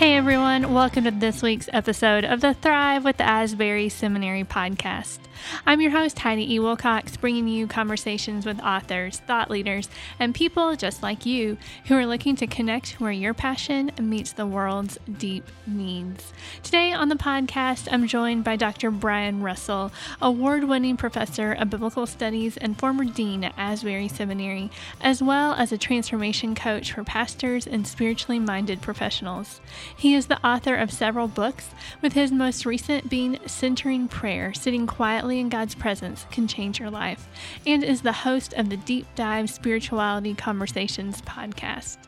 Hey 0.00 0.16
everyone, 0.16 0.72
welcome 0.72 1.04
to 1.04 1.10
this 1.10 1.42
week's 1.42 1.68
episode 1.74 2.24
of 2.24 2.40
the 2.40 2.54
Thrive 2.54 3.04
with 3.04 3.18
the 3.18 3.28
Asbury 3.28 3.90
Seminary 3.90 4.44
podcast. 4.44 5.18
I'm 5.66 5.80
your 5.80 5.90
host, 5.90 6.18
Heidi 6.18 6.54
E. 6.54 6.58
Wilcox, 6.58 7.16
bringing 7.16 7.48
you 7.48 7.66
conversations 7.66 8.46
with 8.46 8.60
authors, 8.60 9.18
thought 9.18 9.50
leaders, 9.50 9.88
and 10.18 10.34
people 10.34 10.76
just 10.76 11.02
like 11.02 11.26
you 11.26 11.58
who 11.84 11.96
are 11.96 12.06
looking 12.06 12.36
to 12.36 12.46
connect 12.46 13.00
where 13.00 13.12
your 13.12 13.34
passion 13.34 13.90
meets 14.00 14.32
the 14.32 14.46
world's 14.46 14.98
deep 15.18 15.44
needs. 15.66 16.32
Today 16.62 16.92
on 16.92 17.08
the 17.08 17.14
podcast, 17.14 17.88
I'm 17.90 18.06
joined 18.06 18.44
by 18.44 18.56
Dr. 18.56 18.90
Brian 18.90 19.42
Russell, 19.42 19.92
award 20.20 20.64
winning 20.64 20.96
professor 20.96 21.52
of 21.52 21.70
biblical 21.70 22.06
studies 22.06 22.56
and 22.56 22.78
former 22.78 23.04
dean 23.04 23.44
at 23.44 23.54
Asbury 23.56 24.08
Seminary, 24.08 24.70
as 25.00 25.22
well 25.22 25.52
as 25.52 25.72
a 25.72 25.78
transformation 25.78 26.54
coach 26.54 26.92
for 26.92 27.04
pastors 27.04 27.66
and 27.66 27.86
spiritually 27.86 28.38
minded 28.38 28.80
professionals. 28.80 29.60
He 29.96 30.14
is 30.14 30.26
the 30.26 30.44
author 30.46 30.74
of 30.74 30.92
several 30.92 31.28
books, 31.28 31.70
with 32.02 32.12
his 32.12 32.32
most 32.32 32.66
recent 32.66 33.08
being 33.08 33.38
Centering 33.46 34.08
Prayer 34.08 34.52
Sitting 34.54 34.86
Quietly 34.86 35.40
in 35.40 35.48
God's 35.48 35.74
Presence 35.74 36.26
Can 36.30 36.48
Change 36.48 36.80
Your 36.80 36.90
Life, 36.90 37.28
and 37.66 37.84
is 37.84 38.02
the 38.02 38.12
host 38.12 38.52
of 38.54 38.70
the 38.70 38.76
Deep 38.76 39.06
Dive 39.14 39.50
Spirituality 39.50 40.34
Conversations 40.34 41.22
podcast. 41.22 41.98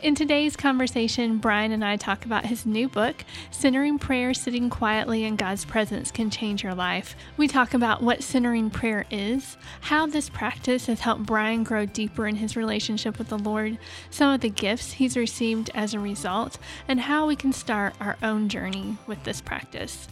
In 0.00 0.14
today's 0.14 0.54
conversation, 0.54 1.38
Brian 1.38 1.72
and 1.72 1.84
I 1.84 1.96
talk 1.96 2.24
about 2.24 2.46
his 2.46 2.64
new 2.64 2.88
book, 2.88 3.24
Centering 3.50 3.98
Prayer 3.98 4.32
Sitting 4.32 4.70
Quietly 4.70 5.24
in 5.24 5.34
God's 5.34 5.64
Presence 5.64 6.12
Can 6.12 6.30
Change 6.30 6.62
Your 6.62 6.76
Life. 6.76 7.16
We 7.36 7.48
talk 7.48 7.74
about 7.74 8.00
what 8.00 8.22
centering 8.22 8.70
prayer 8.70 9.06
is, 9.10 9.56
how 9.80 10.06
this 10.06 10.28
practice 10.28 10.86
has 10.86 11.00
helped 11.00 11.26
Brian 11.26 11.64
grow 11.64 11.84
deeper 11.84 12.28
in 12.28 12.36
his 12.36 12.56
relationship 12.56 13.18
with 13.18 13.26
the 13.26 13.38
Lord, 13.38 13.76
some 14.08 14.32
of 14.32 14.40
the 14.40 14.50
gifts 14.50 14.92
he's 14.92 15.16
received 15.16 15.68
as 15.74 15.94
a 15.94 15.98
result, 15.98 16.58
and 16.86 17.00
how 17.00 17.26
we 17.26 17.34
can 17.34 17.52
start 17.52 17.92
our 18.00 18.16
own 18.22 18.48
journey 18.48 18.98
with 19.08 19.24
this 19.24 19.40
practice. 19.40 20.06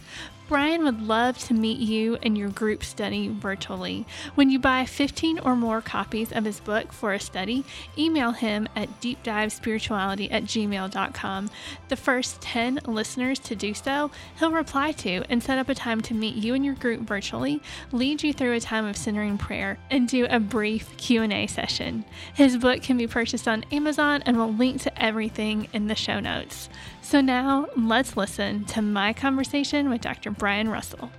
Brian 0.47 0.85
would 0.85 1.01
love 1.01 1.37
to 1.37 1.53
meet 1.53 1.77
you 1.77 2.17
and 2.23 2.37
your 2.37 2.47
group 2.47 2.81
study 2.81 3.27
virtually. 3.27 4.05
When 4.35 4.49
you 4.49 4.59
buy 4.59 4.85
15 4.85 5.39
or 5.39 5.57
more 5.57 5.81
copies 5.81 6.31
of 6.31 6.45
his 6.45 6.61
book 6.61 6.93
for 6.93 7.11
a 7.11 7.19
study, 7.19 7.65
email 7.97 8.31
him 8.31 8.69
at 8.73 9.01
deepdivespirituality 9.01 10.31
at 10.31 10.43
gmail.com. 10.43 11.49
The 11.89 11.95
first 11.97 12.39
10 12.39 12.79
listeners 12.85 13.39
to 13.39 13.55
do 13.55 13.73
so, 13.73 14.09
he'll 14.39 14.51
reply 14.51 14.93
to 14.93 15.25
and 15.29 15.43
set 15.43 15.57
up 15.57 15.67
a 15.67 15.75
time 15.75 15.99
to 16.01 16.13
meet 16.13 16.35
you 16.35 16.53
and 16.53 16.63
your 16.63 16.75
group 16.75 17.01
virtually, 17.01 17.61
lead 17.91 18.23
you 18.23 18.31
through 18.31 18.53
a 18.53 18.61
time 18.61 18.85
of 18.85 18.95
centering 18.95 19.37
prayer, 19.37 19.77
and 19.89 20.07
do 20.07 20.27
a 20.29 20.39
brief 20.39 20.95
Q&A 20.95 21.47
session. 21.47 22.05
His 22.33 22.55
book 22.55 22.81
can 22.81 22.97
be 22.97 23.07
purchased 23.07 23.49
on 23.49 23.65
Amazon 23.71 24.23
and 24.25 24.37
we'll 24.37 24.53
link 24.53 24.81
to 24.83 25.03
everything 25.03 25.67
in 25.73 25.87
the 25.87 25.95
show 25.95 26.21
notes. 26.21 26.69
So 27.07 27.21
now 27.21 27.67
let's 27.77 28.17
listen 28.17 28.65
to 28.65 28.81
my 28.81 29.13
conversation 29.13 29.89
with 29.89 30.01
Dr. 30.01 30.29
Brian 30.29 30.67
Russell. 30.67 31.09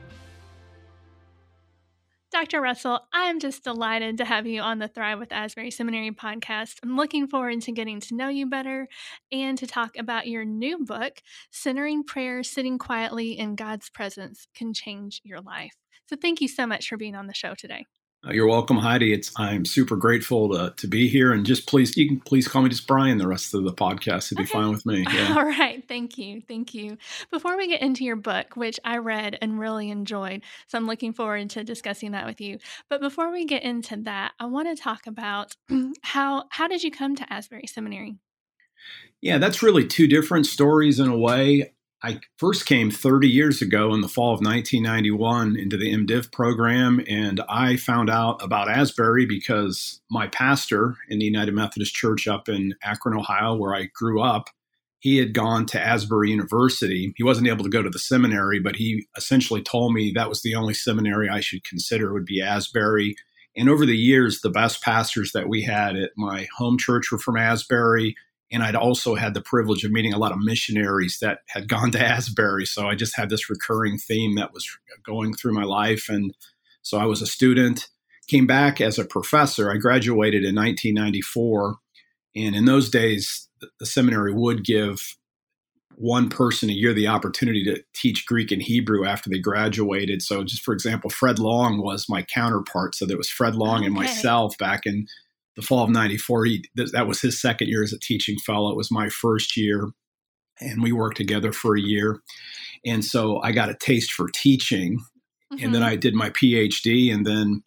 Dr. 2.31 2.61
Russell, 2.61 3.01
I'm 3.11 3.41
just 3.41 3.65
delighted 3.65 4.19
to 4.19 4.27
have 4.27 4.47
you 4.47 4.61
on 4.61 4.81
the 4.81 4.89
Thrive 4.89 5.19
with 5.19 5.33
Asbury 5.33 5.71
Seminary 5.71 6.11
podcast. 6.11 6.75
I'm 6.83 6.95
looking 6.95 7.27
forward 7.27 7.63
to 7.63 7.73
getting 7.73 8.01
to 8.01 8.15
know 8.15 8.29
you 8.29 8.51
better 8.51 8.87
and 9.33 9.57
to 9.57 9.67
talk 9.67 9.97
about 9.97 10.27
your 10.27 10.45
new 10.45 10.85
book, 10.85 11.23
Centering 11.51 12.05
Prayer 12.05 12.43
Sitting 12.43 12.77
Quietly 12.77 13.39
in 13.39 13.57
God's 13.57 13.89
Presence 13.89 14.47
Can 14.55 14.75
Change 14.75 15.23
Your 15.25 15.41
Life. 15.41 15.73
So, 16.05 16.17
thank 16.21 16.43
you 16.43 16.49
so 16.49 16.67
much 16.67 16.87
for 16.87 16.99
being 16.99 17.15
on 17.15 17.29
the 17.29 17.35
show 17.35 17.55
today. 17.55 17.87
Uh, 18.27 18.33
you're 18.33 18.49
welcome, 18.49 18.77
Heidi. 18.77 19.13
It's 19.13 19.31
I'm 19.37 19.65
super 19.65 19.95
grateful 19.95 20.49
to, 20.51 20.75
to 20.77 20.89
be 20.89 21.07
here, 21.07 21.33
and 21.33 21.47
just 21.47 21.69
please 21.69 21.97
you 21.97 22.09
can 22.09 22.21
please 22.21 22.49
call 22.49 22.63
me 22.63 22.69
just 22.69 22.87
Brian. 22.87 23.19
The 23.19 23.29
rest 23.29 23.55
of 23.55 23.63
the 23.63 23.73
podcast 23.73 24.27
It'd 24.27 24.39
be 24.39 24.43
okay. 24.45 24.53
fine 24.53 24.71
with 24.71 24.85
me. 24.85 25.05
Yeah. 25.19 25.37
All 25.37 25.45
right, 25.45 25.87
thank 25.87 26.19
you, 26.19 26.43
thank 26.47 26.75
you. 26.75 26.99
Before 27.31 27.57
we 27.57 27.69
get 27.69 27.81
into 27.81 28.05
your 28.05 28.17
book, 28.17 28.57
which 28.57 28.81
I 28.85 28.99
read 28.99 29.39
and 29.41 29.59
really 29.59 29.91
enjoyed, 29.91 30.43
so 30.67 30.77
I'm 30.79 30.87
looking 30.87 31.13
forward 31.13 31.49
to 31.51 31.63
discussing 31.63 32.11
that 32.13 32.27
with 32.27 32.41
you. 32.41 32.59
But 32.91 33.01
before 33.01 33.31
we 33.31 33.45
get 33.45 33.63
into 33.63 33.97
that, 34.03 34.33
I 34.41 34.47
want 34.47 34.69
to 34.69 34.83
talk 34.83 35.07
about 35.07 35.55
how 36.03 36.45
how 36.51 36.67
did 36.67 36.83
you 36.83 36.91
come 36.91 37.15
to 37.17 37.33
Asbury 37.33 37.69
Seminary? 37.69 38.17
Yeah, 39.21 39.39
that's 39.39 39.63
really 39.63 39.87
two 39.87 40.09
different 40.09 40.47
stories 40.47 40.99
in 40.99 41.09
a 41.09 41.17
way. 41.17 41.73
I 42.03 42.21
first 42.37 42.67
came 42.67 42.93
30 42.93 43.29
years 43.29 43.61
ago 43.61 43.93
in 43.93 44.03
the 44.03 44.09
fall 44.09 44.33
of 44.33 44.41
1991 44.41 45.57
into 45.57 45.77
the 45.77 45.93
MDiv 45.93 46.31
program, 46.31 47.03
and 47.09 47.41
I 47.49 47.77
found 47.77 48.09
out 48.09 48.41
about 48.41 48.71
Asbury 48.71 49.27
because 49.27 50.01
my 50.09 50.29
pastor 50.29 50.97
in 51.09 51.19
the 51.19 51.25
United 51.25 51.55
Methodist 51.55 51.95
Church 51.95 52.29
up 52.29 52.49
in 52.49 52.75
Akron, 52.85 53.19
Ohio, 53.19 53.57
where 53.57 53.75
I 53.75 53.89
grew 53.95 54.23
up, 54.23 54.49
he 55.01 55.17
had 55.17 55.35
gone 55.35 55.67
to 55.67 55.81
Asbury 55.81 56.31
University. 56.31 57.13
He 57.17 57.25
wasn't 57.25 57.49
able 57.49 57.65
to 57.65 57.71
go 57.71 57.83
to 57.83 57.91
the 57.91 57.99
seminary, 57.99 58.61
but 58.61 58.77
he 58.77 59.07
essentially 59.17 59.63
told 59.63 59.93
me 59.93 60.13
that 60.13 60.29
was 60.29 60.43
the 60.43 60.55
only 60.55 60.75
seminary 60.75 61.29
I 61.29 61.41
should 61.41 61.65
consider 61.65 62.13
would 62.13 62.27
be 62.27 62.41
Asbury. 62.41 63.17
And 63.57 63.69
over 63.69 63.85
the 63.85 63.97
years, 63.97 64.41
the 64.41 64.51
best 64.51 64.83
pastors 64.83 65.33
that 65.33 65.49
we 65.49 65.63
had 65.63 65.97
at 65.97 66.11
my 66.17 66.47
home 66.57 66.79
church 66.79 67.11
were 67.11 67.19
from 67.19 67.37
Asbury 67.37 68.15
and 68.51 68.63
I'd 68.63 68.75
also 68.75 69.15
had 69.15 69.35
the 69.35 69.43
privilege 69.43 69.85
of 69.85 69.93
meeting 69.93 70.13
a 70.13 70.19
lot 70.19 70.33
of 70.33 70.39
missionaries 70.39 71.19
that 71.21 71.41
had 71.49 71.69
gone 71.69 71.91
to 71.93 72.01
Asbury. 72.05 72.67
So 72.67 72.89
I 72.89 72.95
just 72.95 73.17
had 73.17 73.31
this 73.31 73.51
recurring 73.51 73.99
theme 73.99 74.37
that 74.37 74.53
was 74.53 74.67
going 75.05 75.35
through 75.35 75.53
my 75.53 75.65
life. 75.65 76.09
And 76.09 76.35
so 76.83 76.99
I 76.99 77.05
was 77.05 77.21
a 77.21 77.27
student, 77.27 77.89
came 78.29 78.47
back 78.47 78.81
as 78.81 78.99
a 78.99 79.05
professor. 79.05 79.71
I 79.71 79.77
graduated 79.77 80.45
in 80.45 80.55
1994. 80.55 81.77
And 82.37 82.55
in 82.55 82.65
those 82.65 82.89
days, 82.89 83.49
the 83.81 83.87
seminary 83.87 84.33
would 84.33 84.65
give 84.65 85.17
one 85.97 86.29
person 86.29 86.71
a 86.71 86.73
year 86.73 86.95
the 86.95 87.09
opportunity 87.09 87.65
to 87.65 87.83
teach 87.93 88.25
Greek 88.25 88.53
and 88.53 88.63
Hebrew 88.63 89.05
after 89.05 89.29
they 89.29 89.41
graduated. 89.41 90.23
So, 90.23 90.45
just 90.45 90.63
for 90.63 90.73
example, 90.73 91.11
Fred 91.11 91.41
Long 91.41 91.83
was 91.83 92.09
my 92.09 92.23
counterpart. 92.23 92.95
So, 92.95 93.05
there 93.05 93.17
was 93.17 93.29
Fred 93.29 93.57
Long 93.57 93.79
okay. 93.79 93.87
and 93.87 93.95
myself 93.95 94.57
back 94.59 94.87
in 94.87 95.09
the 95.59 95.67
fall 95.67 95.83
of 95.83 95.91
94 95.91 96.45
he, 96.45 96.65
that 96.77 97.09
was 97.09 97.21
his 97.21 97.41
second 97.41 97.67
year 97.67 97.83
as 97.83 97.93
a 97.93 97.99
teaching 97.99 98.39
fellow 98.47 98.71
it 98.71 98.77
was 98.77 98.93
my 98.93 99.09
first 99.09 99.57
year 99.57 99.89
and 100.61 100.83
we 100.83 100.93
worked 100.93 101.17
together 101.17 101.53
for 101.53 101.77
a 101.77 101.81
year 101.81 102.21
and 102.87 103.05
so 103.05 103.43
i 103.43 103.51
got 103.51 103.69
a 103.69 103.75
taste 103.75 104.13
for 104.13 104.29
teaching 104.33 105.01
mm-hmm. 105.53 105.65
and 105.65 105.75
then 105.75 105.83
mm-hmm. 105.83 105.91
i 105.91 105.97
did 105.97 106.15
my 106.15 106.31
phd 106.31 107.13
and 107.13 107.27
then 107.27 107.63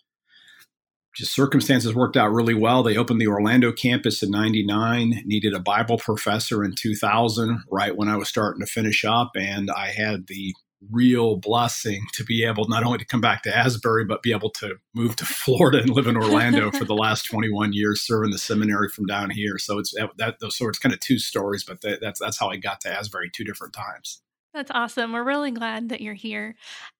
just 1.14 1.36
circumstances 1.36 1.94
worked 1.94 2.16
out 2.16 2.32
really 2.32 2.54
well 2.54 2.82
they 2.82 2.96
opened 2.96 3.20
the 3.20 3.28
orlando 3.28 3.74
campus 3.74 4.24
in 4.24 4.32
99 4.32 5.24
needed 5.26 5.54
a 5.54 5.60
bible 5.60 5.98
professor 5.98 6.64
in 6.64 6.74
2000 6.74 7.62
right 7.70 7.98
when 7.98 8.08
i 8.08 8.16
was 8.16 8.30
starting 8.30 8.62
to 8.62 8.72
finish 8.72 9.04
up 9.04 9.32
and 9.36 9.70
i 9.70 9.88
had 9.88 10.28
the 10.28 10.54
real 10.90 11.36
blessing 11.36 12.06
to 12.14 12.24
be 12.24 12.44
able 12.44 12.68
not 12.68 12.84
only 12.84 12.98
to 12.98 13.06
come 13.06 13.22
back 13.22 13.44
to 13.44 13.56
Asbury, 13.56 14.06
but 14.06 14.24
be 14.24 14.32
able 14.32 14.50
to 14.52 14.76
move 14.94 15.16
to 15.18 15.26
Florida 15.26 15.80
and 15.80 15.90
live 15.90 16.08
in 16.08 16.18
Orlando 16.18 16.72
for 16.72 16.86
the 16.86 16.96
last 16.96 17.24
21 17.24 17.74
years, 17.74 18.02
serving 18.02 18.32
the 18.32 18.38
seminary 18.38 18.90
from 18.90 19.06
down 19.06 19.30
here. 19.30 19.58
So 19.58 19.78
it's 19.78 19.94
that, 20.18 20.36
so 20.50 20.68
it's 20.68 20.80
kind 20.80 20.94
of 20.94 21.00
two 21.00 21.20
stories, 21.20 21.64
but 21.64 21.82
that, 21.82 22.02
that's 22.02 22.20
that's 22.20 22.40
how 22.40 22.50
I 22.50 22.58
got 22.58 22.82
to 22.82 22.90
Asbury 22.90 23.30
two 23.34 23.44
different 23.44 23.74
times. 23.74 24.22
That's 24.54 24.72
awesome. 24.72 25.14
We're 25.14 25.24
really 25.24 25.52
glad 25.52 25.90
that 25.90 26.02
you're 26.02 26.14
here. 26.14 26.56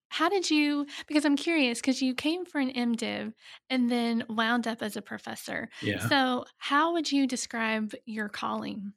How 0.10 0.30
did 0.30 0.52
you? 0.52 0.88
Because 1.08 1.26
I'm 1.26 1.38
curious, 1.38 1.80
because 1.80 2.02
you 2.02 2.14
came 2.14 2.46
for 2.46 2.60
an 2.60 2.72
MDiv 2.72 3.34
and 3.70 3.90
then 3.90 4.24
wound 4.30 4.68
up 4.68 4.82
as 4.82 4.98
a 4.98 5.02
professor. 5.02 5.70
Yeah. 5.82 6.08
So 6.08 6.46
how 6.58 6.94
would 6.94 7.12
you 7.12 7.26
describe 7.28 7.94
your 8.06 8.28
calling? 8.28 8.94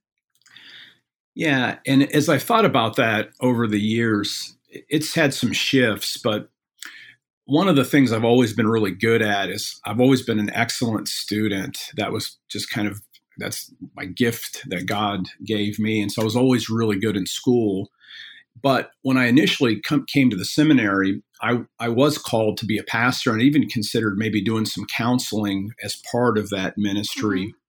Yeah, 1.36 1.78
and 1.86 2.02
as 2.14 2.28
I 2.28 2.38
thought 2.38 2.64
about 2.64 2.96
that 2.96 3.30
over 3.40 3.66
the 3.66 3.80
years, 3.80 4.53
it's 4.88 5.14
had 5.14 5.34
some 5.34 5.52
shifts, 5.52 6.16
but 6.16 6.50
one 7.46 7.68
of 7.68 7.76
the 7.76 7.84
things 7.84 8.12
I've 8.12 8.24
always 8.24 8.54
been 8.54 8.68
really 8.68 8.90
good 8.90 9.22
at 9.22 9.50
is 9.50 9.78
I've 9.84 10.00
always 10.00 10.22
been 10.22 10.38
an 10.38 10.50
excellent 10.54 11.08
student. 11.08 11.78
That 11.96 12.12
was 12.12 12.38
just 12.48 12.70
kind 12.70 12.88
of 12.88 13.02
that's 13.36 13.72
my 13.96 14.04
gift 14.04 14.62
that 14.68 14.86
God 14.86 15.26
gave 15.44 15.78
me, 15.78 16.00
and 16.00 16.10
so 16.10 16.22
I 16.22 16.24
was 16.24 16.36
always 16.36 16.70
really 16.70 16.98
good 16.98 17.16
in 17.16 17.26
school. 17.26 17.90
But 18.62 18.92
when 19.02 19.18
I 19.18 19.26
initially 19.26 19.82
came 20.06 20.30
to 20.30 20.36
the 20.36 20.44
seminary, 20.44 21.22
I, 21.42 21.64
I 21.80 21.88
was 21.88 22.16
called 22.16 22.56
to 22.58 22.66
be 22.66 22.78
a 22.78 22.84
pastor 22.84 23.32
and 23.32 23.42
even 23.42 23.68
considered 23.68 24.16
maybe 24.16 24.42
doing 24.42 24.64
some 24.64 24.86
counseling 24.86 25.72
as 25.82 26.00
part 26.10 26.38
of 26.38 26.50
that 26.50 26.78
ministry. 26.78 27.48
Mm-hmm 27.48 27.63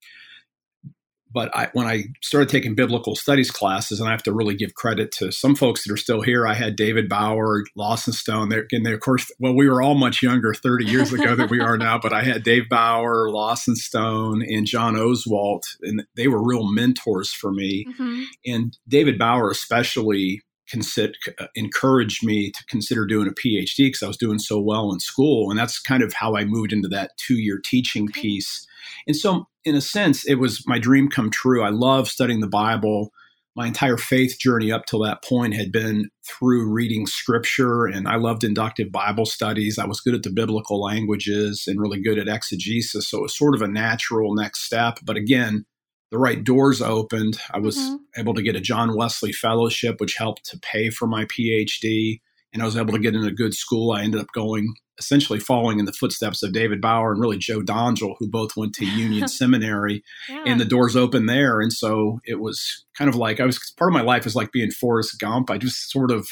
but 1.35 1.55
I, 1.55 1.67
when 1.73 1.85
I 1.85 2.05
started 2.21 2.47
taking 2.47 2.75
biblical 2.75 3.13
studies 3.13 3.51
classes, 3.51 3.99
and 3.99 4.07
I 4.07 4.11
have 4.11 4.23
to 4.23 4.33
really 4.33 4.55
give 4.55 4.73
credit 4.73 5.11
to 5.17 5.31
some 5.31 5.53
folks 5.53 5.83
that 5.83 5.93
are 5.93 5.97
still 5.97 6.21
here. 6.21 6.47
I 6.47 6.53
had 6.53 6.77
David 6.77 7.09
Bauer, 7.09 7.65
Lawson 7.75 8.13
Stone, 8.13 8.53
and 8.71 8.85
they, 8.85 8.93
of 8.93 9.01
course, 9.01 9.29
well, 9.37 9.53
we 9.53 9.69
were 9.69 9.81
all 9.81 9.95
much 9.95 10.23
younger 10.23 10.53
30 10.53 10.85
years 10.85 11.11
ago 11.13 11.35
than 11.35 11.49
we 11.49 11.59
are 11.59 11.77
now, 11.77 11.99
but 11.99 12.13
I 12.13 12.23
had 12.23 12.43
Dave 12.43 12.69
Bauer, 12.69 13.29
Lawson 13.29 13.75
Stone, 13.75 14.43
and 14.43 14.65
John 14.65 14.95
Oswalt, 14.95 15.63
and 15.81 16.05
they 16.15 16.29
were 16.29 16.41
real 16.41 16.71
mentors 16.71 17.31
for 17.31 17.51
me. 17.51 17.85
Mm-hmm. 17.89 18.23
And 18.45 18.77
David 18.87 19.19
Bauer, 19.19 19.51
especially, 19.51 20.41
consider, 20.69 21.13
uh, 21.39 21.47
encouraged 21.55 22.25
me 22.25 22.51
to 22.51 22.65
consider 22.65 23.05
doing 23.05 23.27
a 23.27 23.31
PhD 23.31 23.87
because 23.87 24.03
I 24.03 24.07
was 24.07 24.17
doing 24.17 24.39
so 24.39 24.59
well 24.59 24.91
in 24.91 24.99
school. 24.99 25.49
And 25.49 25.59
that's 25.59 25.79
kind 25.79 26.01
of 26.01 26.13
how 26.13 26.35
I 26.35 26.45
moved 26.45 26.73
into 26.73 26.87
that 26.89 27.11
two 27.17 27.35
year 27.35 27.59
teaching 27.63 28.07
piece. 28.07 28.65
And 29.07 29.15
so, 29.15 29.47
in 29.63 29.75
a 29.75 29.81
sense, 29.81 30.25
it 30.25 30.35
was 30.35 30.63
my 30.67 30.79
dream 30.79 31.09
come 31.09 31.29
true. 31.29 31.63
I 31.63 31.69
love 31.69 32.07
studying 32.07 32.39
the 32.39 32.47
Bible. 32.47 33.11
my 33.55 33.67
entire 33.67 33.97
faith 33.97 34.37
journey 34.37 34.71
up 34.71 34.85
till 34.85 34.99
that 34.99 35.23
point 35.23 35.53
had 35.53 35.71
been 35.71 36.09
through 36.27 36.69
reading 36.69 37.07
scripture 37.07 37.85
and 37.85 38.07
i 38.07 38.15
loved 38.15 38.43
inductive 38.43 38.91
bible 38.91 39.25
studies 39.25 39.79
i 39.79 39.85
was 39.85 40.01
good 40.01 40.13
at 40.13 40.23
the 40.23 40.29
biblical 40.29 40.81
languages 40.81 41.63
and 41.67 41.79
really 41.79 42.01
good 42.01 42.19
at 42.19 42.27
exegesis 42.27 43.07
so 43.07 43.19
it 43.19 43.21
was 43.21 43.37
sort 43.37 43.55
of 43.55 43.61
a 43.61 43.67
natural 43.67 44.35
next 44.35 44.61
step 44.65 44.99
but 45.03 45.15
again 45.15 45.65
the 46.11 46.17
right 46.17 46.43
doors 46.43 46.81
opened 46.81 47.37
i 47.53 47.59
was 47.59 47.77
mm-hmm. 47.77 47.95
able 48.19 48.33
to 48.33 48.43
get 48.43 48.55
a 48.55 48.61
john 48.61 48.95
wesley 48.97 49.31
fellowship 49.31 50.01
which 50.01 50.15
helped 50.17 50.43
to 50.43 50.59
pay 50.59 50.89
for 50.89 51.07
my 51.07 51.25
phd 51.25 52.19
and 52.53 52.61
i 52.61 52.65
was 52.65 52.75
able 52.75 52.93
to 52.93 52.99
get 52.99 53.15
in 53.15 53.23
a 53.23 53.31
good 53.31 53.53
school 53.53 53.91
i 53.91 54.03
ended 54.03 54.19
up 54.19 54.27
going 54.33 54.73
essentially 54.97 55.39
following 55.39 55.79
in 55.79 55.85
the 55.85 55.93
footsteps 55.93 56.41
of 56.43 56.53
David 56.53 56.81
Bauer 56.81 57.11
and 57.11 57.21
really 57.21 57.37
Joe 57.37 57.61
Dongell, 57.61 58.15
who 58.19 58.29
both 58.29 58.55
went 58.55 58.73
to 58.75 58.85
Union 58.85 59.27
Seminary, 59.27 60.03
yeah. 60.29 60.43
and 60.45 60.59
the 60.59 60.65
doors 60.65 60.95
open 60.95 61.25
there. 61.25 61.59
And 61.59 61.73
so 61.73 62.19
it 62.25 62.39
was 62.39 62.85
kind 62.97 63.09
of 63.09 63.15
like 63.15 63.39
I 63.39 63.45
was 63.45 63.73
part 63.77 63.91
of 63.91 63.93
my 63.93 64.01
life 64.01 64.25
is 64.25 64.35
like 64.35 64.51
being 64.51 64.71
Forrest 64.71 65.19
Gump. 65.19 65.49
I 65.49 65.57
just 65.57 65.91
sort 65.91 66.11
of 66.11 66.29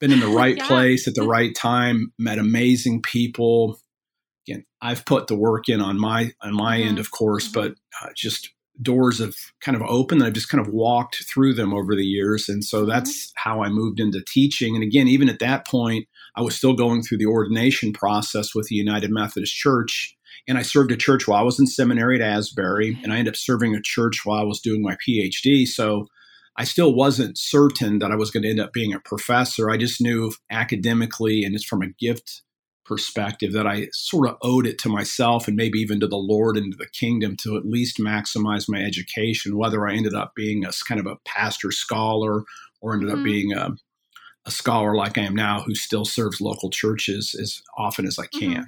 been 0.00 0.12
in 0.12 0.20
the 0.20 0.28
right 0.36 0.56
yeah. 0.56 0.66
place 0.66 1.06
at 1.06 1.14
the 1.14 1.22
right 1.26 1.54
time, 1.54 2.12
met 2.18 2.38
amazing 2.38 3.02
people. 3.02 3.78
Again, 4.48 4.64
I've 4.80 5.04
put 5.04 5.26
the 5.26 5.36
work 5.36 5.68
in 5.68 5.80
on 5.80 5.98
my 5.98 6.32
on 6.42 6.54
my 6.54 6.78
mm-hmm. 6.78 6.88
end, 6.88 6.98
of 6.98 7.10
course, 7.10 7.48
mm-hmm. 7.48 7.60
but 7.60 7.74
uh, 8.02 8.10
just 8.16 8.50
doors 8.82 9.18
have 9.18 9.34
kind 9.60 9.76
of 9.76 9.82
opened. 9.82 10.22
And 10.22 10.26
I've 10.26 10.34
just 10.34 10.48
kind 10.48 10.66
of 10.66 10.72
walked 10.72 11.22
through 11.28 11.54
them 11.54 11.74
over 11.74 11.94
the 11.94 12.06
years, 12.06 12.48
and 12.48 12.64
so 12.64 12.80
mm-hmm. 12.80 12.90
that's 12.90 13.32
how 13.36 13.62
I 13.62 13.68
moved 13.68 14.00
into 14.00 14.24
teaching. 14.26 14.74
And 14.74 14.82
again, 14.82 15.06
even 15.06 15.28
at 15.28 15.38
that 15.38 15.66
point 15.66 16.08
I 16.36 16.42
was 16.42 16.56
still 16.56 16.74
going 16.74 17.02
through 17.02 17.18
the 17.18 17.26
ordination 17.26 17.92
process 17.92 18.54
with 18.54 18.68
the 18.68 18.76
United 18.76 19.10
Methodist 19.10 19.54
Church. 19.54 20.16
And 20.48 20.56
I 20.56 20.62
served 20.62 20.92
a 20.92 20.96
church 20.96 21.28
while 21.28 21.40
I 21.40 21.44
was 21.44 21.60
in 21.60 21.66
seminary 21.66 22.20
at 22.20 22.26
Asbury, 22.26 22.98
and 23.02 23.12
I 23.12 23.18
ended 23.18 23.34
up 23.34 23.36
serving 23.36 23.74
a 23.74 23.82
church 23.82 24.24
while 24.24 24.40
I 24.40 24.44
was 24.44 24.60
doing 24.60 24.82
my 24.82 24.96
PhD. 25.06 25.66
So 25.66 26.06
I 26.56 26.64
still 26.64 26.94
wasn't 26.94 27.38
certain 27.38 27.98
that 28.00 28.10
I 28.10 28.16
was 28.16 28.30
going 28.30 28.42
to 28.42 28.50
end 28.50 28.60
up 28.60 28.72
being 28.72 28.92
a 28.92 29.00
professor. 29.00 29.70
I 29.70 29.76
just 29.76 30.00
knew 30.00 30.32
academically 30.50 31.44
and 31.44 31.54
it's 31.54 31.64
from 31.64 31.82
a 31.82 31.88
gift 31.98 32.42
perspective 32.84 33.52
that 33.52 33.68
I 33.68 33.86
sort 33.92 34.28
of 34.28 34.36
owed 34.42 34.66
it 34.66 34.76
to 34.80 34.88
myself 34.88 35.46
and 35.46 35.56
maybe 35.56 35.78
even 35.78 36.00
to 36.00 36.08
the 36.08 36.16
Lord 36.16 36.56
and 36.56 36.72
to 36.72 36.76
the 36.76 36.88
kingdom 36.88 37.36
to 37.42 37.56
at 37.56 37.64
least 37.64 37.98
maximize 37.98 38.64
my 38.68 38.82
education, 38.82 39.56
whether 39.56 39.86
I 39.86 39.94
ended 39.94 40.14
up 40.14 40.32
being 40.34 40.64
a 40.64 40.70
kind 40.88 41.00
of 41.00 41.06
a 41.06 41.18
pastor 41.24 41.70
scholar 41.70 42.42
or 42.80 42.94
ended 42.94 43.10
up 43.10 43.16
mm-hmm. 43.16 43.24
being 43.24 43.52
a 43.52 43.70
a 44.46 44.50
scholar 44.50 44.94
like 44.94 45.18
I 45.18 45.22
am 45.22 45.34
now 45.34 45.60
who 45.60 45.74
still 45.74 46.04
serves 46.04 46.40
local 46.40 46.70
churches 46.70 47.34
as 47.40 47.62
often 47.76 48.06
as 48.06 48.18
I 48.18 48.24
mm-hmm. 48.24 48.38
can. 48.38 48.50
Mm-hmm. 48.52 48.62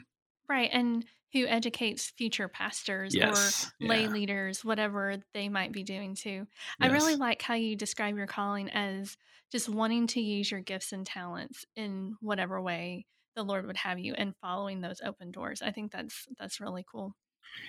Right. 0.49 0.71
And 0.73 1.05
who 1.33 1.47
educates 1.47 2.13
future 2.19 2.49
pastors 2.49 3.15
yes. 3.15 3.71
or 3.81 3.87
lay 3.87 4.03
yeah. 4.03 4.09
leaders, 4.09 4.65
whatever 4.65 5.17
they 5.33 5.49
might 5.49 5.73
be 5.73 5.83
doing 5.83 6.15
too. 6.15 6.31
Yes. 6.31 6.47
I 6.81 6.87
really 6.89 7.17
like 7.17 7.41
how 7.41 7.55
you 7.55 7.75
describe 7.75 8.17
your 8.17 8.27
calling 8.27 8.69
as 8.69 9.17
just 9.51 9.69
wanting 9.69 10.07
to 10.09 10.21
use 10.21 10.51
your 10.51 10.61
gifts 10.61 10.93
and 10.93 11.07
talents 11.07 11.65
in 11.75 12.17
whatever 12.21 12.61
way 12.61 13.07
the 13.35 13.43
Lord 13.43 13.67
would 13.67 13.79
have 13.79 13.99
you 13.99 14.15
and 14.15 14.35
following 14.43 14.83
those 14.83 15.01
open 15.03 15.31
doors. 15.31 15.63
I 15.63 15.71
think 15.71 15.91
that's 15.91 16.27
that's 16.39 16.61
really 16.61 16.85
cool. 16.91 17.15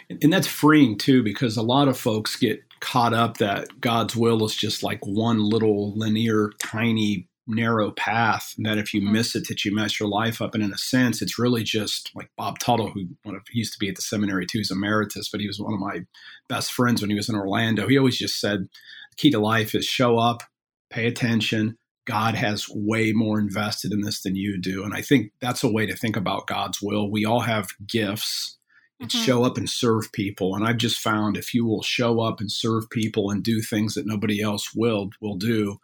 And 0.09 0.31
that's 0.31 0.47
freeing 0.47 0.97
too, 0.97 1.23
because 1.23 1.57
a 1.57 1.61
lot 1.61 1.87
of 1.87 1.97
folks 1.97 2.35
get 2.35 2.61
caught 2.79 3.13
up 3.13 3.37
that 3.37 3.81
God's 3.81 4.15
will 4.15 4.45
is 4.45 4.55
just 4.55 4.83
like 4.83 5.05
one 5.05 5.43
little 5.43 5.93
linear, 5.97 6.51
tiny 6.59 7.27
narrow 7.47 7.91
path 7.91 8.55
that 8.59 8.77
if 8.77 8.93
you 8.93 9.01
mm-hmm. 9.01 9.13
miss 9.13 9.35
it 9.35 9.47
that 9.47 9.65
you 9.65 9.73
mess 9.73 9.99
your 9.99 10.09
life 10.09 10.41
up. 10.41 10.55
And 10.55 10.63
in 10.63 10.71
a 10.71 10.77
sense 10.77 11.21
it's 11.21 11.39
really 11.39 11.63
just 11.63 12.11
like 12.15 12.29
bob 12.37 12.59
tuttle 12.59 12.91
who 12.91 13.07
one 13.23 13.35
of, 13.35 13.41
he 13.51 13.59
used 13.59 13.73
to 13.73 13.79
be 13.79 13.89
at 13.89 13.95
the 13.95 14.01
seminary 14.01 14.45
too 14.45 14.59
he's 14.59 14.71
emeritus 14.71 15.29
but 15.29 15.41
he 15.41 15.47
was 15.47 15.59
one 15.59 15.73
of 15.73 15.79
my 15.79 16.05
best 16.47 16.71
friends 16.71 17.01
when 17.01 17.09
he 17.09 17.15
was 17.15 17.29
in 17.29 17.35
orlando. 17.35 17.87
He 17.87 17.97
always 17.97 18.17
just 18.17 18.39
said 18.39 18.59
the 18.61 19.15
key 19.17 19.31
to 19.31 19.39
life 19.39 19.75
is 19.75 19.85
show 19.85 20.17
up 20.17 20.43
pay 20.89 21.07
attention. 21.07 21.77
God 22.05 22.35
has 22.35 22.67
way 22.69 23.13
more 23.13 23.39
invested 23.39 23.93
in 23.93 24.01
this 24.01 24.21
than 24.21 24.35
you 24.35 24.59
do. 24.59 24.83
And 24.83 24.93
i 24.93 25.01
think 25.01 25.31
that's 25.41 25.63
a 25.63 25.71
way 25.71 25.85
to 25.85 25.95
think 25.95 26.15
about 26.15 26.47
god's 26.47 26.81
will. 26.81 27.11
We 27.11 27.25
all 27.25 27.41
have 27.41 27.69
gifts. 27.85 28.57
It's 28.99 29.15
mm-hmm. 29.15 29.25
show 29.25 29.43
up 29.43 29.57
and 29.57 29.69
serve 29.69 30.13
people. 30.13 30.55
And 30.55 30.65
i've 30.65 30.77
just 30.77 30.99
found 30.99 31.35
if 31.35 31.53
you 31.53 31.65
will 31.65 31.83
show 31.83 32.21
up 32.21 32.39
and 32.39 32.49
serve 32.49 32.89
people 32.89 33.29
and 33.29 33.43
do 33.43 33.61
things 33.61 33.95
that 33.95 34.07
nobody 34.07 34.41
else 34.41 34.73
will 34.73 35.09
will 35.19 35.35
do 35.35 35.79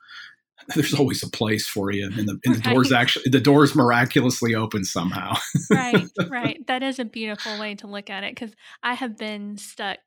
there's 0.76 0.94
always 0.94 1.24
a 1.24 1.30
place 1.30 1.68
for 1.68 1.92
you 1.92 2.06
and 2.06 2.28
the, 2.28 2.40
and 2.46 2.56
the 2.56 2.62
right. 2.66 2.74
doors 2.74 2.92
actually 2.92 3.30
the 3.30 3.40
doors 3.40 3.76
miraculously 3.76 4.56
open 4.56 4.84
somehow. 4.84 5.36
Right 5.70 6.10
right. 6.30 6.66
That 6.68 6.84
is 6.84 7.00
a 7.00 7.06
beautiful 7.06 7.60
way 7.60 7.76
to 7.76 7.88
look 7.88 8.10
at 8.10 8.24
it 8.24 8.36
because 8.36 8.54
i 8.84 8.94
have 8.94 9.18
been 9.18 9.58
stuck 9.58 10.00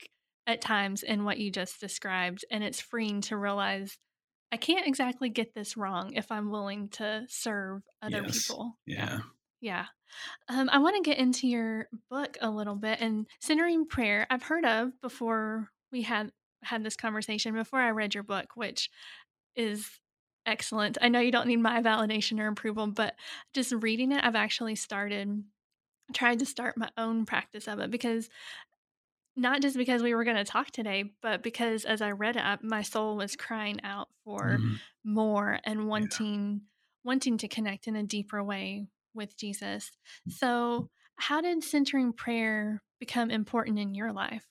at 0.46 0.60
times 0.60 1.02
in 1.02 1.24
what 1.24 1.38
you 1.38 1.50
just 1.50 1.80
described 1.80 2.44
and 2.50 2.64
it's 2.64 2.80
freeing 2.80 3.20
to 3.22 3.36
realize 3.36 3.98
i 4.50 4.56
can't 4.56 4.86
exactly 4.86 5.28
get 5.28 5.54
this 5.54 5.76
wrong 5.76 6.12
if 6.14 6.30
i'm 6.32 6.50
willing 6.50 6.88
to 6.88 7.24
serve 7.28 7.82
other 8.02 8.22
yes. 8.24 8.46
people. 8.46 8.76
Yeah. 8.86 9.20
Yeah. 9.60 9.86
Um, 10.48 10.68
i 10.70 10.78
want 10.78 10.96
to 10.96 11.08
get 11.08 11.18
into 11.18 11.46
your 11.46 11.88
book 12.10 12.36
a 12.40 12.50
little 12.50 12.76
bit 12.76 13.00
and 13.00 13.26
centering 13.40 13.86
prayer. 13.86 14.26
I've 14.30 14.42
heard 14.42 14.64
of 14.64 15.00
before 15.00 15.70
we 15.92 16.02
had 16.02 16.32
had 16.64 16.84
this 16.84 16.96
conversation 16.96 17.54
before 17.54 17.80
i 17.80 17.90
read 17.90 18.14
your 18.14 18.22
book 18.22 18.46
which 18.54 18.88
is 19.56 19.98
excellent. 20.46 20.98
I 21.00 21.08
know 21.08 21.20
you 21.20 21.32
don't 21.32 21.46
need 21.46 21.60
my 21.60 21.82
validation 21.82 22.40
or 22.40 22.48
approval, 22.48 22.86
but 22.86 23.14
just 23.52 23.72
reading 23.72 24.12
it, 24.12 24.24
I've 24.24 24.36
actually 24.36 24.76
started, 24.76 25.44
tried 26.12 26.38
to 26.40 26.46
start 26.46 26.76
my 26.76 26.90
own 26.96 27.26
practice 27.26 27.68
of 27.68 27.78
it 27.78 27.90
because 27.90 28.28
not 29.36 29.62
just 29.62 29.76
because 29.76 30.02
we 30.02 30.14
were 30.14 30.24
going 30.24 30.36
to 30.36 30.44
talk 30.44 30.70
today, 30.70 31.04
but 31.22 31.42
because 31.42 31.84
as 31.84 32.02
I 32.02 32.10
read 32.10 32.36
it, 32.36 32.62
my 32.62 32.82
soul 32.82 33.16
was 33.16 33.36
crying 33.36 33.80
out 33.82 34.08
for 34.24 34.58
mm-hmm. 34.58 34.74
more 35.04 35.58
and 35.64 35.88
wanting 35.88 36.52
yeah. 36.52 36.58
wanting 37.04 37.38
to 37.38 37.48
connect 37.48 37.86
in 37.86 37.96
a 37.96 38.02
deeper 38.02 38.42
way 38.42 38.86
with 39.14 39.36
Jesus. 39.36 39.90
Mm. 40.28 40.32
So, 40.32 40.90
how 41.16 41.40
did 41.40 41.64
centering 41.64 42.12
prayer 42.12 42.82
become 42.98 43.30
important 43.30 43.78
in 43.78 43.94
your 43.94 44.12
life? 44.12 44.46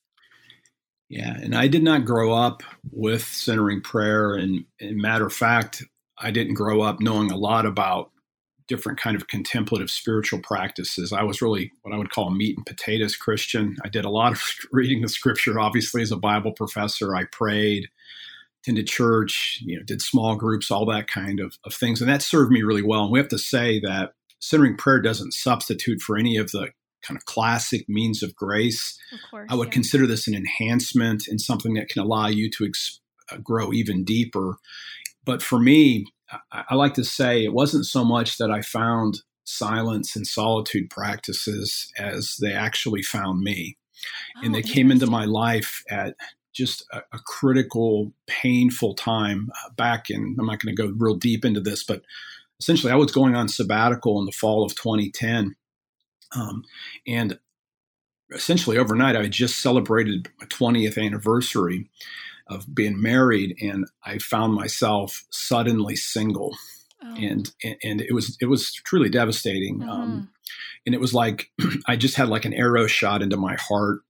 Yeah, 1.11 1.35
and 1.35 1.53
I 1.53 1.67
did 1.67 1.83
not 1.83 2.05
grow 2.05 2.33
up 2.33 2.63
with 2.89 3.25
centering 3.25 3.81
prayer. 3.81 4.35
And, 4.35 4.63
and 4.79 4.95
matter 4.95 5.25
of 5.25 5.33
fact, 5.33 5.83
I 6.17 6.31
didn't 6.31 6.53
grow 6.53 6.79
up 6.79 7.01
knowing 7.01 7.31
a 7.31 7.35
lot 7.35 7.65
about 7.65 8.11
different 8.69 8.97
kind 8.97 9.17
of 9.17 9.27
contemplative 9.27 9.91
spiritual 9.91 10.39
practices. 10.39 11.11
I 11.11 11.23
was 11.23 11.41
really 11.41 11.69
what 11.81 11.93
I 11.93 11.97
would 11.97 12.11
call 12.11 12.29
a 12.29 12.33
meat 12.33 12.55
and 12.55 12.65
potatoes 12.65 13.17
Christian. 13.17 13.75
I 13.83 13.89
did 13.89 14.05
a 14.05 14.09
lot 14.09 14.31
of 14.31 14.41
reading 14.71 15.01
the 15.01 15.09
scripture, 15.09 15.59
obviously, 15.59 16.01
as 16.01 16.13
a 16.13 16.17
Bible 16.17 16.53
professor. 16.53 17.13
I 17.13 17.25
prayed, 17.25 17.89
attended 18.63 18.87
church, 18.87 19.59
you 19.65 19.75
know, 19.75 19.83
did 19.83 20.01
small 20.01 20.37
groups, 20.37 20.71
all 20.71 20.85
that 20.85 21.07
kind 21.07 21.41
of, 21.41 21.57
of 21.65 21.73
things. 21.73 21.99
And 21.99 22.09
that 22.09 22.21
served 22.21 22.53
me 22.53 22.61
really 22.61 22.83
well. 22.83 23.03
And 23.03 23.11
we 23.11 23.19
have 23.19 23.27
to 23.27 23.37
say 23.37 23.81
that 23.81 24.13
centering 24.39 24.77
prayer 24.77 25.01
doesn't 25.01 25.33
substitute 25.33 25.99
for 25.99 26.17
any 26.17 26.37
of 26.37 26.51
the 26.51 26.69
kind 27.01 27.17
of 27.17 27.25
classic 27.25 27.87
means 27.87 28.23
of 28.23 28.35
grace. 28.35 28.97
Of 29.11 29.19
course, 29.29 29.47
I 29.49 29.55
would 29.55 29.69
yeah. 29.69 29.73
consider 29.73 30.07
this 30.07 30.27
an 30.27 30.35
enhancement 30.35 31.27
and 31.27 31.39
something 31.39 31.73
that 31.75 31.89
can 31.89 32.01
allow 32.01 32.27
you 32.27 32.49
to 32.51 32.65
ex- 32.65 32.99
uh, 33.31 33.37
grow 33.37 33.71
even 33.73 34.03
deeper. 34.03 34.57
But 35.25 35.41
for 35.41 35.59
me, 35.59 36.05
I, 36.51 36.63
I 36.69 36.75
like 36.75 36.93
to 36.95 37.03
say 37.03 37.43
it 37.43 37.53
wasn't 37.53 37.85
so 37.85 38.03
much 38.03 38.37
that 38.37 38.51
I 38.51 38.61
found 38.61 39.21
silence 39.43 40.15
and 40.15 40.25
solitude 40.25 40.89
practices 40.89 41.91
as 41.97 42.37
they 42.41 42.53
actually 42.53 43.03
found 43.03 43.41
me. 43.41 43.77
Oh, 44.37 44.41
and 44.43 44.55
they 44.55 44.61
came 44.61 44.91
into 44.91 45.07
my 45.07 45.25
life 45.25 45.83
at 45.89 46.15
just 46.53 46.85
a, 46.91 46.99
a 47.13 47.19
critical, 47.25 48.11
painful 48.27 48.95
time 48.95 49.49
uh, 49.65 49.69
back 49.75 50.09
in, 50.09 50.35
I'm 50.39 50.45
not 50.45 50.59
going 50.59 50.75
to 50.75 50.81
go 50.81 50.93
real 50.97 51.15
deep 51.15 51.45
into 51.45 51.61
this, 51.61 51.83
but 51.83 52.01
essentially 52.59 52.91
I 52.91 52.97
was 52.97 53.11
going 53.11 53.35
on 53.35 53.47
sabbatical 53.47 54.19
in 54.19 54.25
the 54.25 54.31
fall 54.31 54.65
of 54.65 54.75
2010 54.75 55.55
um, 56.35 56.63
and 57.07 57.39
essentially 58.31 58.77
overnight, 58.77 59.15
I 59.15 59.27
just 59.27 59.61
celebrated 59.61 60.29
my 60.39 60.45
20th 60.47 61.03
anniversary 61.03 61.89
of 62.47 62.73
being 62.73 63.01
married, 63.01 63.57
and 63.61 63.85
I 64.05 64.17
found 64.17 64.53
myself 64.53 65.23
suddenly 65.29 65.95
single. 65.95 66.55
Oh. 67.03 67.15
And, 67.15 67.51
and 67.83 68.01
it 68.01 68.13
was 68.13 68.37
it 68.39 68.45
was 68.45 68.73
truly 68.73 69.09
devastating, 69.09 69.79
mm-hmm. 69.79 69.89
um, 69.89 70.29
and 70.85 70.93
it 70.93 71.01
was 71.01 71.13
like 71.13 71.49
I 71.87 71.95
just 71.95 72.15
had 72.15 72.29
like 72.29 72.45
an 72.45 72.53
arrow 72.53 72.87
shot 72.87 73.21
into 73.21 73.37
my 73.37 73.55
heart, 73.55 74.01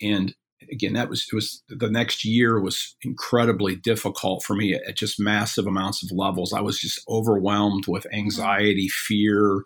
and 0.00 0.34
again, 0.70 0.94
that 0.94 1.08
was 1.08 1.26
it 1.30 1.34
was 1.34 1.62
the 1.68 1.90
next 1.90 2.24
year 2.24 2.60
was 2.60 2.96
incredibly 3.02 3.76
difficult 3.76 4.42
for 4.42 4.54
me 4.54 4.74
at, 4.74 4.96
just 4.96 5.20
massive 5.20 5.66
amounts 5.66 6.02
of 6.02 6.10
levels. 6.10 6.52
I 6.52 6.60
was 6.60 6.80
just 6.80 7.00
overwhelmed 7.08 7.86
with 7.86 8.04
mm-hmm. 8.04 8.18
anxiety, 8.18 8.88
fear, 8.88 9.62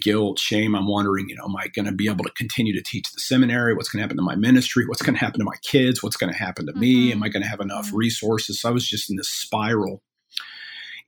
guilt, 0.00 0.38
shame. 0.38 0.74
I'm 0.74 0.88
wondering, 0.88 1.28
you 1.28 1.36
know, 1.36 1.44
am 1.44 1.56
I 1.56 1.68
going 1.68 1.86
to 1.86 1.92
be 1.92 2.08
able 2.08 2.24
to 2.24 2.32
continue 2.32 2.74
to 2.74 2.82
teach 2.82 3.10
the 3.12 3.20
seminary? 3.20 3.74
What's 3.74 3.88
going 3.88 4.00
to 4.00 4.02
happen 4.02 4.16
to 4.16 4.22
my 4.22 4.36
ministry? 4.36 4.84
What's 4.86 5.02
going 5.02 5.14
to 5.14 5.24
happen 5.24 5.40
to 5.40 5.44
my 5.44 5.56
kids? 5.62 6.02
What's 6.02 6.16
going 6.16 6.32
to 6.32 6.38
happen 6.38 6.66
to 6.66 6.72
mm-hmm. 6.72 6.80
me? 6.80 7.12
Am 7.12 7.22
I 7.22 7.28
going 7.28 7.42
to 7.42 7.48
have 7.48 7.60
enough 7.60 7.88
mm-hmm. 7.88 7.96
resources? 7.96 8.60
So 8.60 8.68
I 8.68 8.72
was 8.72 8.86
just 8.86 9.10
in 9.10 9.16
this 9.16 9.28
spiral. 9.28 10.02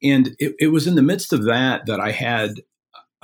And 0.03 0.37
it, 0.39 0.55
it 0.59 0.69
was 0.69 0.87
in 0.87 0.95
the 0.95 1.03
midst 1.03 1.33
of 1.33 1.45
that 1.45 1.87
that 1.87 2.01
I 2.01 2.11
had 2.11 2.61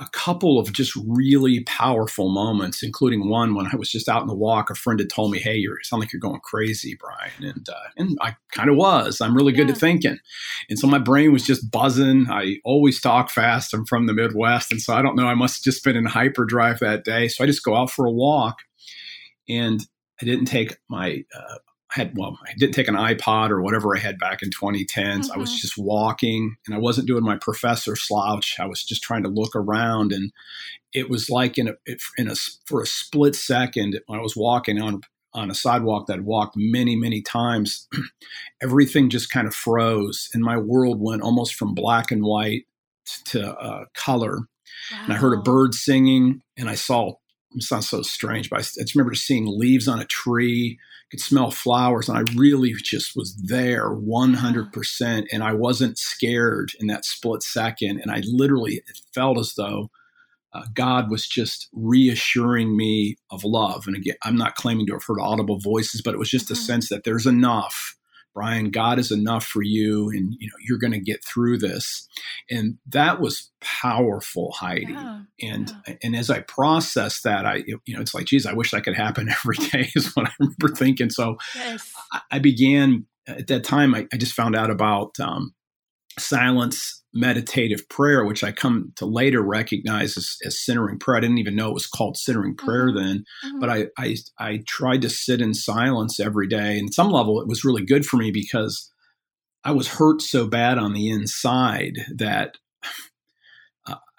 a 0.03 0.09
couple 0.11 0.59
of 0.59 0.71
just 0.73 0.93
really 1.07 1.61
powerful 1.61 2.29
moments, 2.29 2.83
including 2.83 3.29
one 3.29 3.55
when 3.55 3.67
I 3.67 3.75
was 3.75 3.89
just 3.89 4.09
out 4.09 4.21
in 4.21 4.27
the 4.27 4.35
walk. 4.35 4.69
A 4.69 4.75
friend 4.75 4.99
had 4.99 5.09
told 5.09 5.31
me, 5.31 5.39
"Hey, 5.39 5.55
you 5.55 5.75
sound 5.83 6.01
like 6.01 6.11
you're 6.11 6.19
going 6.19 6.41
crazy, 6.41 6.97
Brian," 6.99 7.55
and 7.55 7.67
uh, 7.69 7.89
and 7.97 8.17
I 8.21 8.35
kind 8.51 8.69
of 8.69 8.75
was. 8.75 9.21
I'm 9.21 9.35
really 9.35 9.53
good 9.53 9.67
yeah. 9.67 9.73
at 9.73 9.79
thinking, 9.79 10.17
and 10.69 10.77
so 10.77 10.87
my 10.87 10.99
brain 10.99 11.31
was 11.31 11.45
just 11.45 11.71
buzzing. 11.71 12.27
I 12.29 12.57
always 12.65 12.99
talk 12.99 13.29
fast. 13.29 13.73
I'm 13.73 13.85
from 13.85 14.07
the 14.07 14.13
Midwest, 14.13 14.71
and 14.71 14.81
so 14.81 14.93
I 14.93 15.01
don't 15.01 15.15
know. 15.15 15.27
I 15.27 15.35
must 15.35 15.57
have 15.57 15.73
just 15.73 15.83
been 15.83 15.95
in 15.95 16.05
hyperdrive 16.05 16.79
that 16.79 17.05
day. 17.05 17.27
So 17.27 17.43
I 17.43 17.47
just 17.47 17.63
go 17.63 17.75
out 17.75 17.91
for 17.91 18.05
a 18.05 18.11
walk, 18.11 18.59
and 19.47 19.85
I 20.21 20.25
didn't 20.25 20.45
take 20.45 20.77
my 20.89 21.23
uh, 21.35 21.57
had 21.93 22.17
well, 22.17 22.39
I 22.43 22.53
didn't 22.57 22.73
take 22.73 22.87
an 22.87 22.95
iPod 22.95 23.51
or 23.51 23.61
whatever 23.61 23.95
I 23.95 23.99
had 23.99 24.17
back 24.17 24.41
in 24.41 24.49
2010s. 24.49 24.87
Mm-hmm. 24.87 25.31
I 25.31 25.37
was 25.37 25.51
mm-hmm. 25.51 25.57
just 25.57 25.77
walking, 25.77 26.55
and 26.65 26.75
I 26.75 26.79
wasn't 26.79 27.07
doing 27.07 27.23
my 27.23 27.37
professor 27.37 27.95
slouch. 27.95 28.55
I 28.59 28.65
was 28.65 28.83
just 28.83 29.03
trying 29.03 29.21
to 29.23 29.29
look 29.29 29.55
around, 29.55 30.11
and 30.11 30.31
it 30.91 31.09
was 31.09 31.29
like 31.29 31.57
in 31.59 31.67
a 31.67 31.73
in 32.17 32.27
a 32.27 32.35
for 32.65 32.81
a 32.81 32.87
split 32.87 33.35
second 33.35 33.99
when 34.07 34.19
I 34.19 34.23
was 34.23 34.35
walking 34.35 34.81
on 34.81 35.01
on 35.35 35.51
a 35.51 35.55
sidewalk 35.55 36.07
that 36.07 36.13
I'd 36.13 36.25
walked 36.25 36.55
many 36.57 36.95
many 36.95 37.21
times. 37.21 37.87
everything 38.61 39.09
just 39.11 39.29
kind 39.29 39.47
of 39.47 39.53
froze, 39.53 40.29
and 40.33 40.43
my 40.43 40.57
world 40.57 40.99
went 40.99 41.21
almost 41.21 41.53
from 41.53 41.75
black 41.75 42.09
and 42.09 42.23
white 42.23 42.65
to 43.25 43.53
uh, 43.53 43.85
color. 43.93 44.39
Wow. 44.91 44.99
And 45.03 45.13
I 45.13 45.15
heard 45.17 45.37
a 45.37 45.41
bird 45.41 45.75
singing, 45.75 46.41
and 46.57 46.69
I 46.69 46.75
saw. 46.75 47.13
It 47.55 47.63
sounds 47.63 47.89
so 47.89 48.01
strange, 48.01 48.49
but 48.49 48.59
I 48.59 48.61
just 48.61 48.95
remember 48.95 49.13
seeing 49.13 49.45
leaves 49.45 49.87
on 49.87 49.99
a 49.99 50.05
tree 50.05 50.79
could 51.13 51.21
smell 51.21 51.51
flowers 51.51 52.09
and 52.09 52.17
I 52.17 52.23
really 52.35 52.73
just 52.73 53.15
was 53.15 53.35
there 53.35 53.91
100% 53.91 55.25
and 55.31 55.43
I 55.43 55.53
wasn't 55.53 55.99
scared 55.99 56.71
in 56.79 56.87
that 56.87 57.05
split 57.05 57.43
second 57.43 57.99
and 57.99 58.09
I 58.09 58.23
literally 58.25 58.81
felt 59.13 59.37
as 59.37 59.53
though 59.53 59.91
uh, 60.53 60.63
God 60.73 61.11
was 61.11 61.27
just 61.27 61.69
reassuring 61.71 62.75
me 62.75 63.17
of 63.29 63.43
love 63.43 63.85
and 63.85 63.95
again 63.95 64.15
I'm 64.23 64.35
not 64.35 64.55
claiming 64.55 64.87
to 64.87 64.93
have 64.93 65.03
heard 65.03 65.19
audible 65.21 65.59
voices 65.59 66.01
but 66.01 66.15
it 66.15 66.19
was 66.19 66.31
just 66.31 66.49
a 66.49 66.55
mm-hmm. 66.55 66.63
sense 66.63 66.89
that 66.89 67.03
there's 67.03 67.27
enough 67.27 67.95
Brian, 68.33 68.71
God 68.71 68.99
is 68.99 69.11
enough 69.11 69.45
for 69.45 69.61
you, 69.61 70.09
and 70.09 70.35
you 70.39 70.47
know 70.47 70.55
you're 70.67 70.79
going 70.79 70.93
to 70.93 70.99
get 70.99 71.23
through 71.23 71.59
this. 71.59 72.07
And 72.49 72.77
that 72.87 73.19
was 73.19 73.51
powerful, 73.61 74.51
Heidi. 74.53 74.93
Yeah, 74.93 75.21
and 75.41 75.71
yeah. 75.87 75.95
and 76.03 76.15
as 76.15 76.29
I 76.29 76.39
processed 76.41 77.23
that, 77.23 77.45
I 77.45 77.63
you 77.85 77.95
know 77.95 78.01
it's 78.01 78.13
like, 78.13 78.25
geez, 78.25 78.45
I 78.45 78.53
wish 78.53 78.71
that 78.71 78.83
could 78.83 78.95
happen 78.95 79.29
every 79.45 79.57
day. 79.57 79.91
Is 79.95 80.15
what 80.15 80.27
I 80.27 80.31
remember 80.39 80.69
thinking. 80.69 81.09
So 81.09 81.37
yes. 81.55 81.91
I, 82.11 82.21
I, 82.31 82.39
began 82.39 83.05
at 83.27 83.47
that 83.47 83.63
time. 83.63 83.93
I, 83.93 84.07
I 84.11 84.17
just 84.17 84.33
found 84.33 84.55
out 84.55 84.71
about 84.71 85.11
um, 85.19 85.53
silence 86.19 87.03
meditative 87.13 87.87
prayer, 87.89 88.25
which 88.25 88.43
I 88.43 88.51
come 88.51 88.91
to 88.95 89.05
later 89.05 89.41
recognize 89.41 90.17
as, 90.17 90.35
as, 90.45 90.59
centering 90.59 90.97
prayer. 90.97 91.17
I 91.17 91.21
didn't 91.21 91.37
even 91.37 91.55
know 91.55 91.69
it 91.69 91.75
was 91.75 91.87
called 91.87 92.17
centering 92.17 92.55
prayer 92.55 92.87
mm-hmm. 92.87 92.97
then, 92.97 93.25
mm-hmm. 93.45 93.59
but 93.59 93.69
I, 93.69 93.87
I, 93.97 94.15
I 94.39 94.63
tried 94.67 95.03
to 95.03 95.09
sit 95.09 95.41
in 95.41 95.53
silence 95.53 96.19
every 96.19 96.47
day. 96.47 96.79
And 96.79 96.93
some 96.93 97.11
level, 97.11 97.39
it 97.39 97.47
was 97.47 97.63
really 97.63 97.85
good 97.85 98.05
for 98.05 98.17
me 98.17 98.31
because 98.31 98.91
I 99.63 99.71
was 99.71 99.87
hurt 99.87 100.21
so 100.21 100.47
bad 100.47 100.77
on 100.77 100.93
the 100.93 101.09
inside 101.09 101.99
that 102.15 102.57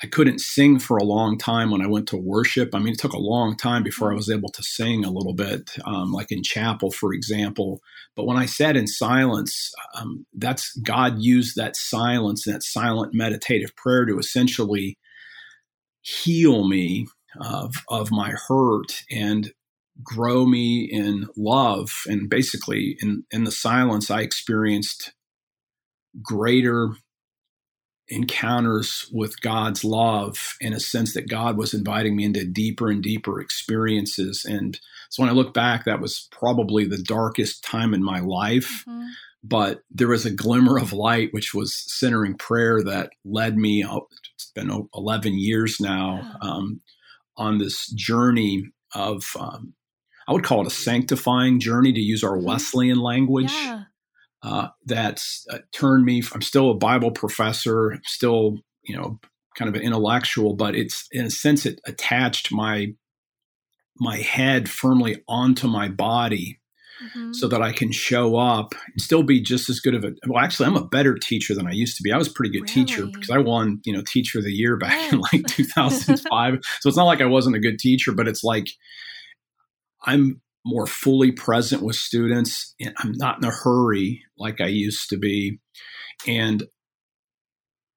I 0.04 0.06
couldn't 0.06 0.40
sing 0.40 0.78
for 0.78 0.98
a 0.98 1.04
long 1.04 1.38
time 1.38 1.70
when 1.70 1.80
I 1.80 1.86
went 1.86 2.08
to 2.08 2.18
worship. 2.18 2.74
I 2.74 2.78
mean, 2.78 2.92
it 2.92 2.98
took 2.98 3.14
a 3.14 3.18
long 3.18 3.56
time 3.56 3.82
before 3.82 4.10
I 4.10 4.14
mm. 4.14 4.18
was 4.18 4.30
able 4.30 4.50
to 4.50 4.62
sing 4.62 5.02
a 5.02 5.10
little 5.10 5.32
bit, 5.32 5.70
um, 5.86 6.12
like 6.12 6.30
in 6.30 6.42
chapel, 6.42 6.90
for 6.90 7.14
example. 7.14 7.80
But 8.14 8.26
when 8.26 8.36
I 8.36 8.44
sat 8.44 8.76
in 8.76 8.86
silence, 8.86 9.72
um, 9.94 10.26
that's 10.34 10.76
God 10.78 11.22
used 11.22 11.56
that 11.56 11.74
silence 11.74 12.46
and 12.46 12.54
that 12.54 12.62
silent 12.62 13.14
meditative 13.14 13.74
prayer 13.76 14.04
to 14.04 14.18
essentially 14.18 14.98
heal 16.02 16.68
me 16.68 17.06
of 17.40 17.74
of 17.88 18.10
my 18.10 18.34
hurt 18.46 19.04
and 19.10 19.52
grow 20.02 20.44
me 20.44 20.84
in 20.84 21.28
love. 21.34 21.88
And 22.06 22.28
basically, 22.28 22.98
in 23.00 23.24
in 23.30 23.44
the 23.44 23.52
silence, 23.52 24.10
I 24.10 24.20
experienced 24.20 25.14
greater 26.22 26.90
encounters 28.08 29.08
with 29.12 29.40
God's 29.40 29.84
love 29.84 30.56
in 30.60 30.72
a 30.72 30.80
sense 30.80 31.14
that 31.14 31.28
God 31.28 31.56
was 31.56 31.72
inviting 31.72 32.16
me 32.16 32.24
into 32.24 32.44
deeper 32.44 32.90
and 32.90 33.02
deeper 33.02 33.40
experiences. 33.40 34.44
And 34.44 34.78
so 35.08 35.22
when 35.22 35.30
I 35.30 35.34
look 35.34 35.54
back, 35.54 35.84
that 35.84 36.00
was 36.00 36.28
probably 36.30 36.84
the 36.84 37.02
darkest 37.02 37.64
time 37.64 37.94
in 37.94 38.02
my 38.02 38.20
life. 38.20 38.84
Mm-hmm. 38.88 39.06
But 39.42 39.82
there 39.90 40.08
was 40.08 40.24
a 40.24 40.30
glimmer 40.30 40.78
of 40.78 40.92
light, 40.92 41.28
which 41.32 41.52
was 41.52 41.74
centering 41.74 42.34
prayer, 42.34 42.82
that 42.82 43.10
led 43.24 43.58
me. 43.58 43.84
It's 44.34 44.50
been 44.54 44.88
11 44.94 45.38
years 45.38 45.80
now 45.80 46.36
um, 46.40 46.80
on 47.36 47.58
this 47.58 47.88
journey 47.90 48.70
of, 48.94 49.24
um, 49.38 49.74
I 50.26 50.32
would 50.32 50.44
call 50.44 50.62
it 50.62 50.66
a 50.66 50.70
sanctifying 50.70 51.60
journey 51.60 51.92
to 51.92 52.00
use 52.00 52.24
our 52.24 52.36
mm-hmm. 52.36 52.46
Wesleyan 52.46 52.98
language. 52.98 53.52
Yeah 53.52 53.84
uh, 54.44 54.68
that's 54.84 55.46
uh, 55.50 55.58
turned 55.72 56.04
me. 56.04 56.22
I'm 56.34 56.42
still 56.42 56.70
a 56.70 56.74
Bible 56.74 57.10
professor, 57.10 57.98
still 58.04 58.58
you 58.84 58.94
know 58.94 59.18
kind 59.56 59.68
of 59.68 59.74
an 59.74 59.82
intellectual, 59.82 60.54
but 60.54 60.76
it's 60.76 61.06
in 61.10 61.24
a 61.24 61.30
sense 61.30 61.64
it 61.64 61.80
attached 61.86 62.52
my 62.52 62.92
my 63.96 64.18
head 64.18 64.68
firmly 64.68 65.22
onto 65.26 65.66
my 65.66 65.88
body. 65.88 66.60
Mm-hmm. 67.02 67.32
So 67.32 67.48
that 67.48 67.60
I 67.60 67.72
can 67.72 67.90
show 67.90 68.36
up 68.36 68.72
and 68.72 69.00
still 69.00 69.24
be 69.24 69.40
just 69.40 69.68
as 69.68 69.80
good 69.80 69.96
of 69.96 70.04
a 70.04 70.12
well. 70.28 70.42
Actually, 70.42 70.68
I'm 70.68 70.76
a 70.76 70.86
better 70.86 71.18
teacher 71.18 71.52
than 71.52 71.66
I 71.66 71.72
used 71.72 71.96
to 71.96 72.04
be. 72.04 72.12
I 72.12 72.16
was 72.16 72.28
a 72.28 72.32
pretty 72.32 72.52
good 72.52 72.70
really? 72.70 72.86
teacher 72.86 73.06
because 73.06 73.30
I 73.30 73.38
won, 73.38 73.80
you 73.84 73.92
know, 73.92 74.00
Teacher 74.00 74.38
of 74.38 74.44
the 74.44 74.52
Year 74.52 74.76
back 74.76 74.92
yes. 74.92 75.12
in 75.12 75.20
like 75.20 75.44
2005. 75.48 76.58
so 76.80 76.88
it's 76.88 76.96
not 76.96 77.04
like 77.04 77.20
I 77.20 77.26
wasn't 77.26 77.56
a 77.56 77.60
good 77.60 77.80
teacher, 77.80 78.12
but 78.12 78.28
it's 78.28 78.44
like 78.44 78.68
I'm 80.04 80.40
more 80.64 80.86
fully 80.86 81.32
present 81.32 81.82
with 81.82 81.96
students. 81.96 82.74
And 82.80 82.94
I'm 82.98 83.12
not 83.12 83.38
in 83.38 83.44
a 83.44 83.52
hurry 83.52 84.22
like 84.38 84.60
I 84.60 84.66
used 84.66 85.10
to 85.10 85.16
be. 85.16 85.60
And 86.26 86.64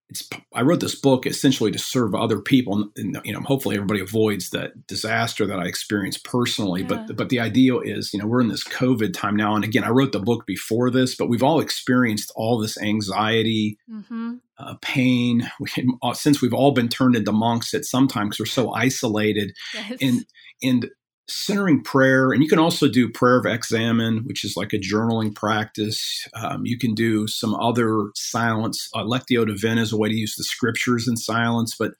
it's 0.10 0.30
I 0.54 0.62
wrote 0.62 0.80
this 0.80 0.96
book 0.96 1.26
essentially 1.26 1.72
to 1.72 1.80
serve 1.80 2.16
other 2.16 2.40
people, 2.40 2.90
and 2.96 3.20
you 3.26 3.34
know, 3.34 3.42
hopefully 3.42 3.76
everybody 3.76 4.00
avoids 4.00 4.52
that 4.52 4.88
disaster 4.88 5.46
that 5.46 5.60
I 5.60 5.66
experienced 5.66 6.24
personally. 6.24 6.82
Yeah. 6.82 6.88
But 6.88 7.18
but 7.18 7.30
the 7.30 7.42
idea 7.42 7.78
is, 7.80 8.14
you 8.14 8.20
know, 8.20 8.26
we're 8.26 8.42
in 8.42 8.48
this 8.48 8.64
COVID 8.64 9.14
time 9.14 9.36
now, 9.36 9.56
and 9.56 9.66
again, 9.66 9.84
I 9.84 9.90
wrote 9.90 10.14
the 10.14 10.20
book 10.20 10.46
before 10.46 10.90
this, 10.90 11.16
but 11.16 11.28
we've 11.28 11.44
all 11.44 11.60
experienced 11.60 12.32
all 12.36 12.58
this 12.58 12.78
anxiety, 12.78 13.78
mm-hmm. 13.92 14.36
uh, 14.58 14.76
pain. 14.82 15.50
We, 15.60 15.70
uh, 16.02 16.14
since 16.14 16.42
we've 16.42 16.54
all 16.54 16.72
been 16.72 16.88
turned 16.88 17.16
into 17.16 17.32
monks 17.32 17.74
at 17.74 17.84
some 17.84 18.08
time 18.08 18.28
because 18.28 18.40
we're 18.40 18.46
so 18.46 18.72
isolated, 18.72 19.54
yes. 19.74 19.98
and 20.02 20.26
and 20.64 20.90
centering 21.30 21.84
prayer, 21.84 22.32
and 22.32 22.42
you 22.42 22.50
can 22.50 22.60
also 22.60 22.88
do 22.88 23.10
prayer 23.10 23.38
of 23.38 23.46
examen, 23.46 24.24
which 24.26 24.46
is 24.46 24.56
like 24.56 24.74
a 24.74 24.80
journaling 24.80 25.36
practice. 25.36 26.26
Um, 26.34 26.66
you 26.66 26.78
can 26.78 26.94
do 26.94 27.28
some 27.28 27.54
other 27.56 28.12
silence. 28.16 28.90
Uh, 28.94 29.04
Lectio 29.04 29.46
Divina 29.46 29.82
is 29.82 29.92
a 29.92 29.98
way 29.98 30.10
to 30.10 30.16
use 30.16 30.36
the 30.36 30.44
scriptures 30.44 31.08
in 31.08 31.18
silence, 31.18 31.76
but 31.78 31.94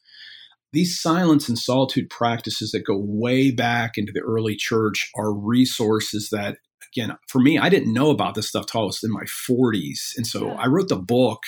these 0.74 1.00
silence 1.00 1.48
and 1.48 1.58
solitude 1.58 2.10
practices 2.10 2.72
that 2.72 2.86
go 2.86 2.98
way 2.98 3.52
back 3.52 3.98
into 3.98 4.12
the 4.12 4.22
early 4.22 4.56
church 4.56 5.10
are 5.16 5.34
resources 5.34 6.30
that, 6.32 6.58
again, 6.94 7.18
for 7.28 7.40
me, 7.40 7.58
I 7.58 7.70
didn't 7.70 7.94
know 7.94 8.10
about 8.10 8.36
this 8.36 8.50
stuff 8.50 8.64
until 8.64 8.82
I 8.82 8.86
was 8.86 9.04
in 9.04 9.12
my 9.12 9.24
40s. 9.24 10.16
And 10.16 10.28
so 10.28 10.48
yeah. 10.48 10.54
I 10.54 10.68
wrote 10.68 10.90
the 10.90 10.98
book 10.98 11.42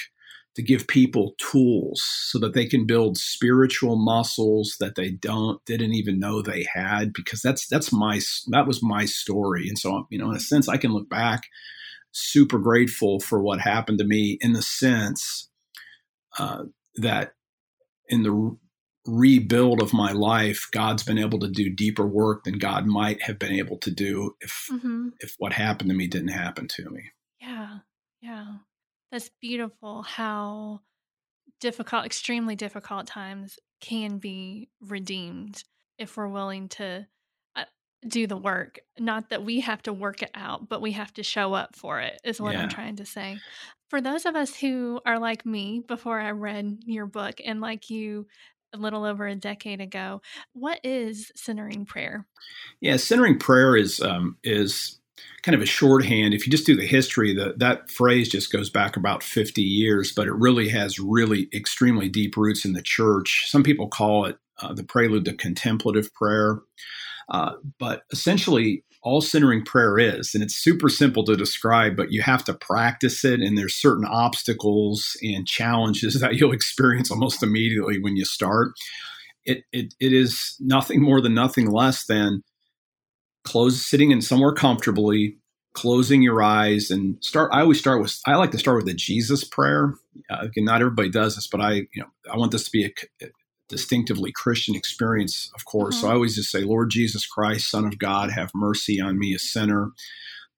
to 0.55 0.63
give 0.63 0.87
people 0.87 1.35
tools 1.39 2.01
so 2.03 2.39
that 2.39 2.53
they 2.53 2.65
can 2.65 2.85
build 2.85 3.17
spiritual 3.17 3.95
muscles 3.95 4.75
that 4.79 4.95
they 4.95 5.11
don't 5.11 5.63
didn't 5.65 5.93
even 5.93 6.19
know 6.19 6.41
they 6.41 6.65
had 6.73 7.13
because 7.13 7.41
that's 7.41 7.67
that's 7.67 7.91
my 7.91 8.19
that 8.47 8.67
was 8.67 8.81
my 8.81 9.05
story. 9.05 9.67
And 9.67 9.77
so 9.77 10.07
you 10.09 10.17
know 10.17 10.29
in 10.29 10.35
a 10.35 10.39
sense 10.39 10.67
I 10.67 10.77
can 10.77 10.91
look 10.91 11.09
back 11.09 11.43
super 12.11 12.57
grateful 12.57 13.19
for 13.19 13.41
what 13.41 13.59
happened 13.59 13.99
to 13.99 14.05
me 14.05 14.37
in 14.41 14.53
the 14.53 14.61
sense 14.61 15.49
uh, 16.39 16.63
that 16.95 17.33
in 18.07 18.23
the 18.23 18.57
rebuild 19.05 19.81
of 19.81 19.93
my 19.93 20.11
life 20.11 20.67
God's 20.71 21.03
been 21.03 21.19
able 21.19 21.39
to 21.39 21.49
do 21.49 21.69
deeper 21.69 22.05
work 22.05 22.43
than 22.43 22.57
God 22.57 22.85
might 22.85 23.21
have 23.23 23.39
been 23.39 23.53
able 23.53 23.77
to 23.77 23.91
do 23.91 24.35
if 24.41 24.67
mm-hmm. 24.71 25.09
if 25.19 25.35
what 25.37 25.53
happened 25.53 25.89
to 25.91 25.95
me 25.95 26.07
didn't 26.07 26.29
happen 26.29 26.67
to 26.69 26.89
me. 26.89 27.03
Yeah. 27.39 27.77
Yeah 28.21 28.55
that's 29.11 29.29
beautiful 29.41 30.03
how 30.03 30.81
difficult, 31.59 32.05
extremely 32.05 32.55
difficult 32.55 33.07
times 33.07 33.59
can 33.81 34.17
be 34.17 34.69
redeemed 34.81 35.63
if 35.97 36.15
we're 36.15 36.27
willing 36.27 36.69
to 36.69 37.05
uh, 37.55 37.63
do 38.07 38.27
the 38.27 38.37
work. 38.37 38.79
Not 38.97 39.29
that 39.29 39.43
we 39.43 39.61
have 39.61 39.81
to 39.83 39.93
work 39.93 40.21
it 40.21 40.31
out, 40.33 40.69
but 40.69 40.81
we 40.81 40.93
have 40.93 41.13
to 41.15 41.23
show 41.23 41.53
up 41.53 41.75
for 41.75 41.99
it, 41.99 42.19
is 42.23 42.39
what 42.39 42.53
yeah. 42.53 42.63
I'm 42.63 42.69
trying 42.69 42.97
to 42.97 43.05
say. 43.05 43.37
For 43.89 44.01
those 44.01 44.25
of 44.25 44.35
us 44.35 44.55
who 44.55 45.01
are 45.05 45.19
like 45.19 45.45
me 45.45 45.81
before 45.85 46.19
I 46.19 46.31
read 46.31 46.79
your 46.85 47.07
book 47.07 47.41
and 47.43 47.59
like 47.59 47.89
you 47.89 48.27
a 48.71 48.77
little 48.77 49.03
over 49.03 49.25
a 49.25 49.35
decade 49.35 49.81
ago, 49.81 50.21
what 50.53 50.79
is 50.83 51.31
centering 51.35 51.85
prayer? 51.85 52.27
Yeah, 52.81 52.97
centering 52.97 53.39
prayer 53.39 53.75
is 53.75 53.99
um, 53.99 54.37
is 54.43 54.98
kind 55.41 55.55
of 55.55 55.61
a 55.61 55.65
shorthand. 55.65 56.33
If 56.33 56.45
you 56.45 56.51
just 56.51 56.65
do 56.65 56.75
the 56.75 56.85
history, 56.85 57.33
the, 57.33 57.53
that 57.57 57.89
phrase 57.89 58.29
just 58.29 58.51
goes 58.51 58.69
back 58.69 58.97
about 58.97 59.23
50 59.23 59.61
years, 59.61 60.11
but 60.11 60.27
it 60.27 60.33
really 60.33 60.69
has 60.69 60.99
really 60.99 61.47
extremely 61.53 62.09
deep 62.09 62.35
roots 62.35 62.65
in 62.65 62.73
the 62.73 62.81
church. 62.81 63.45
Some 63.47 63.63
people 63.63 63.87
call 63.87 64.25
it 64.25 64.37
uh, 64.61 64.73
the 64.73 64.83
prelude 64.83 65.25
to 65.25 65.33
contemplative 65.33 66.13
prayer. 66.13 66.59
Uh, 67.29 67.53
but 67.77 68.03
essentially, 68.11 68.83
all 69.01 69.21
centering 69.21 69.63
prayer 69.63 69.97
is, 69.97 70.33
and 70.33 70.43
it's 70.43 70.55
super 70.55 70.89
simple 70.89 71.23
to 71.23 71.37
describe, 71.37 71.95
but 71.95 72.11
you 72.11 72.21
have 72.21 72.43
to 72.43 72.53
practice 72.53 73.23
it, 73.23 73.39
and 73.39 73.57
there's 73.57 73.75
certain 73.75 74.05
obstacles 74.05 75.15
and 75.21 75.47
challenges 75.47 76.19
that 76.21 76.35
you'll 76.35 76.51
experience 76.51 77.11
almost 77.11 77.43
immediately 77.43 77.99
when 77.99 78.15
you 78.15 78.25
start. 78.25 78.71
It, 79.45 79.63
it, 79.71 79.93
it 79.99 80.13
is 80.13 80.55
nothing 80.59 81.01
more 81.01 81.21
than 81.21 81.33
nothing 81.33 81.71
less 81.71 82.05
than 82.05 82.43
close 83.49 83.83
sitting 83.83 84.11
in 84.11 84.21
somewhere 84.21 84.53
comfortably 84.53 85.35
closing 85.73 86.21
your 86.21 86.41
eyes 86.43 86.91
and 86.91 87.17
start 87.23 87.49
i 87.51 87.61
always 87.61 87.79
start 87.79 87.99
with 87.99 88.19
i 88.27 88.35
like 88.35 88.51
to 88.51 88.59
start 88.59 88.77
with 88.77 88.87
a 88.87 88.93
jesus 88.93 89.43
prayer. 89.43 89.95
Uh, 90.29 90.41
again 90.41 90.65
not 90.65 90.81
everybody 90.81 91.09
does 91.09 91.35
this 91.35 91.47
but 91.47 91.59
i 91.59 91.73
you 91.73 91.87
know 91.97 92.05
i 92.31 92.37
want 92.37 92.51
this 92.51 92.63
to 92.63 92.71
be 92.71 92.85
a, 92.85 93.25
a 93.25 93.29
distinctively 93.67 94.31
christian 94.31 94.75
experience 94.75 95.51
of 95.55 95.65
course. 95.65 95.95
Mm-hmm. 95.95 96.05
so 96.05 96.09
i 96.11 96.13
always 96.13 96.35
just 96.35 96.51
say 96.51 96.61
lord 96.61 96.91
jesus 96.91 97.25
christ 97.25 97.71
son 97.71 97.85
of 97.85 97.97
god 97.97 98.29
have 98.29 98.51
mercy 98.53 99.01
on 99.01 99.17
me 99.17 99.33
a 99.33 99.39
sinner. 99.39 99.91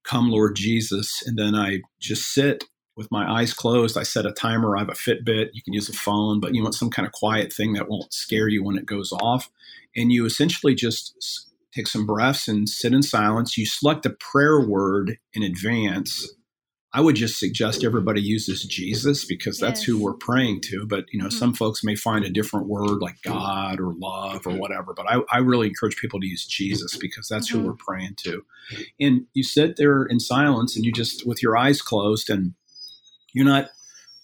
Come 0.04 0.30
lord 0.30 0.56
jesus. 0.56 1.22
And 1.26 1.38
then 1.38 1.54
i 1.54 1.80
just 1.98 2.34
sit 2.34 2.64
with 2.94 3.10
my 3.10 3.30
eyes 3.40 3.54
closed. 3.54 3.96
I 3.96 4.02
set 4.02 4.26
a 4.26 4.32
timer. 4.32 4.76
I 4.76 4.80
have 4.80 4.90
a 4.90 4.92
fitbit. 4.92 5.48
You 5.54 5.62
can 5.62 5.72
use 5.72 5.88
a 5.88 5.94
phone 5.94 6.40
but 6.40 6.54
you 6.54 6.62
want 6.62 6.74
some 6.74 6.90
kind 6.90 7.06
of 7.06 7.12
quiet 7.12 7.52
thing 7.52 7.72
that 7.72 7.88
won't 7.88 8.12
scare 8.12 8.48
you 8.48 8.62
when 8.62 8.76
it 8.76 8.84
goes 8.84 9.12
off. 9.12 9.50
And 9.96 10.12
you 10.12 10.26
essentially 10.26 10.74
just 10.74 11.51
take 11.74 11.86
some 11.86 12.06
breaths 12.06 12.48
and 12.48 12.68
sit 12.68 12.92
in 12.92 13.02
silence. 13.02 13.56
You 13.56 13.66
select 13.66 14.06
a 14.06 14.10
prayer 14.10 14.60
word 14.60 15.18
in 15.32 15.42
advance. 15.42 16.28
I 16.94 17.00
would 17.00 17.16
just 17.16 17.40
suggest 17.40 17.84
everybody 17.84 18.20
uses 18.20 18.64
Jesus 18.64 19.24
because 19.24 19.58
that's 19.58 19.80
yes. 19.80 19.86
who 19.86 19.98
we're 19.98 20.12
praying 20.12 20.60
to. 20.66 20.86
But 20.86 21.06
you 21.10 21.18
know, 21.18 21.28
mm-hmm. 21.28 21.38
some 21.38 21.54
folks 21.54 21.82
may 21.82 21.96
find 21.96 22.24
a 22.24 22.30
different 22.30 22.66
word 22.66 22.98
like 23.00 23.16
God 23.24 23.80
or 23.80 23.94
love 23.94 24.46
or 24.46 24.52
whatever. 24.52 24.92
But 24.94 25.10
I, 25.10 25.20
I 25.30 25.38
really 25.38 25.68
encourage 25.68 25.96
people 25.96 26.20
to 26.20 26.26
use 26.26 26.44
Jesus 26.44 26.96
because 26.96 27.28
that's 27.28 27.50
mm-hmm. 27.50 27.62
who 27.62 27.66
we're 27.68 27.76
praying 27.78 28.16
to. 28.24 28.44
And 29.00 29.26
you 29.32 29.42
sit 29.42 29.76
there 29.76 30.04
in 30.04 30.20
silence 30.20 30.76
and 30.76 30.84
you 30.84 30.92
just 30.92 31.26
with 31.26 31.42
your 31.42 31.56
eyes 31.56 31.80
closed 31.80 32.28
and 32.28 32.52
you're 33.32 33.46
not 33.46 33.70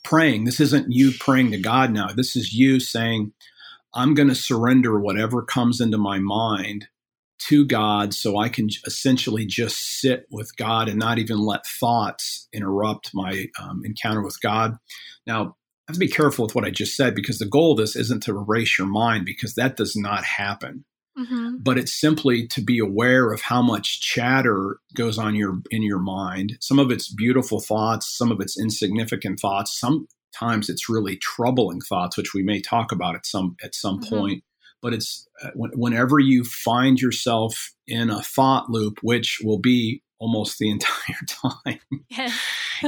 praying. 0.04 0.44
This 0.44 0.60
isn't 0.60 0.92
you 0.92 1.12
praying 1.18 1.52
to 1.52 1.58
God 1.58 1.90
now. 1.90 2.08
This 2.08 2.36
is 2.36 2.52
you 2.52 2.80
saying, 2.80 3.32
I'm 3.94 4.12
going 4.12 4.28
to 4.28 4.34
surrender 4.34 5.00
whatever 5.00 5.42
comes 5.42 5.80
into 5.80 5.96
my 5.96 6.18
mind 6.18 6.88
to 7.38 7.64
God 7.64 8.14
so 8.14 8.36
I 8.36 8.48
can 8.48 8.68
essentially 8.86 9.46
just 9.46 10.00
sit 10.00 10.26
with 10.30 10.56
God 10.56 10.88
and 10.88 10.98
not 10.98 11.18
even 11.18 11.38
let 11.38 11.66
thoughts 11.66 12.48
interrupt 12.52 13.10
my 13.14 13.46
um, 13.60 13.82
encounter 13.84 14.22
with 14.22 14.40
God. 14.40 14.76
Now, 15.26 15.56
I 15.88 15.92
have 15.92 15.94
to 15.94 16.00
be 16.00 16.08
careful 16.08 16.44
with 16.44 16.54
what 16.54 16.64
I 16.64 16.70
just 16.70 16.96
said 16.96 17.14
because 17.14 17.38
the 17.38 17.46
goal 17.46 17.72
of 17.72 17.78
this 17.78 17.96
isn't 17.96 18.22
to 18.24 18.36
erase 18.36 18.78
your 18.78 18.88
mind 18.88 19.24
because 19.24 19.54
that 19.54 19.76
does 19.76 19.96
not 19.96 20.24
happen. 20.24 20.84
Mm-hmm. 21.18 21.56
But 21.60 21.78
it's 21.78 21.98
simply 21.98 22.46
to 22.48 22.60
be 22.60 22.78
aware 22.78 23.32
of 23.32 23.40
how 23.40 23.60
much 23.62 24.00
chatter 24.00 24.78
goes 24.94 25.18
on 25.18 25.34
your 25.34 25.60
in 25.70 25.82
your 25.82 25.98
mind. 25.98 26.58
Some 26.60 26.78
of 26.78 26.92
it's 26.92 27.12
beautiful 27.12 27.58
thoughts, 27.58 28.16
some 28.16 28.30
of 28.30 28.40
it's 28.40 28.58
insignificant 28.58 29.40
thoughts. 29.40 29.76
Sometimes 29.80 30.68
it's 30.68 30.88
really 30.88 31.16
troubling 31.16 31.80
thoughts, 31.80 32.16
which 32.16 32.34
we 32.34 32.44
may 32.44 32.60
talk 32.60 32.92
about 32.92 33.16
at 33.16 33.26
some 33.26 33.56
at 33.64 33.74
some 33.74 34.00
mm-hmm. 34.00 34.14
point 34.14 34.44
but 34.82 34.94
it's 34.94 35.26
uh, 35.42 35.50
whenever 35.54 36.18
you 36.18 36.44
find 36.44 37.00
yourself 37.00 37.72
in 37.86 38.10
a 38.10 38.22
thought 38.22 38.70
loop, 38.70 38.98
which 39.02 39.38
will 39.42 39.58
be 39.58 40.02
almost 40.18 40.58
the 40.58 40.70
entire 40.70 41.24
time. 41.26 41.80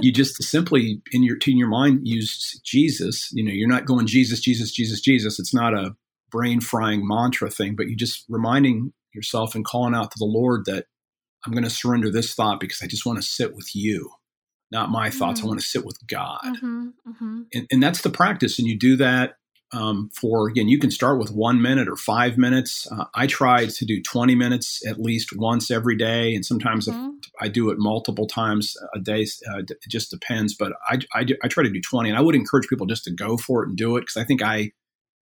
You 0.00 0.12
just 0.12 0.42
simply 0.42 1.02
in 1.12 1.22
your 1.22 1.36
in 1.46 1.58
your 1.58 1.68
mind 1.68 2.06
use 2.06 2.60
Jesus. 2.64 3.28
You 3.32 3.44
know, 3.44 3.52
you're 3.52 3.68
not 3.68 3.86
going 3.86 4.06
Jesus, 4.06 4.40
Jesus, 4.40 4.70
Jesus, 4.70 5.00
Jesus. 5.00 5.38
It's 5.38 5.54
not 5.54 5.74
a 5.74 5.96
brain 6.30 6.60
frying 6.60 7.06
mantra 7.06 7.50
thing, 7.50 7.74
but 7.76 7.88
you 7.88 7.96
just 7.96 8.24
reminding 8.28 8.92
yourself 9.12 9.54
and 9.54 9.64
calling 9.64 9.94
out 9.94 10.12
to 10.12 10.18
the 10.18 10.24
Lord 10.24 10.64
that 10.66 10.86
I'm 11.44 11.52
going 11.52 11.64
to 11.64 11.70
surrender 11.70 12.10
this 12.10 12.34
thought 12.34 12.60
because 12.60 12.80
I 12.82 12.86
just 12.86 13.04
want 13.04 13.20
to 13.20 13.26
sit 13.26 13.54
with 13.54 13.74
you, 13.74 14.10
not 14.70 14.90
my 14.90 15.10
thoughts. 15.10 15.40
Mm-hmm. 15.40 15.46
I 15.46 15.48
want 15.48 15.60
to 15.60 15.66
sit 15.66 15.84
with 15.84 15.98
God, 16.06 16.40
mm-hmm, 16.44 16.88
mm-hmm. 17.08 17.40
And, 17.52 17.66
and 17.70 17.82
that's 17.82 18.02
the 18.02 18.10
practice. 18.10 18.58
And 18.58 18.68
you 18.68 18.78
do 18.78 18.96
that 18.96 19.34
um, 19.72 20.10
for 20.14 20.48
again 20.48 20.68
you 20.68 20.78
can 20.78 20.90
start 20.90 21.18
with 21.18 21.30
one 21.30 21.62
minute 21.62 21.88
or 21.88 21.96
five 21.96 22.36
minutes 22.36 22.90
uh, 22.90 23.04
i 23.14 23.26
try 23.26 23.66
to 23.66 23.84
do 23.84 24.02
20 24.02 24.34
minutes 24.34 24.84
at 24.86 25.00
least 25.00 25.36
once 25.36 25.70
every 25.70 25.96
day 25.96 26.34
and 26.34 26.44
sometimes 26.44 26.88
mm-hmm. 26.88 27.10
i 27.40 27.48
do 27.48 27.70
it 27.70 27.78
multiple 27.78 28.26
times 28.26 28.76
a 28.94 28.98
day 28.98 29.26
uh, 29.52 29.58
it 29.58 29.78
just 29.88 30.10
depends 30.10 30.54
but 30.54 30.72
I, 30.88 30.98
I, 31.14 31.26
I, 31.42 31.48
try 31.48 31.62
to 31.62 31.70
do 31.70 31.80
20 31.80 32.10
and 32.10 32.18
i 32.18 32.20
would 32.20 32.34
encourage 32.34 32.68
people 32.68 32.86
just 32.86 33.04
to 33.04 33.12
go 33.12 33.36
for 33.36 33.62
it 33.62 33.68
and 33.68 33.76
do 33.76 33.96
it 33.96 34.00
because 34.00 34.16
i 34.16 34.24
think 34.24 34.42
i 34.42 34.72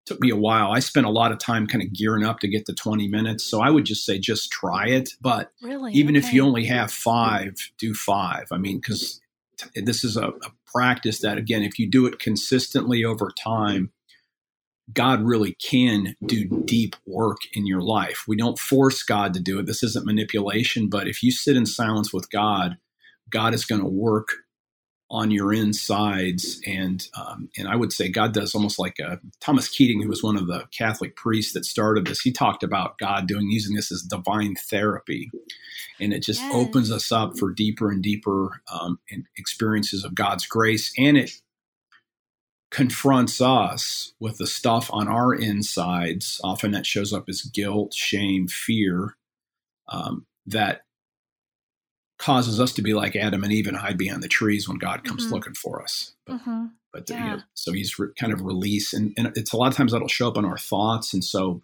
took 0.06 0.22
me 0.22 0.30
a 0.30 0.36
while 0.36 0.72
i 0.72 0.80
spent 0.80 1.06
a 1.06 1.12
lot 1.12 1.32
of 1.32 1.40
time 1.40 1.68
kind 1.68 1.84
of 1.84 1.92
gearing 1.94 2.24
up 2.24 2.40
to 2.40 2.48
get 2.48 2.66
to 2.66 2.74
20 2.74 3.08
minutes 3.08 3.44
so 3.44 3.62
i 3.62 3.70
would 3.70 3.86
just 3.86 4.06
say 4.06 4.18
just 4.18 4.52
try 4.52 4.88
it 4.88 5.12
but 5.20 5.52
really? 5.62 5.92
even 5.94 6.16
okay. 6.16 6.26
if 6.26 6.34
you 6.34 6.44
only 6.44 6.66
have 6.66 6.92
five 6.92 7.54
do 7.78 7.94
five 7.94 8.48
i 8.52 8.58
mean 8.58 8.78
because 8.78 9.20
t- 9.58 9.82
this 9.82 10.06
is 10.06 10.16
a, 10.16 10.28
a 10.28 10.52
practice 10.66 11.20
that 11.20 11.38
again 11.38 11.64
if 11.64 11.78
you 11.78 11.90
do 11.90 12.06
it 12.06 12.20
consistently 12.20 13.04
over 13.04 13.30
time 13.44 13.92
God 14.94 15.22
really 15.22 15.56
can 15.56 16.16
do 16.26 16.46
deep 16.66 16.96
work 17.06 17.40
in 17.54 17.66
your 17.66 17.82
life. 17.82 18.24
We 18.28 18.38
don't 18.38 18.58
force 18.58 19.04
God 19.04 19.34
to 19.34 19.40
do 19.40 19.60
it. 19.60 19.66
This 19.66 19.84
isn't 19.84 20.06
manipulation, 20.06 20.88
but 20.90 21.08
if 21.08 21.22
you 21.22 21.32
sit 21.32 21.58
in 21.58 21.66
silence 21.66 22.14
with 22.14 22.30
God, 22.32 22.78
God 23.30 23.54
is 23.54 23.66
going 23.66 23.82
to 23.82 23.88
work 23.88 24.30
on 25.10 25.32
your 25.32 25.54
insides. 25.54 26.60
And 26.66 27.06
um, 27.18 27.50
and 27.58 27.68
I 27.68 27.76
would 27.76 27.94
say 27.94 28.10
God 28.10 28.34
does 28.34 28.54
almost 28.54 28.80
like 28.80 29.00
a, 29.00 29.20
Thomas 29.40 29.68
Keating, 29.68 30.02
who 30.02 30.10
was 30.10 30.24
one 30.24 30.38
of 30.38 30.48
the 30.48 30.66
Catholic 30.78 31.16
priests 31.16 31.54
that 31.54 31.66
started 31.66 32.06
this. 32.06 32.22
He 32.22 32.32
talked 32.32 32.64
about 32.64 32.98
God 32.98 33.28
doing 33.28 33.50
using 33.50 33.76
this 33.76 33.92
as 33.92 34.02
divine 34.02 34.56
therapy, 34.56 35.30
and 36.00 36.14
it 36.14 36.24
just 36.24 36.42
yes. 36.42 36.54
opens 36.54 36.92
us 36.92 37.12
up 37.12 37.38
for 37.38 37.52
deeper 37.52 37.90
and 37.90 38.02
deeper 38.02 38.62
um, 38.72 39.00
experiences 39.38 40.04
of 40.04 40.16
God's 40.16 40.46
grace, 40.46 40.92
and 40.98 41.18
it 41.18 41.32
confronts 42.70 43.40
us 43.40 44.14
with 44.20 44.38
the 44.38 44.48
stuff 44.48 44.90
on 44.92 45.08
our 45.08 45.34
insides, 45.34 46.42
often 46.44 46.72
that 46.72 46.86
shows 46.86 47.14
up 47.14 47.30
as 47.30 47.42
guilt, 47.42 47.94
shame, 47.94 48.48
fear, 48.48 49.16
um, 49.90 50.26
that 50.46 50.82
causes 52.20 52.60
us 52.60 52.74
to 52.74 52.82
be 52.82 52.94
like 52.94 53.16
Adam 53.16 53.44
and 53.44 53.54
Eve 53.54 53.68
and 53.68 53.78
hide 53.78 53.98
behind 53.98 54.24
the 54.24 54.28
trees 54.28 54.68
when 54.68 54.78
God 54.78 55.04
comes 55.04 55.26
mm-hmm. 55.26 55.36
looking 55.36 55.54
for 55.54 55.82
us. 55.82 56.14
But, 56.26 56.38
mm-hmm. 56.38 56.66
but 56.92 57.10
yeah. 57.10 57.24
you 57.24 57.32
know, 57.38 57.42
so 57.54 57.72
he's 57.72 57.98
re- 58.00 58.10
kind 58.20 58.34
of 58.34 58.42
release, 58.42 58.94
and, 58.94 59.14
and 59.18 59.32
it's 59.36 59.54
a 59.54 59.58
lot 59.58 59.72
of 59.72 59.76
times 59.76 59.92
that'll 59.92 60.08
show 60.08 60.28
up 60.28 60.38
in 60.38 60.46
our 60.46 60.58
thoughts, 60.58 61.14
and 61.14 61.24
so. 61.24 61.62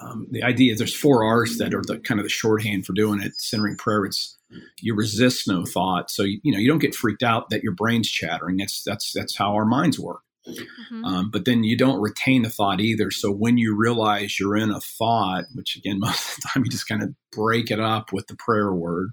Um, 0.00 0.26
the 0.30 0.42
idea 0.42 0.72
is 0.72 0.78
there's 0.78 0.94
four 0.94 1.24
R's 1.24 1.58
that 1.58 1.74
are 1.74 1.82
the 1.82 1.98
kind 1.98 2.18
of 2.18 2.24
the 2.24 2.30
shorthand 2.30 2.86
for 2.86 2.94
doing 2.94 3.20
it. 3.20 3.34
Centering 3.38 3.76
prayer, 3.76 4.04
it's 4.04 4.38
you 4.80 4.94
resist 4.94 5.48
no 5.48 5.64
thought 5.64 6.10
so 6.10 6.22
you, 6.22 6.40
you 6.42 6.52
know 6.52 6.58
you 6.58 6.68
don't 6.68 6.78
get 6.78 6.94
freaked 6.94 7.22
out 7.22 7.50
that 7.50 7.62
your 7.62 7.72
brain's 7.72 8.08
chattering 8.08 8.56
that's 8.56 8.82
that's 8.82 9.12
that's 9.12 9.36
how 9.36 9.54
our 9.54 9.64
minds 9.64 9.98
work 9.98 10.22
mm-hmm. 10.46 11.04
um, 11.04 11.30
but 11.30 11.44
then 11.44 11.64
you 11.64 11.76
don't 11.76 12.00
retain 12.00 12.42
the 12.42 12.50
thought 12.50 12.80
either 12.80 13.10
so 13.10 13.30
when 13.30 13.58
you 13.58 13.76
realize 13.76 14.38
you're 14.38 14.56
in 14.56 14.70
a 14.70 14.80
thought 14.80 15.44
which 15.54 15.76
again 15.76 15.98
most 16.00 16.36
of 16.36 16.42
the 16.42 16.48
time 16.48 16.64
you 16.64 16.70
just 16.70 16.88
kind 16.88 17.02
of 17.02 17.14
break 17.30 17.70
it 17.70 17.80
up 17.80 18.12
with 18.12 18.26
the 18.26 18.36
prayer 18.36 18.72
word 18.72 19.10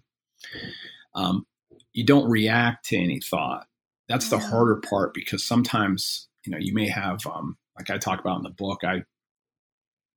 um, 1.16 1.46
you 1.94 2.06
don't 2.06 2.30
react 2.30 2.86
to 2.86 2.98
any 2.98 3.20
thought 3.20 3.68
that's 4.08 4.30
the 4.30 4.38
mm-hmm. 4.38 4.50
harder 4.50 4.76
part 4.78 5.14
because 5.14 5.44
sometimes 5.44 6.28
you 6.46 6.52
know 6.52 6.60
you 6.60 6.74
may 6.74 6.88
have 6.88 7.26
um, 7.28 7.58
like 7.78 7.90
i 7.90 7.98
talk 7.98 8.20
about 8.20 8.38
in 8.38 8.44
the 8.44 8.50
book 8.50 8.84
i 8.84 9.04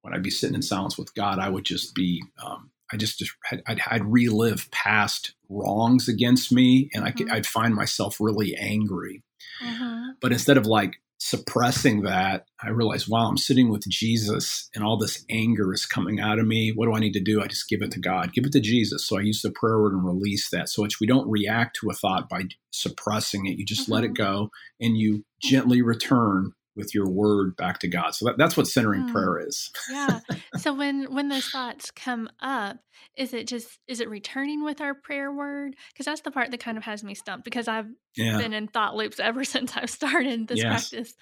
when 0.02 0.14
i'd 0.14 0.22
be 0.22 0.30
sitting 0.30 0.54
in 0.54 0.62
silence 0.62 0.98
with 0.98 1.14
god 1.14 1.38
i 1.38 1.48
would 1.48 1.64
just 1.64 1.94
be 1.94 2.22
um, 2.44 2.70
I 2.92 2.96
just, 2.96 3.18
just 3.18 3.32
had, 3.44 3.62
I'd, 3.66 3.80
I'd, 3.86 4.04
relive 4.04 4.70
past 4.70 5.34
wrongs 5.48 6.08
against 6.08 6.52
me, 6.52 6.90
and 6.92 7.04
mm-hmm. 7.04 7.30
I, 7.30 7.36
would 7.36 7.46
find 7.46 7.74
myself 7.74 8.18
really 8.20 8.54
angry. 8.54 9.22
Mm-hmm. 9.64 10.10
But 10.20 10.32
instead 10.32 10.58
of 10.58 10.66
like 10.66 10.96
suppressing 11.18 12.02
that, 12.02 12.46
I 12.62 12.70
realized, 12.70 13.08
wow, 13.08 13.28
I'm 13.28 13.38
sitting 13.38 13.70
with 13.70 13.88
Jesus, 13.88 14.68
and 14.74 14.84
all 14.84 14.98
this 14.98 15.24
anger 15.30 15.72
is 15.72 15.86
coming 15.86 16.20
out 16.20 16.38
of 16.38 16.46
me. 16.46 16.72
What 16.74 16.86
do 16.86 16.94
I 16.94 17.00
need 17.00 17.14
to 17.14 17.20
do? 17.20 17.40
I 17.40 17.46
just 17.46 17.68
give 17.68 17.80
it 17.80 17.92
to 17.92 18.00
God, 18.00 18.32
give 18.34 18.44
it 18.44 18.52
to 18.52 18.60
Jesus. 18.60 19.06
So 19.06 19.18
I 19.18 19.22
use 19.22 19.40
the 19.40 19.50
prayer 19.50 19.80
word 19.80 19.94
and 19.94 20.04
release 20.04 20.50
that. 20.50 20.68
So 20.68 20.84
it's 20.84 21.00
we 21.00 21.06
don't 21.06 21.30
react 21.30 21.76
to 21.76 21.90
a 21.90 21.94
thought 21.94 22.28
by 22.28 22.42
suppressing 22.72 23.46
it. 23.46 23.58
You 23.58 23.64
just 23.64 23.82
mm-hmm. 23.82 23.92
let 23.92 24.04
it 24.04 24.14
mm-hmm. 24.14 24.22
go, 24.22 24.50
and 24.80 24.96
you 24.96 25.24
gently 25.40 25.80
return 25.80 26.52
with 26.74 26.94
your 26.94 27.08
word 27.08 27.56
back 27.56 27.78
to 27.80 27.88
God. 27.88 28.14
So 28.14 28.26
that, 28.26 28.38
that's 28.38 28.56
what 28.56 28.66
centering 28.66 29.04
mm. 29.04 29.12
prayer 29.12 29.38
is. 29.46 29.70
yeah. 29.90 30.20
So 30.56 30.72
when 30.72 31.12
when 31.14 31.28
those 31.28 31.48
thoughts 31.48 31.90
come 31.90 32.28
up, 32.40 32.78
is 33.16 33.34
it 33.34 33.46
just 33.46 33.78
is 33.86 34.00
it 34.00 34.08
returning 34.08 34.64
with 34.64 34.80
our 34.80 34.94
prayer 34.94 35.32
word? 35.32 35.76
Because 35.92 36.06
that's 36.06 36.22
the 36.22 36.30
part 36.30 36.50
that 36.50 36.60
kind 36.60 36.78
of 36.78 36.84
has 36.84 37.04
me 37.04 37.14
stumped 37.14 37.44
because 37.44 37.68
I've 37.68 37.88
yeah. 38.16 38.38
been 38.38 38.52
in 38.52 38.68
thought 38.68 38.94
loops 38.96 39.20
ever 39.20 39.44
since 39.44 39.76
I've 39.76 39.90
started 39.90 40.48
this 40.48 40.58
yes. 40.58 40.90
practice. 40.90 41.14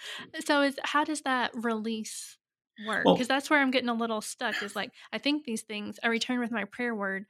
So 0.44 0.62
is 0.62 0.76
how 0.84 1.04
does 1.04 1.22
that 1.22 1.50
release 1.54 2.36
work? 2.86 3.04
Because 3.04 3.28
well, 3.28 3.36
that's 3.36 3.50
where 3.50 3.60
I'm 3.60 3.70
getting 3.70 3.88
a 3.88 3.94
little 3.94 4.20
stuck. 4.20 4.62
Is 4.62 4.76
like 4.76 4.90
I 5.12 5.18
think 5.18 5.44
these 5.44 5.62
things. 5.62 5.98
I 6.02 6.08
return 6.08 6.40
with 6.40 6.52
my 6.52 6.64
prayer 6.64 6.94
word. 6.94 7.26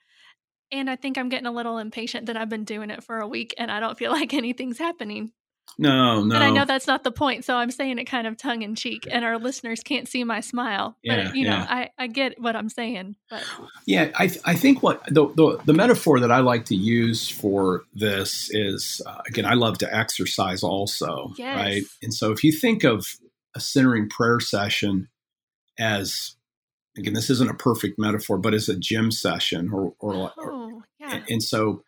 And 0.73 0.89
I 0.89 0.95
think 0.95 1.19
I'm 1.19 1.29
getting 1.29 1.49
a 1.49 1.53
little 1.53 1.79
impatient 1.79 2.27
that 2.27 2.37
I've 2.37 2.49
been 2.49 2.63
doing 2.63 2.91
it 2.91 3.03
for 3.03 3.19
a 3.19 3.27
week 3.27 3.53
and 3.59 3.73
I 3.73 3.81
don't 3.81 3.99
feel 3.99 4.13
like 4.21 4.33
anything's 4.33 4.79
happening. 4.79 5.33
No, 5.79 6.23
no. 6.23 6.35
But 6.35 6.43
I 6.43 6.51
know 6.51 6.65
that's 6.65 6.87
not 6.87 7.05
the 7.05 7.13
point, 7.13 7.45
so 7.45 7.55
I'm 7.57 7.71
saying 7.71 7.99
it 7.99 8.05
kind 8.05 8.27
of 8.27 8.37
tongue 8.37 8.63
in 8.63 8.75
cheek, 8.75 9.07
and 9.11 9.25
our 9.25 9.39
listeners 9.39 9.81
can't 9.83 10.07
see 10.09 10.25
my 10.25 10.41
smile. 10.41 10.97
Yeah, 11.03 11.25
but 11.25 11.37
you 11.37 11.45
know, 11.45 11.57
yeah. 11.57 11.67
I, 11.69 11.91
I 11.99 12.07
get 12.07 12.41
what 12.41 12.55
I'm 12.55 12.69
saying. 12.69 13.17
But 13.31 13.45
Yeah, 13.87 14.11
I, 14.15 14.31
I 14.45 14.55
think 14.55 14.83
what 14.83 15.03
the, 15.07 15.29
the 15.35 15.61
the 15.65 15.73
metaphor 15.73 16.21
that 16.21 16.31
I 16.31 16.41
like 16.41 16.67
to 16.67 16.77
use 16.77 17.29
for 17.29 17.85
this 17.95 18.51
is 18.53 19.01
uh, 19.07 19.23
again, 19.27 19.47
I 19.47 19.55
love 19.55 19.79
to 19.79 19.95
exercise 19.95 20.63
also, 20.63 21.33
Yes. 21.37 21.57
right? 21.57 21.83
And 22.03 22.13
so 22.13 22.31
if 22.33 22.45
you 22.45 22.53
think 22.53 22.85
of 22.85 23.07
a 23.55 23.61
centering 23.61 24.09
prayer 24.09 24.41
session 24.41 25.09
as 25.79 26.37
again, 26.97 27.15
this 27.15 27.31
isn't 27.31 27.51
a 27.51 27.55
perfect 27.55 27.99
metaphor, 27.99 28.39
but 28.39 28.55
as 28.55 28.69
a 28.69 28.77
gym 28.77 29.11
session, 29.11 29.71
or 29.73 29.95
or, 29.99 30.33
or 30.37 30.53
oh 30.53 30.83
yeah, 30.99 31.15
and, 31.15 31.25
and 31.29 31.43
so 31.43 31.83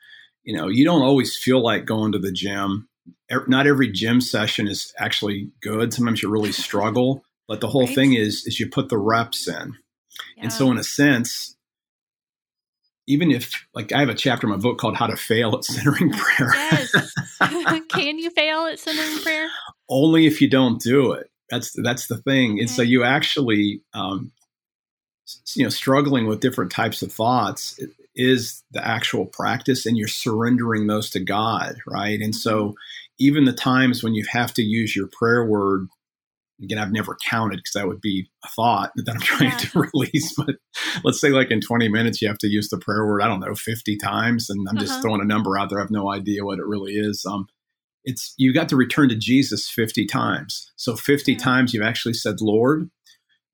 you 0.44 0.56
know 0.56 0.68
you 0.68 0.84
don't 0.84 1.02
always 1.02 1.36
feel 1.36 1.62
like 1.62 1.84
going 1.84 2.12
to 2.12 2.18
the 2.18 2.32
gym. 2.32 2.88
Er- 3.30 3.44
Not 3.48 3.66
every 3.66 3.90
gym 3.90 4.20
session 4.20 4.68
is 4.68 4.92
actually 4.98 5.50
good. 5.60 5.92
Sometimes 5.92 6.22
you 6.22 6.30
really 6.30 6.52
struggle, 6.66 7.24
but 7.48 7.60
the 7.60 7.68
whole 7.68 7.86
Right. 7.86 7.94
thing 7.94 8.12
is 8.14 8.46
is 8.46 8.60
you 8.60 8.68
put 8.68 8.88
the 8.88 8.98
reps 8.98 9.48
in. 9.48 9.76
yeah. 10.36 10.42
And 10.44 10.52
so, 10.52 10.70
in 10.70 10.78
a 10.78 10.84
sense, 10.84 11.56
even 13.08 13.30
if, 13.32 13.66
like, 13.74 13.92
I 13.92 13.98
have 14.00 14.08
a 14.08 14.14
chapter 14.14 14.46
in 14.46 14.52
my 14.52 14.56
book 14.58 14.78
called 14.78 14.96
How 14.96 15.08
to 15.08 15.16
Fail 15.16 15.54
at 15.56 15.64
Centering 15.64 16.10
Prayer. 16.12 16.54
yes, 16.54 16.94
can 17.88 18.18
you 18.18 18.30
fail 18.30 18.60
at 18.66 18.78
centering 18.78 19.18
prayer? 19.22 19.48
Only 19.88 20.26
if 20.26 20.40
you 20.40 20.48
don't 20.48 20.80
do 20.80 21.12
it. 21.12 21.28
That's 21.50 21.72
that's 21.82 22.06
the 22.06 22.18
thing. 22.18 22.60
And 22.60 22.70
so 22.70 22.80
you 22.80 23.02
actually, 23.04 23.82
um, 23.92 24.30
you 25.54 25.64
know, 25.64 25.68
struggling 25.68 26.26
with 26.26 26.40
different 26.40 26.70
types 26.70 27.02
of 27.02 27.12
thoughts 27.12 27.78
is 28.14 28.62
the 28.72 28.86
actual 28.86 29.26
practice, 29.26 29.86
and 29.86 29.96
you're 29.96 30.08
surrendering 30.08 30.86
those 30.86 31.10
to 31.10 31.20
God, 31.20 31.76
right? 31.86 32.20
And 32.20 32.34
so, 32.34 32.74
even 33.18 33.44
the 33.44 33.52
times 33.52 34.02
when 34.02 34.14
you 34.14 34.24
have 34.30 34.52
to 34.54 34.62
use 34.62 34.94
your 34.96 35.08
prayer 35.12 35.44
word, 35.46 35.86
again, 36.62 36.78
I've 36.78 36.92
never 36.92 37.16
counted 37.28 37.56
because 37.56 37.72
that 37.74 37.88
would 37.88 38.00
be 38.00 38.28
a 38.44 38.48
thought 38.48 38.92
that 38.96 39.14
I'm 39.14 39.20
trying 39.20 39.50
Yeah. 39.50 39.56
to 39.56 39.88
release. 39.94 40.34
But 40.36 40.56
let's 41.04 41.20
say, 41.20 41.30
like 41.30 41.50
in 41.50 41.60
20 41.60 41.88
minutes, 41.88 42.20
you 42.22 42.28
have 42.28 42.38
to 42.38 42.48
use 42.48 42.68
the 42.68 42.78
prayer 42.78 43.06
word. 43.06 43.22
I 43.22 43.28
don't 43.28 43.40
know, 43.40 43.54
50 43.54 43.96
times, 43.98 44.48
and 44.50 44.66
I'm 44.68 44.78
just 44.78 44.92
Uh-huh. 44.94 45.02
throwing 45.02 45.20
a 45.20 45.24
number 45.26 45.58
out 45.58 45.70
there. 45.70 45.78
I 45.78 45.82
have 45.82 45.90
no 45.90 46.10
idea 46.12 46.44
what 46.44 46.58
it 46.58 46.66
really 46.66 46.92
is. 46.94 47.24
Um, 47.28 47.46
it's 48.04 48.34
you 48.36 48.52
got 48.52 48.68
to 48.70 48.76
return 48.76 49.08
to 49.10 49.16
Jesus 49.16 49.68
50 49.70 50.06
times. 50.06 50.70
So 50.76 50.96
50 50.96 51.32
Yeah. 51.32 51.38
times 51.38 51.72
you've 51.72 51.84
actually 51.84 52.14
said, 52.14 52.40
Lord, 52.40 52.90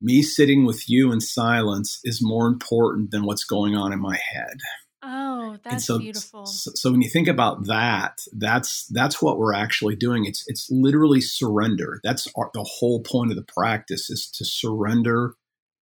me 0.01 0.21
sitting 0.21 0.65
with 0.65 0.89
you 0.89 1.11
in 1.11 1.19
silence 1.19 1.99
is 2.03 2.19
more 2.21 2.47
important 2.47 3.11
than 3.11 3.25
what's 3.25 3.43
going 3.43 3.75
on 3.75 3.91
in 3.93 3.99
my 3.99 4.17
head. 4.17 4.57
Oh, 5.01 5.51
And 5.51 5.61
that's 5.63 5.85
so, 5.85 5.97
beautiful. 5.99 6.45
So, 6.45 6.71
so 6.75 6.91
when 6.91 7.01
you 7.01 7.09
think 7.09 7.27
about 7.27 7.67
that, 7.67 8.17
that's 8.33 8.85
that's 8.87 9.21
what 9.21 9.37
we're 9.37 9.53
actually 9.53 9.95
doing. 9.95 10.25
It's 10.25 10.43
it's 10.47 10.67
literally 10.69 11.21
surrender. 11.21 11.99
That's 12.03 12.27
our, 12.35 12.49
the 12.53 12.63
whole 12.63 13.01
point 13.01 13.31
of 13.31 13.37
the 13.37 13.45
practice 13.53 14.09
is 14.09 14.29
to 14.31 14.45
surrender 14.45 15.35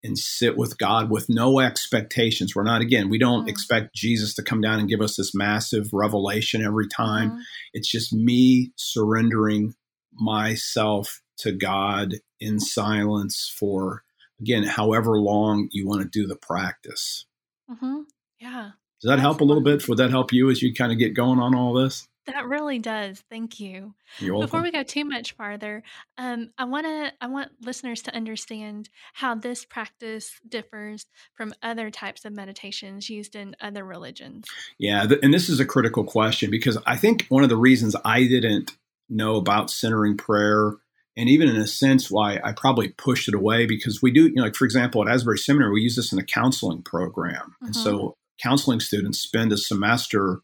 and 0.03 0.17
sit 0.17 0.58
with 0.58 0.77
God 0.77 1.10
with 1.10 1.27
no 1.30 1.60
expectations. 1.60 2.56
We're 2.56 2.63
not 2.63 2.82
again, 2.82 3.10
we 3.10 3.17
don't 3.17 3.45
Mm. 3.45 3.49
expect 3.49 3.95
Jesus 3.95 4.36
to 4.36 4.43
come 4.43 4.62
down 4.62 4.80
and 4.80 4.88
give 4.89 5.01
us 5.01 5.15
this 5.15 5.34
massive 5.34 5.89
revelation 5.93 6.63
every 6.63 6.88
time. 6.88 7.32
Mhm. 7.32 7.41
It's 7.73 7.89
just 7.89 8.13
me 8.13 8.71
surrendering 8.75 9.73
myself 10.13 11.21
to 11.39 11.51
God 11.51 12.15
in 12.39 12.60
silence 12.60 13.51
for 13.60 14.03
again 14.39 14.63
however 14.63 15.19
long 15.19 15.67
you 15.71 15.88
want 15.88 16.02
to 16.02 16.08
do 16.08 16.28
the 16.28 16.36
practice. 16.38 17.26
Mhm. 17.69 18.06
Yeah, 18.39 18.71
Does 19.02 19.10
that 19.10 19.19
help 19.19 19.41
a 19.41 19.43
little 19.43 19.63
bit? 19.63 19.88
Would 19.88 19.97
that 19.97 20.10
help 20.12 20.32
you 20.32 20.50
as 20.50 20.62
you 20.62 20.73
kind 20.73 20.91
of 20.91 20.97
get 21.00 21.13
going 21.13 21.39
on 21.39 21.56
all 21.56 21.73
this? 21.73 22.08
that 22.28 22.45
really 22.45 22.78
does. 22.78 23.23
Thank 23.30 23.58
you. 23.58 23.93
Before 24.19 24.62
we 24.62 24.69
go 24.69 24.84
too 24.84 25.06
much 25.06 25.32
farther, 25.32 25.82
um, 26.17 26.50
I 26.58 26.65
want 26.65 26.86
to 26.86 27.13
I 27.21 27.28
want 27.28 27.52
listeners 27.62 28.02
to 28.02 28.13
understand 28.13 28.89
how 29.13 29.34
this 29.36 29.63
practice 29.63 30.34
differs 30.47 31.06
from 31.36 31.54
other 31.63 31.89
types 31.89 32.26
of 32.26 32.34
meditations 32.34 33.10
used 33.10 33.36
in 33.38 33.56
other 33.62 33.86
religions. 33.86 34.45
Yeah, 34.78 35.06
th- 35.08 35.21
and 35.23 35.34
this 35.34 35.47
is 35.47 35.62
a 35.62 35.65
critical 35.65 36.04
question 36.04 36.52
because 36.52 36.78
I 36.86 36.97
think 36.97 37.26
one 37.30 37.43
of 37.43 37.50
the 37.50 37.56
reasons 37.56 37.95
I 38.04 38.28
didn't 38.28 38.76
know 39.10 39.38
about 39.38 39.71
centering 39.71 40.17
prayer, 40.17 40.73
and 41.17 41.27
even 41.27 41.49
in 41.49 41.58
a 41.58 41.67
sense 41.67 42.10
why 42.12 42.39
I 42.43 42.53
probably 42.53 42.89
pushed 42.89 43.27
it 43.27 43.34
away, 43.34 43.65
because 43.65 44.01
we 44.01 44.12
do, 44.12 44.27
you 44.27 44.36
know, 44.36 44.43
like 44.43 44.56
for 44.56 44.65
example, 44.65 45.01
at 45.01 45.12
Asbury 45.13 45.38
Seminary, 45.38 45.73
we 45.73 45.82
use 45.82 45.95
this 45.95 46.13
in 46.13 46.19
a 46.19 46.23
counseling 46.23 46.84
program, 46.84 47.56
and 47.62 47.73
Mhm. 47.73 47.84
so 47.84 48.15
counseling 48.41 48.80
students 48.80 49.19
spend 49.19 49.51
a 49.51 49.58
semester 49.58 50.41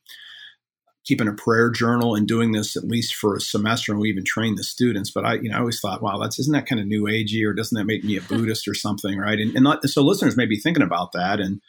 keeping 1.05 1.27
a 1.27 1.33
prayer 1.33 1.69
journal 1.69 2.15
and 2.15 2.27
doing 2.27 2.53
this 2.53 2.77
at 2.77 2.85
least 2.85 3.13
for 3.13 3.35
a 3.35 3.41
semester, 3.41 3.91
and 3.91 3.99
we 3.99 4.09
even 4.09 4.23
train 4.23 4.55
the 4.55 4.63
students. 4.63 5.11
But 5.11 5.25
I, 5.25 5.33
you 5.35 5.49
know, 5.49 5.57
I 5.57 5.59
always 5.59 5.79
thought, 5.79 6.01
wow, 6.01 6.17
that's 6.17 6.39
isn't 6.39 6.53
that 6.53 6.65
kind 6.65 6.79
of 6.79 6.87
new 6.87 7.03
agey, 7.03 7.45
or 7.45 7.53
doesn't 7.53 7.77
that 7.77 7.85
make 7.85 8.03
me 8.03 8.15
a 8.17 8.21
Buddhist 8.29 8.67
or 8.67 8.73
something, 8.73 9.17
right? 9.17 9.39
And, 9.39 9.53
and 9.53 9.63
not, 9.63 9.83
so 9.89 10.01
listeners 10.01 10.37
may 10.37 10.45
be 10.45 10.57
thinking 10.59 10.83
about 10.83 11.11
that, 11.11 11.39
and 11.39 11.61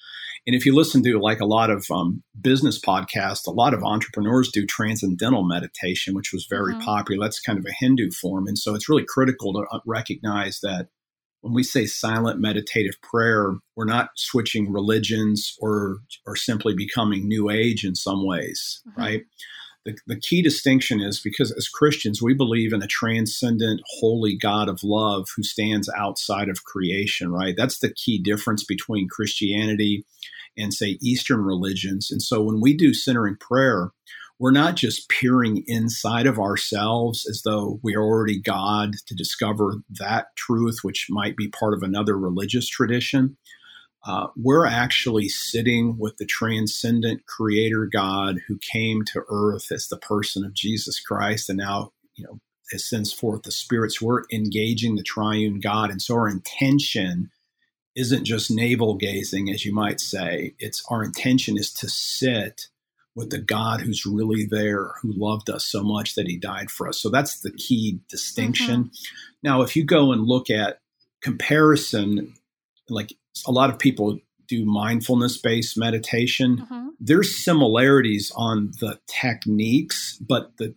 and 0.47 0.55
if 0.55 0.67
you 0.67 0.75
listen 0.75 1.03
to 1.05 1.19
like 1.19 1.41
a 1.41 1.47
lot 1.47 1.71
of 1.71 1.87
um, 1.91 2.23
business 2.41 2.79
podcasts, 2.81 3.47
a 3.47 3.51
lot 3.51 3.75
of 3.75 3.83
entrepreneurs 3.83 4.51
do 4.53 4.67
transcendental 4.67 5.45
meditation, 5.45 6.15
which 6.15 6.33
was 6.33 6.47
very 6.49 6.75
Mhm. 6.75 6.81
popular. 6.81 7.25
That's 7.25 7.41
kind 7.41 7.59
of 7.59 7.65
a 7.67 7.73
Hindu 7.73 8.11
form, 8.11 8.47
and 8.47 8.59
so 8.59 8.75
it's 8.75 8.89
really 8.89 9.05
critical 9.07 9.53
to 9.55 9.61
uh, 9.71 9.81
recognize 9.87 10.61
that 10.61 10.89
when 11.41 11.53
we 11.53 11.63
say 11.63 11.85
silent 11.85 12.41
meditative 12.41 12.95
prayer, 13.03 13.53
we're 13.77 13.85
not 13.85 14.09
switching 14.17 14.73
religions 14.73 15.55
or 15.61 15.99
or 16.27 16.37
simply 16.37 16.75
becoming 16.75 17.29
new 17.29 17.51
age 17.51 17.85
in 17.85 17.95
some 17.95 18.25
ways, 18.27 18.81
Mhm. 18.89 18.97
right? 18.97 19.23
The, 19.85 19.97
the 20.07 20.19
key 20.19 20.41
distinction 20.41 21.01
is 21.01 21.21
because 21.21 21.53
as 21.53 21.69
Christians, 21.69 22.23
we 22.23 22.33
believe 22.33 22.73
in 22.73 22.83
a 22.83 22.87
transcendent, 22.87 23.83
holy 23.99 24.37
God 24.37 24.69
of 24.69 24.83
love 24.83 25.29
who 25.37 25.43
stands 25.43 25.91
outside 25.97 26.49
of 26.49 26.65
creation, 26.65 27.31
right? 27.31 27.55
That's 27.57 27.79
the 27.79 27.93
key 27.93 28.19
difference 28.19 28.65
between 28.65 29.09
Christianity 29.09 30.07
and, 30.57 30.73
say, 30.73 30.99
Eastern 31.03 31.43
religions. 31.43 32.11
And 32.11 32.23
so 32.23 32.43
when 32.43 32.61
we 32.61 32.75
do 32.75 32.95
centering 32.95 33.37
prayer, 33.37 33.91
we're 34.39 34.51
not 34.51 34.77
just 34.77 35.09
peering 35.09 35.63
inside 35.67 36.27
of 36.27 36.39
ourselves 36.39 37.27
as 37.29 37.43
though 37.45 37.79
we 37.83 37.95
are 37.95 38.03
already 38.03 38.41
God 38.41 38.93
to 39.07 39.15
discover 39.15 39.75
that 39.99 40.35
truth, 40.37 40.79
which 40.83 41.07
might 41.09 41.37
be 41.37 41.49
part 41.49 41.75
of 41.75 41.83
another 41.83 42.19
religious 42.19 42.69
tradition. 42.69 43.37
Uh, 44.07 44.29
we're 44.37 44.67
actually 44.67 45.29
sitting 45.29 45.99
with 45.99 46.17
the 46.19 46.27
transcendent 46.27 47.25
creator 47.27 47.87
God 47.87 48.39
who 48.47 48.59
came 48.59 49.05
to 49.07 49.25
earth 49.29 49.73
as 49.73 49.89
the 49.89 49.97
person 49.97 50.45
of 50.45 50.53
Jesus 50.53 51.01
Christ 51.01 51.49
and 51.49 51.59
now, 51.59 51.93
you 52.15 52.25
know, 52.25 52.39
has 52.71 52.85
sends 52.85 53.13
forth 53.13 53.43
the 53.43 53.51
spirits. 53.51 54.03
We're 54.03 54.25
engaging 54.33 54.97
the 54.97 55.03
triune 55.03 55.61
God. 55.61 55.91
And 55.91 56.03
so 56.03 56.15
our 56.15 56.29
intention 56.29 57.31
isn't 57.97 58.25
just 58.25 58.51
navel 58.51 58.95
gazing, 58.95 59.51
as 59.51 59.65
you 59.65 59.73
might 59.73 60.01
say. 60.01 60.55
It's 60.59 60.83
our 60.91 61.03
intention 61.03 61.57
is 61.57 61.73
to 61.75 61.89
sit 61.89 62.69
with 63.15 63.31
the 63.31 63.39
God 63.39 63.81
who's 63.81 64.05
really 64.05 64.45
there, 64.45 64.95
who 65.01 65.13
loved 65.13 65.49
us 65.49 65.65
so 65.65 65.83
much 65.83 66.15
that 66.17 66.27
he 66.27 66.37
died 66.37 66.71
for 66.71 66.89
us. 66.89 66.99
So 66.99 67.09
that's 67.09 67.41
the 67.41 67.53
key 67.53 68.01
distinction. 68.09 68.91
Now, 69.43 69.63
if 69.63 69.77
you 69.77 69.85
go 69.85 70.13
and 70.13 70.27
look 70.27 70.51
at 70.51 70.81
comparison, 71.23 72.35
like 72.89 73.15
a 73.47 73.53
lot 73.53 73.71
of 73.71 73.79
people 73.79 74.19
do 74.47 74.65
mindfulness 74.67 75.39
based 75.39 75.77
meditation, 75.79 76.67
Mhm. 76.71 76.89
there's 77.01 77.35
similarities 77.43 78.31
on 78.37 78.73
the 78.81 79.01
techniques, 79.07 80.19
but 80.19 80.57
the 80.59 80.75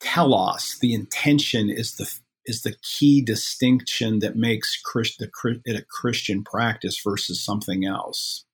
telos, 0.00 0.78
the 0.80 0.94
intention 0.94 1.70
is 1.70 1.96
the 1.96 2.10
is 2.46 2.60
the 2.60 2.76
key 2.82 3.22
distinction 3.22 4.18
that 4.18 4.36
makes 4.36 4.78
Christ, 4.82 5.18
the, 5.18 5.30
it 5.64 5.76
a 5.76 5.82
Christian 5.88 6.44
practice 6.44 7.00
versus 7.02 7.42
something 7.42 7.86
else. 7.86 8.44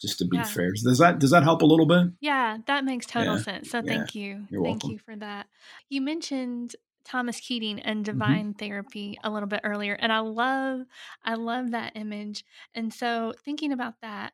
Just 0.00 0.18
to 0.18 0.24
be 0.24 0.36
Yeah. 0.38 0.42
fair, 0.42 0.72
does 0.72 0.98
that 0.98 1.20
does 1.20 1.30
that 1.30 1.44
help 1.44 1.62
a 1.62 1.66
little 1.66 1.86
bit? 1.86 2.08
Yeah, 2.20 2.58
that 2.66 2.84
makes 2.84 3.06
total 3.06 3.36
Yeah, 3.36 3.42
sense. 3.42 3.70
So 3.70 3.78
yeah. 3.78 3.84
thank 3.98 4.14
you. 4.16 4.46
You're 4.50 4.62
thank 4.64 4.82
welcome. 4.82 4.90
you 4.90 4.98
for 4.98 5.14
that. 5.16 5.46
You 5.88 6.00
mentioned 6.00 6.74
Thomas 7.06 7.40
Keating 7.40 7.80
and 7.80 8.04
Mm-hmm. 8.14 8.36
divine 8.36 8.54
therapy 8.54 9.18
a 9.24 9.30
little 9.30 9.48
bit 9.48 9.60
earlier 9.64 9.94
and 9.94 10.12
I 10.12 10.20
love 10.20 10.82
I 11.24 11.34
love 11.34 11.72
that 11.72 11.92
image. 11.96 12.44
And 12.74 12.92
so 12.92 13.34
thinking 13.44 13.72
about 13.72 13.94
that, 14.02 14.32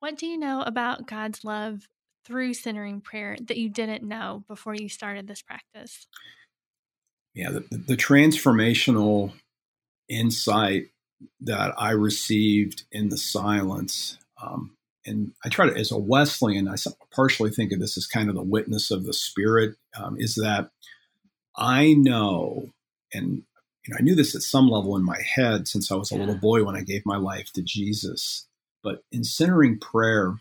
what 0.00 0.16
do 0.18 0.26
you 0.26 0.38
know 0.38 0.62
about 0.62 1.06
God's 1.06 1.44
love 1.44 1.88
through 2.26 2.54
centering 2.54 3.00
prayer 3.00 3.36
that 3.48 3.58
you 3.58 3.68
didn't 3.70 4.04
know 4.04 4.44
before 4.48 4.74
you 4.74 4.88
started 4.88 5.26
this 5.28 5.42
practice? 5.42 6.06
yeah, 7.34 7.50
the, 7.50 7.64
the 7.70 7.96
transformational 7.96 9.32
insight 10.08 10.86
that 11.40 11.74
I 11.78 11.90
received 11.92 12.84
in 12.92 13.08
the 13.08 13.18
silence. 13.18 14.18
Um, 14.42 14.76
and 15.06 15.32
I 15.44 15.48
try 15.48 15.68
to, 15.68 15.76
as 15.76 15.92
a 15.92 15.98
Wesleyan, 15.98 16.68
I 16.68 16.76
partially 17.14 17.50
think 17.50 17.72
of 17.72 17.80
this 17.80 17.96
as 17.96 18.06
kind 18.06 18.28
of 18.28 18.34
the 18.34 18.42
witness 18.42 18.90
of 18.90 19.04
the 19.04 19.12
Spirit, 19.12 19.76
um, 19.96 20.16
is 20.18 20.34
that 20.36 20.70
I 21.56 21.94
know, 21.94 22.70
and 23.12 23.42
you 23.86 23.92
know, 23.92 23.96
I 23.98 24.02
knew 24.02 24.14
this 24.14 24.34
at 24.34 24.42
some 24.42 24.68
level 24.68 24.96
in 24.96 25.04
my 25.04 25.20
head 25.20 25.68
since 25.68 25.92
I 25.92 25.94
was 25.94 26.10
a 26.10 26.16
little 26.16 26.36
boy 26.36 26.64
when 26.64 26.76
I 26.76 26.82
gave 26.82 27.02
my 27.04 27.16
life 27.16 27.52
to 27.52 27.62
Jesus. 27.62 28.46
But 28.82 29.02
in 29.12 29.24
centering 29.24 29.78
prayer, 29.78 30.36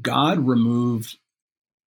God 0.00 0.46
removed, 0.46 1.18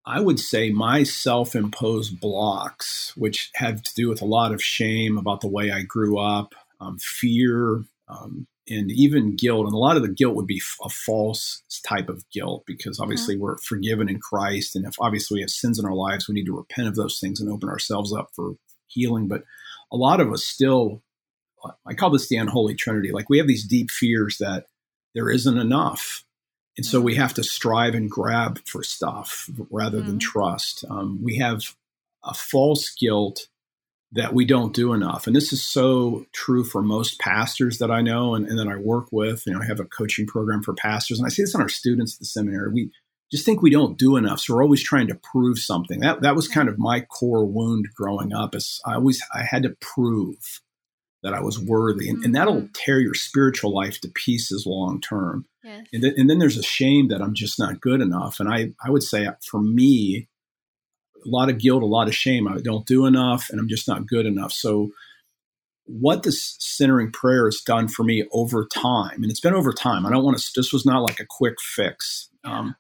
I 0.05 0.21
would 0.21 0.39
say, 0.39 0.71
my 0.71 1.03
self 1.03 1.55
imposed 1.55 2.21
blocks, 2.21 3.13
which 3.17 3.51
had 3.55 3.85
to 3.85 3.95
do 3.95 4.09
with 4.09 4.23
a 4.23 4.27
lot 4.27 4.53
of 4.53 4.63
shame 4.63 5.17
about 5.19 5.41
the 5.41 5.49
way 5.49 5.71
I 5.71 5.83
grew 5.83 6.19
up, 6.19 6.55
um, 6.81 6.99
fear, 6.99 7.85
um, 8.09 8.47
and 8.69 8.91
even 8.91 9.37
guilt. 9.37 9.67
And 9.67 9.75
a 9.75 9.79
lot 9.79 9.97
of 9.97 10.03
the 10.03 10.09
guilt 10.09 10.37
would 10.37 10.47
be 10.47 10.63
a 10.83 10.89
false 10.89 11.63
type 11.87 12.09
of 12.09 12.29
guilt 12.31 12.65
because 12.67 12.97
mm-hmm. 12.97 13.05
obviously 13.05 13.35
mm-hmm. 13.35 13.43
we're 13.43 13.59
forgiven 13.59 14.09
in 14.09 14.21
Christ. 14.21 14.77
And 14.77 14.87
if 14.87 14.95
obviously 15.01 15.37
we 15.37 15.41
have 15.43 15.51
sins 15.51 15.79
in 15.79 15.85
our 15.85 15.95
lives, 15.95 16.29
we 16.29 16.35
need 16.35 16.47
to 16.47 16.57
repent 16.57 16.89
of 16.89 16.95
those 16.95 17.19
things 17.19 17.41
and 17.41 17.51
open 17.51 17.69
ourselves 17.69 18.13
up 18.13 18.31
for 18.35 18.55
healing. 18.87 19.29
But 19.29 19.43
a 19.91 19.97
lot 19.97 20.21
of 20.21 20.33
us 20.33 20.45
still, 20.45 21.03
I 21.87 21.95
call 21.95 22.11
this 22.11 22.29
the 22.29 22.37
unholy 22.37 22.75
trinity. 22.75 23.11
Like 23.13 23.29
we 23.29 23.39
have 23.39 23.49
these 23.49 23.67
deep 23.67 23.91
fears 23.91 24.39
that 24.39 24.67
there 25.15 25.31
isn't 25.31 25.59
enough. 25.59 26.25
And 26.77 26.87
so 26.87 27.01
we 27.01 27.13
mm-hmm. 27.13 27.23
have 27.23 27.35
to 27.35 27.45
strive 27.45 27.95
and 27.95 28.11
grab 28.11 28.61
for 28.67 28.83
stuff 28.83 29.51
rather 29.71 29.99
mm-hmm. 29.99 30.07
than 30.07 30.19
trust. 30.19 30.85
Um, 30.89 31.21
we 31.23 31.37
have 31.39 31.63
a 32.25 32.33
false 32.33 32.95
guilt 32.95 33.49
that 34.15 34.35
we 34.35 34.45
don't 34.45 34.75
do 34.75 34.93
enough. 34.93 35.27
And 35.27 35.35
this 35.35 35.53
is 35.53 35.63
so 35.63 36.27
true 36.33 36.65
for 36.65 36.83
most 36.83 37.19
pastors 37.19 37.79
that 37.79 37.91
I 37.91 38.03
know 38.03 38.35
and, 38.35 38.47
and 38.47 38.59
that 38.59 38.69
I 38.69 38.77
work 38.77 39.07
with. 39.11 39.47
You 39.47 39.55
know, 39.55 39.61
I 39.63 39.67
have 39.67 39.81
a 39.81 39.85
coaching 39.85 40.27
program 40.27 40.63
for 40.63 40.75
pastors, 40.75 41.19
and 41.19 41.27
I 41.27 41.31
see 41.31 41.43
this 41.43 41.55
in 41.55 41.63
our 41.63 41.69
students 41.69 42.15
at 42.15 42.19
the 42.21 42.27
seminary. 42.27 42.71
We 42.73 42.91
just 43.31 43.47
think 43.47 43.63
we 43.63 43.71
don't 43.71 43.97
do 43.97 44.17
enough. 44.17 44.41
So 44.41 44.55
we're 44.55 44.63
always 44.63 44.83
trying 44.83 45.09
to 45.09 45.15
prove 45.15 45.59
something. 45.59 46.01
That 46.01 46.21
that 46.21 46.37
was 46.37 46.47
kind 46.47 46.69
of 46.69 46.79
my 46.79 47.01
core 47.01 47.47
wound 47.47 47.87
growing 47.97 48.35
up. 48.35 48.55
Is 48.55 48.81
I 48.87 48.95
always 48.95 49.23
I 49.35 49.43
had 49.43 49.63
to 49.63 49.77
prove 49.81 50.61
that 51.23 51.33
I 51.33 51.41
was 51.41 51.59
worthy, 51.59 52.11
and, 52.11 52.23
and 52.25 52.35
that'll 52.35 52.57
mm-hmm. 52.57 52.73
tear 52.75 53.01
your 53.01 53.15
spiritual 53.15 53.75
life 53.75 54.01
to 54.01 54.09
pieces 54.09 54.67
long 54.67 55.01
term. 55.01 55.47
Yes. 55.65 55.87
And, 55.93 56.03
th- 56.03 56.15
and 56.17 56.29
then 56.29 56.39
there's 56.39 56.59
a 56.59 56.63
shame 56.63 57.09
that 57.09 57.23
I'm 57.23 57.35
just 57.35 57.59
not 57.59 57.81
good 57.81 58.01
enough. 58.03 58.41
And 58.41 58.49
I 58.49 58.73
I 58.85 58.91
would 58.91 59.03
say 59.03 59.27
for 59.49 59.63
me, 59.63 60.29
a 61.25 61.29
lot 61.29 61.49
of 61.49 61.59
guilt, 61.59 61.83
a 61.83 61.87
lot 61.87 62.09
of 62.09 62.15
shame. 62.15 62.49
I 62.49 62.59
don't 62.59 62.87
do 62.87 63.07
enough, 63.07 63.49
and 63.51 63.61
I'm 63.61 63.69
just 63.69 63.89
not 63.89 64.07
good 64.07 64.27
enough. 64.27 64.53
So, 64.53 64.91
what 65.85 66.23
this 66.23 66.57
centering 66.61 67.11
prayer 67.11 67.47
has 67.47 67.61
done 67.61 67.89
for 67.89 68.05
me 68.05 68.25
over 68.33 68.67
time, 68.67 69.23
and 69.23 69.31
it's 69.31 69.41
been 69.41 69.55
over 69.55 69.73
time. 69.73 70.07
I 70.07 70.11
don't 70.11 70.25
want 70.25 70.39
to. 70.39 70.51
This 70.55 70.73
was 70.73 70.87
not 70.87 71.03
like 71.03 71.21
a 71.21 71.27
quick 71.29 71.61
fix. 71.61 72.29
Um, 72.45 72.77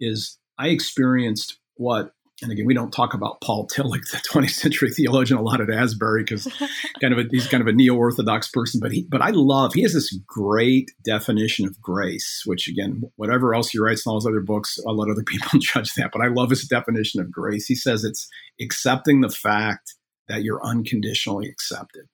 is 0.00 0.38
I 0.58 0.68
experienced 0.68 1.58
what 1.74 2.12
and 2.40 2.52
again, 2.52 2.66
we 2.66 2.74
don't 2.74 2.92
talk 2.92 3.14
about 3.14 3.40
Paul 3.40 3.66
Tillich, 3.66 4.10
the 4.10 4.18
20th 4.32 4.50
century 4.50 4.90
theologian, 4.90 5.38
a 5.38 5.42
lot 5.42 5.60
at 5.60 5.70
Asbury 5.70 6.22
because 6.22 6.44
kind 7.00 7.12
of 7.12 7.18
a, 7.18 7.28
he's 7.30 7.48
kind 7.48 7.60
of 7.60 7.66
a 7.66 7.72
neo-orthodox 7.72 8.48
person. 8.48 8.80
But 8.80 8.92
he, 8.92 9.06
but 9.08 9.22
I 9.22 9.30
love 9.30 9.74
he 9.74 9.82
has 9.82 9.92
this 9.92 10.16
great 10.26 10.92
definition 11.04 11.66
of 11.66 11.80
grace, 11.80 12.42
which 12.46 12.68
again, 12.68 13.02
whatever 13.16 13.54
else 13.54 13.70
he 13.70 13.78
writes 13.78 14.06
in 14.06 14.10
all 14.10 14.18
his 14.18 14.26
other 14.26 14.40
books, 14.40 14.78
I'll 14.86 14.96
let 14.96 15.10
other 15.10 15.22
people 15.26 15.58
judge 15.58 15.94
that. 15.94 16.10
But 16.12 16.22
I 16.22 16.28
love 16.28 16.50
his 16.50 16.66
definition 16.66 17.20
of 17.20 17.30
grace. 17.30 17.66
He 17.66 17.74
says 17.74 18.04
it's 18.04 18.28
accepting 18.60 19.20
the 19.20 19.30
fact 19.30 19.94
that 20.28 20.42
you're 20.42 20.64
unconditionally 20.64 21.48
accepted. 21.48 22.06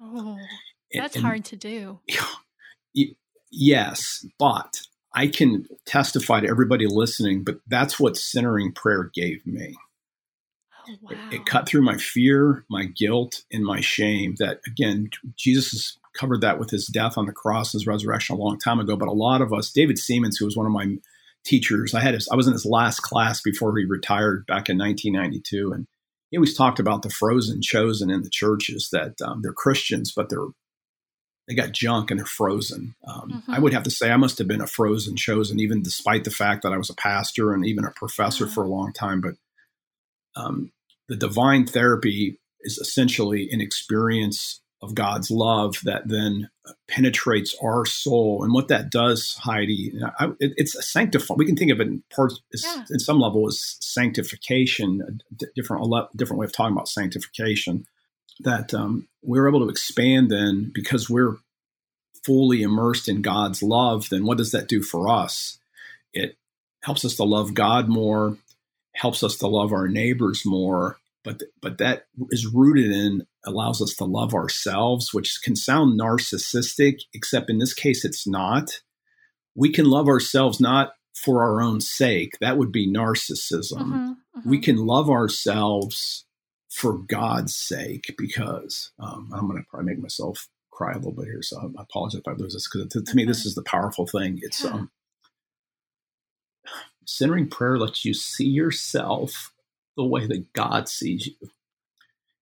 Oh, 0.00 0.36
that's 0.92 1.16
and, 1.16 1.24
hard 1.24 1.44
to 1.46 1.56
do. 1.56 2.00
Yes, 3.50 4.26
but 4.38 4.80
I 5.14 5.26
can 5.26 5.66
testify 5.86 6.40
to 6.40 6.48
everybody 6.48 6.86
listening, 6.86 7.44
but 7.44 7.58
that's 7.66 8.00
what 8.00 8.16
centering 8.16 8.72
prayer 8.72 9.10
gave 9.14 9.46
me. 9.46 9.76
Oh, 10.88 10.94
wow. 11.02 11.10
it, 11.30 11.36
it, 11.36 11.46
cut 11.46 11.68
through 11.68 11.82
my 11.82 11.96
fear, 11.96 12.64
my 12.68 12.86
guilt, 12.86 13.44
and 13.52 13.64
my 13.64 13.80
shame. 13.80 14.34
That 14.38 14.60
again, 14.66 15.10
Jesus 15.36 15.70
has 15.72 15.96
covered 16.18 16.40
that 16.40 16.58
with 16.58 16.70
his 16.70 16.86
death 16.86 17.16
on 17.16 17.26
the 17.26 17.32
cross, 17.32 17.72
his 17.72 17.86
resurrection 17.86 18.36
a 18.36 18.38
long 18.38 18.58
time 18.58 18.80
ago. 18.80 18.96
But 18.96 19.08
a 19.08 19.12
lot 19.12 19.42
of 19.42 19.52
us, 19.52 19.70
David 19.70 19.96
Seamands, 19.96 20.38
who 20.38 20.44
was 20.44 20.56
one 20.56 20.66
of 20.66 20.72
my 20.72 20.96
teachers, 21.44 21.94
I 21.94 22.00
had 22.00 22.14
his, 22.14 22.28
I 22.32 22.36
was 22.36 22.46
in 22.46 22.52
his 22.52 22.66
last 22.66 23.00
class 23.00 23.40
before 23.40 23.76
he 23.76 23.84
retired 23.84 24.46
back 24.46 24.68
in 24.68 24.78
1992, 24.78 25.72
and 25.72 25.86
he 26.30 26.38
always 26.38 26.56
talked 26.56 26.80
about 26.80 27.02
the 27.02 27.10
frozen 27.10 27.60
chosen 27.62 28.10
in 28.10 28.22
the 28.22 28.30
churches 28.30 28.88
that 28.92 29.20
um, 29.22 29.42
they're 29.42 29.52
Christians, 29.52 30.12
but 30.14 30.30
they're 30.30 30.48
they 31.52 31.62
got 31.62 31.72
junk 31.72 32.10
and 32.10 32.18
they're 32.18 32.26
frozen. 32.26 32.94
Um, 33.06 33.30
mm-hmm. 33.30 33.52
I 33.52 33.58
would 33.58 33.74
have 33.74 33.82
to 33.84 33.90
say 33.90 34.10
I 34.10 34.16
must 34.16 34.38
have 34.38 34.48
been 34.48 34.60
a 34.60 34.66
frozen 34.66 35.16
chosen, 35.16 35.60
even 35.60 35.82
despite 35.82 36.24
the 36.24 36.30
fact 36.30 36.62
that 36.62 36.72
I 36.72 36.78
was 36.78 36.90
a 36.90 36.94
pastor 36.94 37.52
and 37.52 37.66
even 37.66 37.84
a 37.84 37.90
professor 37.90 38.44
mm-hmm. 38.44 38.54
for 38.54 38.64
a 38.64 38.68
long 38.68 38.92
time. 38.92 39.20
But 39.20 39.34
um, 40.34 40.72
the 41.08 41.16
divine 41.16 41.66
therapy 41.66 42.38
is 42.62 42.78
essentially 42.78 43.50
an 43.50 43.60
experience 43.60 44.60
of 44.80 44.94
God's 44.94 45.30
love 45.30 45.78
that 45.84 46.08
then 46.08 46.48
penetrates 46.88 47.54
our 47.62 47.84
soul. 47.84 48.42
And 48.42 48.52
what 48.52 48.68
that 48.68 48.90
does, 48.90 49.36
Heidi, 49.40 49.92
I, 50.18 50.26
it, 50.40 50.54
it's 50.56 50.74
a 50.74 50.82
sanctify. 50.82 51.34
We 51.36 51.46
can 51.46 51.56
think 51.56 51.70
of 51.70 51.80
it 51.80 51.86
in 51.86 52.02
parts, 52.14 52.40
yeah. 52.52 52.84
in 52.90 52.98
some 52.98 53.20
level, 53.20 53.46
as 53.46 53.76
sanctification, 53.80 55.20
a 55.40 55.46
different, 55.54 55.84
a 55.84 56.08
different 56.16 56.40
way 56.40 56.46
of 56.46 56.52
talking 56.52 56.72
about 56.72 56.88
sanctification 56.88 57.86
that 58.40 58.74
um, 58.74 59.08
we're 59.22 59.48
able 59.48 59.60
to 59.60 59.68
expand 59.68 60.30
then 60.30 60.70
because 60.74 61.08
we're 61.08 61.36
fully 62.24 62.62
immersed 62.62 63.08
in 63.08 63.22
God's 63.22 63.62
love, 63.62 64.08
then 64.10 64.24
what 64.24 64.38
does 64.38 64.52
that 64.52 64.68
do 64.68 64.82
for 64.82 65.08
us? 65.08 65.58
It 66.12 66.36
helps 66.82 67.04
us 67.04 67.16
to 67.16 67.24
love 67.24 67.54
God 67.54 67.88
more, 67.88 68.36
helps 68.94 69.22
us 69.22 69.36
to 69.38 69.46
love 69.46 69.72
our 69.72 69.88
neighbors 69.88 70.42
more, 70.44 70.98
but 71.24 71.42
but 71.60 71.78
that 71.78 72.06
is 72.30 72.46
rooted 72.46 72.90
in 72.90 73.26
allows 73.44 73.80
us 73.80 73.94
to 73.94 74.04
love 74.04 74.34
ourselves, 74.34 75.12
which 75.12 75.40
can 75.42 75.56
sound 75.56 75.98
narcissistic, 75.98 77.00
except 77.12 77.50
in 77.50 77.58
this 77.58 77.74
case 77.74 78.04
it's 78.04 78.26
not. 78.26 78.80
We 79.54 79.70
can 79.70 79.86
love 79.86 80.08
ourselves 80.08 80.60
not 80.60 80.94
for 81.14 81.42
our 81.42 81.60
own 81.60 81.80
sake. 81.80 82.38
That 82.40 82.56
would 82.56 82.72
be 82.72 82.90
narcissism. 82.90 83.78
Mm-hmm, 83.78 84.10
mm-hmm. 84.10 84.50
We 84.50 84.58
can 84.58 84.76
love 84.76 85.10
ourselves 85.10 86.24
for 86.72 86.94
God's 86.94 87.54
sake, 87.54 88.14
because 88.16 88.92
um, 88.98 89.30
I'm 89.34 89.46
going 89.46 89.62
to 89.62 89.68
probably 89.68 89.92
make 89.92 90.02
myself 90.02 90.48
cry 90.70 90.92
a 90.92 90.96
little 90.96 91.12
bit 91.12 91.26
here. 91.26 91.42
So 91.42 91.58
I 91.60 91.82
apologize 91.82 92.20
if 92.20 92.28
I 92.28 92.32
lose 92.32 92.54
this 92.54 92.68
because 92.68 92.88
to, 92.92 93.02
to, 93.02 93.16
me, 93.16 93.24
this 93.24 93.44
is 93.44 93.54
the 93.54 93.62
powerful 93.62 94.06
thing. 94.06 94.40
It's 94.42 94.64
um, 94.64 94.90
centering 97.06 97.48
prayer 97.48 97.78
lets 97.78 98.04
you 98.04 98.14
see 98.14 98.46
yourself 98.46 99.52
the 99.96 100.04
way 100.04 100.26
that 100.26 100.52
God 100.54 100.88
sees 100.88 101.26
you. 101.26 101.50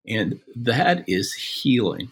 And 0.08 0.40
that 0.56 1.08
is 1.08 1.34
healing 1.34 2.12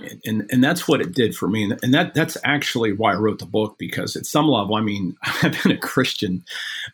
and, 0.00 0.20
and, 0.24 0.50
and 0.50 0.64
that's 0.64 0.86
what 0.86 1.00
it 1.00 1.14
did 1.14 1.34
for 1.34 1.48
me. 1.48 1.72
And, 1.82 1.94
that 1.94 2.14
that's 2.14 2.36
actually 2.44 2.92
why 2.92 3.12
i 3.12 3.16
wrote 3.16 3.38
the 3.38 3.46
book 3.46 3.76
because 3.78 4.16
at 4.16 4.26
some 4.26 4.48
level 4.48 4.74
i 4.74 4.80
mean 4.80 5.16
i've 5.42 5.62
been 5.62 5.72
a 5.72 5.78
christian. 5.78 6.44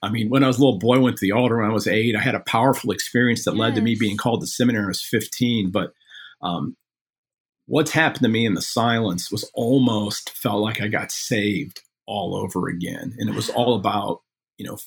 I 0.03 0.11
mean 0.11 0.29
when 0.29 0.45
i 0.45 0.47
was 0.47 0.59
a 0.59 0.61
little 0.61 0.79
boy 0.79 0.97
I 0.97 1.01
went 1.01 1.17
to 1.17 1.27
the 1.27 1.33
altar 1.33 1.59
when 1.59 1.71
i 1.71 1.73
was 1.73 1.87
eight. 1.87 2.17
I 2.17 2.21
had 2.21 2.35
a 2.35 2.41
powerful 2.41 2.91
experience 2.91 3.45
that 3.45 3.55
yes. 3.55 3.61
led 3.61 3.75
to 3.77 3.81
me 3.81 3.95
being 3.95 4.17
called 4.17 4.41
to 4.41 4.47
seminary 4.47 4.83
when 4.83 4.89
i 4.89 4.91
was 4.91 5.03
15 5.03 5.71
but 5.71 5.93
um, 6.43 6.77
what's 7.67 7.91
happened 7.91 8.23
to 8.23 8.29
me 8.29 8.47
in 8.47 8.55
the 8.55 8.63
silence 8.63 9.31
was 9.31 9.51
almost 9.55 10.31
felt 10.31 10.63
like 10.63 10.81
i 10.81 10.89
got 10.89 11.13
saved 11.13 11.83
all 12.11 12.35
over 12.35 12.69
again. 12.69 13.15
And 13.19 13.31
it 13.31 13.37
was 13.37 13.51
all 13.51 13.77
about 13.77 14.23
you 14.59 14.67
know 14.67 14.79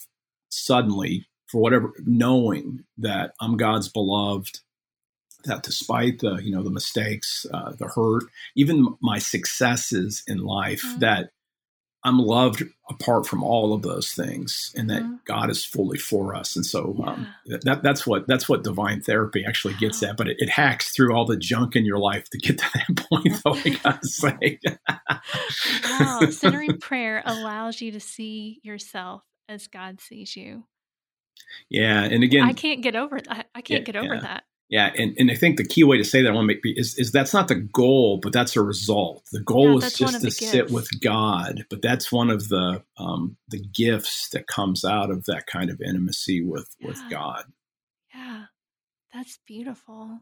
suddenly 0.50 1.26
for 1.48 1.62
whatever 1.62 1.92
knowing 2.06 2.84
that 3.00 3.34
i'm 3.42 3.58
god's 3.58 3.88
beloved 3.88 4.60
that 5.46 5.64
despite 5.64 6.20
the 6.20 6.36
you 6.38 6.52
know 6.52 6.64
the 6.64 6.72
mistakes, 6.72 7.46
uh, 7.54 7.74
the 7.74 7.88
hurt, 7.88 8.24
even 8.56 8.96
my 9.02 9.20
successes 9.20 10.24
in 10.28 10.40
life, 10.40 10.84
mm-hmm. 10.84 11.00
that 11.00 11.32
I'm 12.06 12.20
loved 12.20 12.64
apart 12.90 13.26
from 13.26 13.44
all 13.44 13.74
of 13.74 13.82
those 13.82 14.12
things, 14.12 14.74
and 14.76 14.90
that 14.90 15.04
mm-hmm. 15.04 15.16
God 15.26 15.50
is 15.50 15.64
fully 15.64 15.98
for 15.98 16.36
us. 16.36 16.56
And 16.56 16.66
so 16.66 17.02
um, 17.08 17.28
that 17.46 17.82
that's 17.82 18.06
what 18.06 18.28
that's 18.28 18.50
what 18.50 18.64
divine 18.64 19.02
therapy 19.02 19.46
actually 19.48 19.76
gets 19.76 20.04
at. 20.04 20.18
But 20.18 20.28
it, 20.28 20.38
it, 20.40 20.50
hacks 20.50 20.92
through 20.94 21.16
all 21.16 21.26
the 21.26 21.38
junk 21.38 21.78
in 21.78 21.86
your 21.86 22.00
life 22.00 22.30
to 22.32 22.38
get 22.38 22.58
to 22.58 22.66
that 22.74 23.06
point. 23.10 23.42
Though 23.44 23.54
I 23.54 23.80
gotta 23.82 24.06
say, 24.08 24.60
wow, 25.86 26.20
centering 26.30 26.78
prayer 26.82 27.24
allows 27.26 27.80
you 27.80 27.94
to 27.94 28.02
see 28.02 28.60
yourself 28.64 29.24
as 29.48 29.68
God 29.68 30.02
sees 30.02 30.36
you. 30.36 30.64
Yeah, 31.70 32.04
and 32.04 32.22
again, 32.22 32.44
I 32.44 32.54
can't 32.54 32.82
get 32.82 32.98
over 32.98 33.20
that. 33.22 33.48
I 33.56 33.62
can't 33.62 33.88
yeah, 33.88 33.94
get 33.94 33.96
over 33.96 34.16
yeah. 34.16 34.22
that. 34.22 34.44
Yeah, 34.70 34.92
and, 34.98 35.16
and 35.20 35.30
I 35.30 35.36
think 35.36 35.58
the 35.58 35.66
key 35.66 35.84
way 35.84 35.98
to 35.98 36.04
say 36.04 36.22
that 36.22 36.30
I 36.30 36.34
want 36.34 36.50
to 36.50 36.56
make 36.56 36.62
is 36.78 36.98
is 36.98 37.12
that's 37.12 37.34
not 37.34 37.48
the 37.48 37.56
goal, 37.56 38.20
but 38.22 38.34
that's 38.34 38.56
a 38.56 38.62
result. 38.62 39.24
The 39.32 39.42
goal 39.42 39.80
yeah, 39.80 39.88
is 39.88 39.94
just 39.94 40.22
to 40.22 40.32
sit 40.32 40.72
with 40.72 40.90
God, 41.00 41.66
but 41.70 41.82
that's 41.82 42.12
one 42.12 42.30
of 42.30 42.48
the 42.50 42.82
um, 42.98 43.38
the 43.50 43.60
gifts 43.60 44.30
that 44.30 44.48
comes 44.48 44.84
out 44.84 45.12
of 45.12 45.26
that 45.26 45.46
kind 45.48 45.70
of 45.70 45.82
intimacy 45.82 46.44
with 46.44 46.76
yeah. 46.80 46.88
with 46.88 47.02
God. 47.10 47.44
Yeah, 48.16 48.46
that's 49.14 49.38
beautiful. 49.46 50.22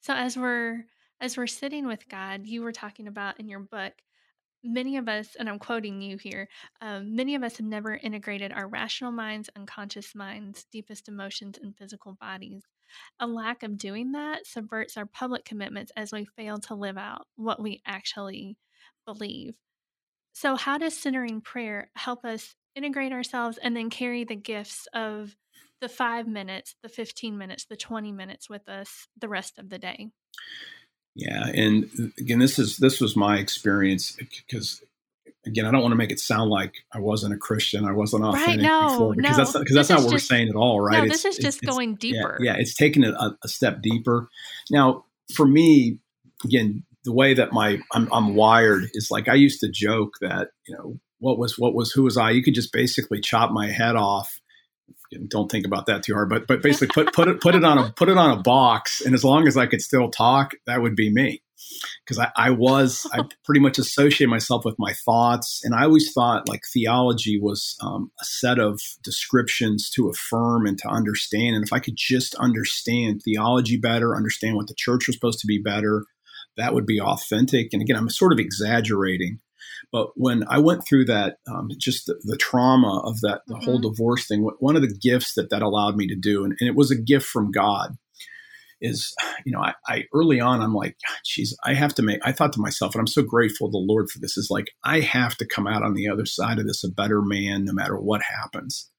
So 0.00 0.14
as 0.14 0.36
we're 0.36 0.84
as 1.20 1.36
we're 1.36 1.46
sitting 1.48 1.86
with 1.86 2.08
God, 2.08 2.46
you 2.46 2.62
were 2.62 2.72
talking 2.72 3.08
about 3.08 3.40
in 3.40 3.48
your 3.48 3.60
book 3.60 3.94
many 4.62 4.96
of 4.96 5.08
us, 5.08 5.36
and 5.38 5.48
I'm 5.48 5.58
quoting 5.58 6.00
you 6.00 6.16
here, 6.16 6.48
um, 6.80 7.14
many 7.14 7.34
of 7.34 7.42
us 7.42 7.56
have 7.58 7.66
never 7.66 7.94
integrated 7.94 8.52
our 8.52 8.68
rational 8.68 9.12
minds, 9.12 9.48
unconscious 9.56 10.14
minds, 10.14 10.66
deepest 10.72 11.08
emotions, 11.08 11.58
and 11.62 11.76
physical 11.76 12.14
bodies. 12.20 12.64
A 13.20 13.26
lack 13.26 13.62
of 13.62 13.78
doing 13.78 14.12
that 14.12 14.46
subverts 14.46 14.96
our 14.96 15.06
public 15.06 15.44
commitments 15.44 15.92
as 15.96 16.12
we 16.12 16.24
fail 16.24 16.58
to 16.58 16.74
live 16.74 16.98
out 16.98 17.26
what 17.36 17.60
we 17.60 17.82
actually 17.86 18.56
believe. 19.06 19.54
So, 20.32 20.56
how 20.56 20.78
does 20.78 20.96
centering 20.96 21.40
prayer 21.40 21.90
help 21.96 22.24
us 22.24 22.54
integrate 22.74 23.12
ourselves 23.12 23.58
and 23.58 23.76
then 23.76 23.90
carry 23.90 24.24
the 24.24 24.36
gifts 24.36 24.86
of 24.94 25.34
the 25.80 25.88
five 25.88 26.26
minutes, 26.26 26.74
the 26.82 26.88
15 26.88 27.38
minutes, 27.38 27.66
the 27.66 27.76
20 27.76 28.12
minutes 28.12 28.48
with 28.48 28.68
us 28.68 29.06
the 29.18 29.28
rest 29.28 29.58
of 29.58 29.70
the 29.70 29.78
day. 29.78 30.08
Yeah. 31.14 31.48
And 31.48 31.90
uh, 31.98 32.06
again, 32.18 32.38
this 32.38 32.58
is, 32.58 32.76
this 32.76 33.00
was 33.00 33.16
my 33.16 33.38
experience 33.38 34.16
uh, 34.20 34.24
because 34.30 34.82
again, 35.48 35.66
I 35.66 35.70
don't 35.70 35.80
want 35.80 35.92
to 35.92 35.96
make 35.96 36.12
it 36.12 36.20
sound 36.20 36.50
like 36.50 36.74
I 36.92 37.00
wasn't 37.00 37.34
a 37.34 37.36
Christian. 37.36 37.84
I 37.84 37.92
wasn't 37.92 38.24
authentic 38.24 38.48
right, 38.48 38.60
no, 38.60 38.90
before 38.90 39.14
because 39.14 39.30
no. 39.30 39.36
that's 39.36 39.54
not, 39.54 39.60
because 39.60 39.74
that's 39.74 39.88
not 39.88 39.96
what 39.96 40.02
just, 40.04 40.12
we're 40.12 40.36
saying 40.36 40.48
at 40.48 40.54
all, 40.54 40.80
right? 40.80 41.04
No, 41.04 41.08
this 41.08 41.24
is 41.24 41.36
just 41.36 41.62
going 41.62 41.96
deeper. 41.96 42.38
Yeah, 42.40 42.52
yeah, 42.52 42.60
it's 42.60 42.74
taking 42.74 43.02
it 43.02 43.14
a, 43.14 43.36
a, 43.42 43.48
step 43.48 43.82
deeper. 43.82 44.28
Now, 44.70 45.04
for 45.34 45.46
me, 45.46 45.98
again, 46.44 46.84
the 47.04 47.12
way 47.12 47.34
that 47.34 47.52
my 47.52 47.80
I'm, 47.92 48.08
I'm 48.12 48.34
wired 48.34 48.90
is 48.92 49.10
like 49.10 49.28
I 49.28 49.34
used 49.34 49.60
to 49.60 49.68
joke 49.68 50.14
that 50.20 50.48
you 50.66 50.76
know 50.76 51.00
what 51.18 51.38
was 51.38 51.58
what 51.58 51.74
was 51.74 51.90
who 51.90 52.04
was 52.04 52.16
I? 52.16 52.30
You 52.30 52.42
could 52.42 52.54
just 52.54 52.72
basically 52.72 53.20
chop 53.20 53.50
my 53.50 53.68
head 53.68 53.96
off. 53.96 54.40
Don't 55.28 55.50
think 55.50 55.66
about 55.66 55.86
that 55.86 56.02
too 56.02 56.14
hard, 56.14 56.28
but 56.28 56.46
but 56.46 56.62
basically 56.62 56.88
put 56.88 57.14
put 57.14 57.28
it 57.28 57.40
put 57.40 57.54
it 57.54 57.64
on 57.64 57.78
a 57.78 57.92
put 57.92 58.08
it 58.08 58.18
on 58.18 58.38
a 58.38 58.42
box, 58.42 59.00
and 59.00 59.14
as 59.14 59.24
long 59.24 59.48
as 59.48 59.56
I 59.56 59.66
could 59.66 59.80
still 59.80 60.10
talk, 60.10 60.52
that 60.66 60.82
would 60.82 60.96
be 60.96 61.12
me 61.12 61.42
because 62.04 62.18
I, 62.18 62.30
I, 62.36 62.50
was 62.50 63.06
I 63.12 63.22
pretty 63.44 63.60
much 63.60 63.78
associate 63.78 64.28
myself 64.28 64.64
with 64.64 64.76
my 64.78 64.92
thoughts, 64.92 65.62
and 65.64 65.74
I 65.74 65.84
always 65.84 66.12
thought 66.12 66.48
like 66.48 66.62
theology 66.72 67.38
was 67.40 67.76
um, 67.82 68.10
a 68.20 68.24
set 68.24 68.58
of 68.58 68.80
descriptions 69.02 69.90
to 69.90 70.08
affirm 70.08 70.66
and 70.66 70.78
to 70.78 70.88
understand. 70.88 71.56
And 71.56 71.64
if 71.64 71.72
I 71.72 71.78
could 71.78 71.96
just 71.96 72.34
understand 72.36 73.22
theology 73.22 73.76
better, 73.76 74.16
understand 74.16 74.56
what 74.56 74.68
the 74.68 74.74
church 74.74 75.06
was 75.06 75.16
supposed 75.16 75.40
to 75.40 75.46
be 75.46 75.58
better, 75.58 76.04
that 76.56 76.74
would 76.74 76.86
be 76.86 77.00
authentic. 77.00 77.72
And 77.72 77.82
again, 77.82 77.96
I'm 77.96 78.10
sort 78.10 78.32
of 78.32 78.38
exaggerating. 78.38 79.40
But 79.92 80.08
when 80.14 80.44
I 80.48 80.58
went 80.58 80.86
through 80.86 81.06
that, 81.06 81.36
um, 81.48 81.70
just 81.78 82.06
the, 82.06 82.20
the, 82.24 82.36
trauma 82.36 83.00
of 83.04 83.20
that, 83.20 83.42
the 83.46 83.54
mm-hmm. 83.54 83.64
whole 83.64 83.78
divorce 83.78 84.26
thing, 84.26 84.48
one 84.58 84.76
of 84.76 84.82
the 84.82 84.98
gifts 85.00 85.34
that 85.34 85.50
that 85.50 85.62
allowed 85.62 85.96
me 85.96 86.06
to 86.08 86.16
do, 86.16 86.44
and, 86.44 86.54
and 86.60 86.68
it 86.68 86.76
was 86.76 86.90
a 86.90 86.96
gift 86.96 87.26
from 87.26 87.50
God, 87.50 87.96
is, 88.80 89.14
you 89.44 89.52
know, 89.52 89.60
I, 89.60 89.74
I 89.86 90.04
early 90.14 90.40
on, 90.40 90.60
I'm 90.60 90.74
like, 90.74 90.96
geez, 91.24 91.56
I 91.64 91.74
have 91.74 91.94
to 91.96 92.02
make, 92.02 92.20
I 92.24 92.32
thought 92.32 92.52
to 92.54 92.60
myself, 92.60 92.94
and 92.94 93.00
I'm 93.00 93.06
so 93.06 93.22
grateful 93.22 93.68
to 93.68 93.72
the 93.72 93.78
Lord 93.78 94.10
for 94.10 94.18
this, 94.18 94.36
is 94.36 94.48
like, 94.50 94.68
I 94.84 95.00
have 95.00 95.36
to 95.38 95.46
come 95.46 95.66
out 95.66 95.82
on 95.82 95.94
the 95.94 96.08
other 96.08 96.26
side 96.26 96.58
of 96.58 96.66
this 96.66 96.84
a 96.84 96.90
better 96.90 97.22
man 97.22 97.64
no 97.64 97.72
matter 97.72 97.96
what 97.96 98.22
happens. 98.22 98.90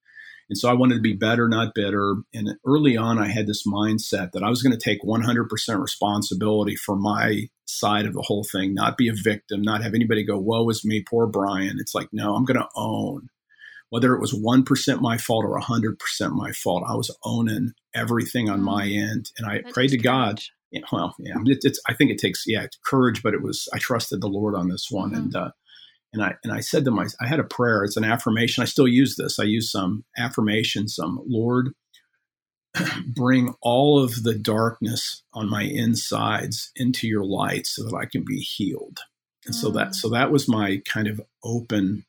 And 0.50 0.58
so 0.58 0.70
I 0.70 0.74
wanted 0.74 0.96
to 0.96 1.02
be 1.02 1.14
better, 1.14 1.48
not 1.48 1.76
bitter. 1.76 2.16
And 2.34 2.50
early 2.66 2.98
on, 2.98 3.20
I 3.20 3.28
had 3.28 3.48
this 3.48 3.68
mindset 3.68 4.32
that 4.32 4.44
I 4.44 4.50
was 4.50 4.64
going 4.64 4.78
to 4.78 4.84
take 4.84 5.02
100% 5.04 5.82
responsibility 5.82 6.76
for 6.76 6.96
my 6.96 7.50
side 7.66 8.06
of 8.06 8.14
the 8.14 8.24
whole 8.24 8.44
thing, 8.44 8.74
not 8.74 8.98
be 8.98 9.10
a 9.10 9.14
victim, 9.14 9.62
not 9.62 9.84
have 9.84 9.94
anybody 9.94 10.24
go, 10.24 10.40
woe 10.40 10.68
is 10.70 10.84
me, 10.84 11.04
poor 11.08 11.28
Brian. 11.28 11.78
It's 11.80 11.94
like, 11.94 12.10
no, 12.12 12.36
I'm 12.36 12.46
going 12.46 12.60
to 12.60 12.68
own 12.76 13.30
whether 13.90 14.14
it 14.14 14.22
was 14.22 14.34
1% 14.34 15.02
my 15.02 15.18
fault 15.18 15.46
or 15.46 15.60
100% 15.60 15.96
my 16.32 16.52
fault, 16.52 16.84
I 16.88 16.96
was 16.96 17.16
owning 17.24 17.72
everything 17.96 18.50
on 18.50 18.62
my 18.62 18.86
mm. 18.86 19.12
end. 19.12 19.32
And 19.38 19.48
I 19.48 19.62
that 19.62 19.74
prayed 19.74 19.90
to 19.90 19.98
God. 19.98 20.42
Yeah, 20.72 20.82
well, 20.92 21.16
yeah, 21.18 21.34
it, 21.46 21.60
it's, 21.64 21.82
I 21.90 21.96
think 21.96 22.12
it 22.12 22.20
takes, 22.20 22.44
yeah, 22.46 22.68
courage, 22.86 23.24
but 23.24 23.34
it 23.34 23.42
was, 23.42 23.68
I 23.74 23.80
trusted 23.80 24.22
the 24.22 24.28
Lord 24.28 24.54
on 24.54 24.70
this 24.70 24.88
one. 24.92 25.12
Mm-hmm. 25.12 25.20
And, 25.20 25.36
uh, 25.36 25.52
and 26.14 26.24
I, 26.24 26.36
and 26.44 26.52
I 26.52 26.60
said 26.60 26.86
to 26.86 26.92
my, 26.92 27.08
I 27.22 27.28
had 27.28 27.40
a 27.40 27.44
prayer. 27.44 27.84
It's 27.84 27.98
an 27.98 28.04
affirmation. 28.04 28.62
I 28.64 28.66
still 28.66 28.88
use 28.88 29.16
this. 29.16 29.40
I 29.40 29.44
use 29.44 29.72
some 29.72 30.06
affirmations, 30.18 30.96
some 30.96 31.22
Lord, 31.28 31.74
bring 33.08 33.54
all 33.62 34.02
of 34.02 34.24
the 34.24 34.36
darkness 34.36 35.24
on 35.34 35.50
my 35.50 35.64
insides 35.64 36.72
into 36.76 37.08
your 37.08 37.24
light 37.24 37.68
so 37.68 37.84
that 37.84 37.96
I 37.96 38.06
can 38.06 38.24
be 38.26 38.40
healed. 38.40 39.00
And 39.46 39.54
mm. 39.54 39.60
so 39.60 39.70
that, 39.72 39.90
mm. 39.90 39.96
so 39.96 40.10
that 40.10 40.32
was 40.32 40.48
my 40.48 40.82
kind 40.86 41.08
of 41.08 41.22
open 41.44 42.06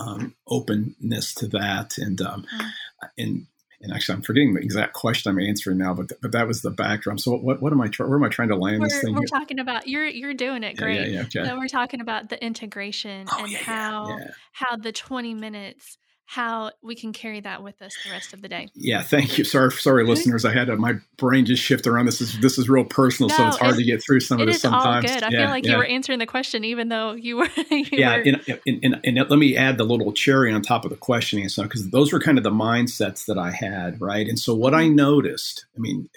um, 0.00 0.34
openness 0.48 1.34
to 1.34 1.48
that, 1.48 1.98
and 1.98 2.20
um, 2.20 2.46
mm. 2.54 2.70
and 3.18 3.46
and 3.82 3.92
actually, 3.92 4.16
I'm 4.16 4.22
forgetting 4.22 4.52
the 4.52 4.60
exact 4.60 4.92
question 4.92 5.30
I'm 5.30 5.38
answering 5.38 5.78
now, 5.78 5.94
but 5.94 6.10
th- 6.10 6.20
but 6.20 6.32
that 6.32 6.46
was 6.46 6.60
the 6.60 6.70
backdrop. 6.70 7.18
So 7.18 7.36
what 7.36 7.62
what 7.62 7.72
am 7.72 7.80
I 7.80 7.88
tr- 7.88 8.04
where 8.04 8.16
am 8.16 8.24
I 8.24 8.28
trying 8.28 8.48
to 8.48 8.56
land 8.56 8.80
we're, 8.80 8.88
this 8.88 9.00
thing? 9.00 9.14
We're 9.14 9.20
here? 9.20 9.28
talking 9.28 9.58
about 9.58 9.88
you're 9.88 10.06
you're 10.06 10.34
doing 10.34 10.62
it 10.64 10.76
great. 10.76 10.96
Yeah, 10.96 11.06
yeah, 11.06 11.12
yeah 11.12 11.40
okay. 11.42 11.48
So 11.48 11.58
we're 11.58 11.68
talking 11.68 12.02
about 12.02 12.28
the 12.28 12.42
integration 12.44 13.26
oh, 13.32 13.44
and 13.44 13.54
how 13.54 14.18
how 14.52 14.76
the 14.76 14.92
20 14.92 15.32
minutes 15.34 15.96
how 16.30 16.70
we 16.80 16.94
can 16.94 17.12
carry 17.12 17.40
that 17.40 17.60
with 17.60 17.82
us 17.82 17.92
the 18.04 18.10
rest 18.12 18.32
of 18.32 18.40
the 18.40 18.48
day. 18.48 18.68
Yeah, 18.76 19.02
thank 19.02 19.36
you. 19.36 19.42
Sorry, 19.42 19.72
sorry, 19.72 20.06
listeners. 20.06 20.44
I 20.44 20.52
had 20.52 20.68
a, 20.68 20.76
my 20.76 20.94
brain 21.16 21.44
just 21.44 21.60
shift 21.60 21.88
around. 21.88 22.06
This 22.06 22.20
is 22.20 22.38
this 22.38 22.56
is 22.56 22.68
real 22.68 22.84
personal, 22.84 23.30
no, 23.30 23.34
so 23.34 23.48
it's 23.48 23.56
hard 23.56 23.74
to 23.74 23.82
get 23.82 24.00
through 24.00 24.20
some 24.20 24.40
of 24.40 24.46
this 24.46 24.60
sometimes. 24.60 25.10
All 25.10 25.14
good. 25.14 25.24
I 25.24 25.30
yeah, 25.30 25.40
feel 25.40 25.50
like 25.50 25.66
yeah. 25.66 25.72
you 25.72 25.78
were 25.78 25.84
answering 25.84 26.20
the 26.20 26.26
question, 26.26 26.62
even 26.64 26.88
though 26.88 27.14
you 27.14 27.38
were. 27.38 27.48
You 27.70 27.84
yeah, 27.92 28.16
were... 28.16 28.22
And, 28.22 28.60
and, 28.66 28.84
and, 28.84 29.00
and, 29.04 29.30
let 29.30 29.38
me 29.38 29.56
add 29.56 29.78
the 29.78 29.84
little 29.84 30.12
cherry 30.12 30.52
on 30.52 30.60
top 30.60 30.84
of 30.84 30.90
the 30.90 30.96
questioning 30.96 31.44
and 31.44 31.50
stuff 31.50 31.64
because 31.64 31.88
those 31.90 32.12
were 32.12 32.20
kind 32.20 32.36
of 32.36 32.44
the 32.44 32.50
mindsets 32.50 33.24
that 33.26 33.38
I 33.38 33.50
had, 33.50 34.00
right? 34.00 34.28
And 34.28 34.38
so 34.38 34.54
what 34.54 34.74
I 34.74 34.84
mm-hmm. 34.84 34.96
noticed, 34.96 35.66
I 35.76 35.80
mean, 35.80 36.08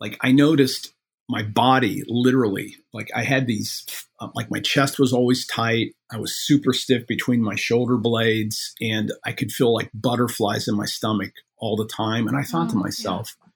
like 0.00 0.18
I 0.20 0.32
noticed 0.32 0.93
my 1.28 1.42
body 1.42 2.02
literally 2.06 2.76
like 2.92 3.08
i 3.14 3.22
had 3.22 3.46
these 3.46 3.86
uh, 4.20 4.28
like 4.34 4.50
my 4.50 4.60
chest 4.60 4.98
was 4.98 5.12
always 5.12 5.46
tight. 5.46 5.94
I 6.12 6.18
was 6.18 6.38
super 6.38 6.72
stiff 6.72 7.06
between 7.06 7.42
my 7.42 7.56
shoulder 7.56 7.96
blades 7.96 8.74
and 8.80 9.12
i 9.24 9.32
could 9.32 9.52
feel 9.52 9.72
like 9.72 9.90
butterflies 9.94 10.68
in 10.68 10.76
my 10.76 10.86
stomach 10.86 11.32
all 11.56 11.76
the 11.76 11.88
time. 11.88 12.28
And 12.28 12.36
i 12.36 12.42
thought 12.42 12.68
oh, 12.68 12.72
to 12.72 12.76
myself 12.76 13.36
yeah. 13.40 13.50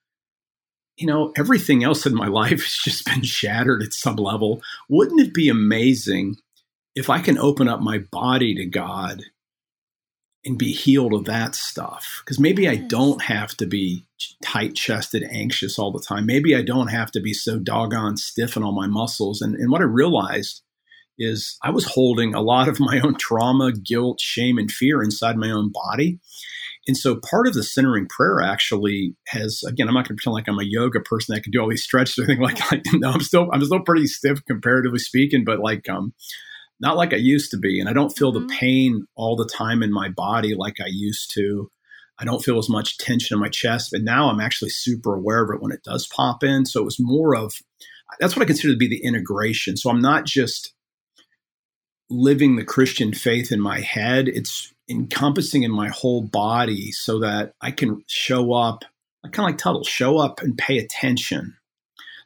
you 0.96 1.06
know 1.06 1.32
everything 1.36 1.84
else 1.84 2.06
in 2.06 2.14
my 2.14 2.28
life 2.42 2.62
has 2.62 2.78
just 2.84 3.04
been 3.04 3.22
shattered 3.22 3.82
at 3.82 3.92
some 3.92 4.16
level. 4.16 4.62
Wouldn't 4.88 5.20
it 5.20 5.34
be 5.34 5.48
amazing 5.48 6.36
if 6.94 7.08
i 7.08 7.20
can 7.20 7.38
open 7.38 7.68
up 7.68 7.80
my 7.80 7.98
body 7.98 8.54
to 8.54 8.66
god 8.66 9.22
and 10.44 10.58
be 10.58 10.72
healed 10.72 11.14
of 11.14 11.24
that 11.24 11.54
stuff. 11.54 12.22
Because 12.24 12.38
maybe 12.38 12.62
yes. 12.62 12.74
I 12.74 12.86
don't 12.86 13.22
have 13.22 13.56
to 13.56 13.66
be 13.66 14.06
tight 14.42 14.74
chested, 14.74 15.24
anxious 15.30 15.78
all 15.78 15.92
the 15.92 16.04
time. 16.06 16.26
Maybe 16.26 16.54
I 16.54 16.62
don't 16.62 16.88
have 16.88 17.10
to 17.12 17.20
be 17.20 17.32
so 17.32 17.58
doggone 17.58 18.16
stiff 18.16 18.56
in 18.56 18.62
all 18.62 18.72
my 18.72 18.86
muscles. 18.86 19.40
And, 19.40 19.54
and 19.56 19.70
what 19.70 19.80
I 19.80 19.84
realized 19.84 20.62
is 21.18 21.58
I 21.62 21.70
was 21.70 21.84
holding 21.84 22.34
a 22.34 22.40
lot 22.40 22.68
of 22.68 22.80
my 22.80 23.00
own 23.00 23.16
trauma, 23.16 23.72
guilt, 23.72 24.20
shame, 24.20 24.58
and 24.58 24.70
fear 24.70 25.02
inside 25.02 25.36
my 25.36 25.50
own 25.50 25.72
body. 25.72 26.20
And 26.86 26.96
so 26.96 27.16
part 27.16 27.46
of 27.46 27.52
the 27.52 27.62
centering 27.62 28.06
prayer 28.08 28.40
actually 28.40 29.14
has, 29.26 29.62
again, 29.66 29.88
I'm 29.88 29.94
not 29.94 30.08
going 30.08 30.16
to 30.16 30.22
pretend 30.22 30.34
like 30.34 30.48
I'm 30.48 30.58
a 30.58 30.64
yoga 30.64 31.00
person 31.00 31.34
that 31.34 31.42
can 31.42 31.50
do 31.50 31.60
all 31.60 31.68
these 31.68 31.84
stretches 31.84 32.18
or 32.18 32.24
anything 32.24 32.42
like, 32.42 32.58
like 32.70 32.82
no, 32.94 33.10
I'm 33.10 33.20
still, 33.20 33.48
I'm 33.52 33.62
still 33.62 33.80
pretty 33.80 34.06
stiff 34.06 34.42
comparatively 34.46 34.98
speaking, 34.98 35.44
but 35.44 35.60
like, 35.60 35.86
um, 35.90 36.14
not 36.80 36.96
like 36.96 37.12
I 37.12 37.16
used 37.16 37.50
to 37.50 37.58
be. 37.58 37.80
And 37.80 37.88
I 37.88 37.92
don't 37.92 38.16
feel 38.16 38.32
mm-hmm. 38.32 38.46
the 38.46 38.54
pain 38.54 39.06
all 39.14 39.36
the 39.36 39.48
time 39.48 39.82
in 39.82 39.92
my 39.92 40.08
body 40.08 40.54
like 40.54 40.80
I 40.80 40.88
used 40.88 41.32
to. 41.34 41.70
I 42.18 42.24
don't 42.24 42.42
feel 42.42 42.58
as 42.58 42.68
much 42.68 42.98
tension 42.98 43.36
in 43.36 43.40
my 43.40 43.48
chest, 43.48 43.90
but 43.92 44.02
now 44.02 44.28
I'm 44.28 44.40
actually 44.40 44.70
super 44.70 45.14
aware 45.14 45.42
of 45.44 45.50
it 45.50 45.62
when 45.62 45.72
it 45.72 45.84
does 45.84 46.06
pop 46.08 46.42
in. 46.42 46.66
So 46.66 46.80
it 46.80 46.84
was 46.84 46.98
more 46.98 47.36
of 47.36 47.54
that's 48.18 48.34
what 48.34 48.42
I 48.42 48.46
consider 48.46 48.72
to 48.72 48.78
be 48.78 48.88
the 48.88 49.04
integration. 49.04 49.76
So 49.76 49.90
I'm 49.90 50.00
not 50.00 50.24
just 50.24 50.72
living 52.10 52.56
the 52.56 52.64
Christian 52.64 53.12
faith 53.12 53.52
in 53.52 53.60
my 53.60 53.80
head, 53.80 54.28
it's 54.28 54.72
encompassing 54.88 55.62
in 55.62 55.70
my 55.70 55.88
whole 55.88 56.22
body 56.22 56.90
so 56.90 57.18
that 57.20 57.52
I 57.60 57.70
can 57.70 58.02
show 58.06 58.52
up, 58.52 58.84
I 59.24 59.28
kind 59.28 59.46
of 59.46 59.52
like 59.52 59.58
Tuttle, 59.58 59.84
show 59.84 60.18
up 60.18 60.40
and 60.40 60.56
pay 60.56 60.78
attention. 60.78 61.56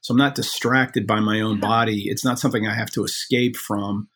So 0.00 0.12
I'm 0.12 0.18
not 0.18 0.34
distracted 0.34 1.06
by 1.06 1.20
my 1.20 1.40
own 1.40 1.60
body. 1.60 2.08
It's 2.08 2.24
not 2.24 2.38
something 2.38 2.66
I 2.66 2.74
have 2.74 2.90
to 2.90 3.04
escape 3.04 3.56
from. 3.56 4.08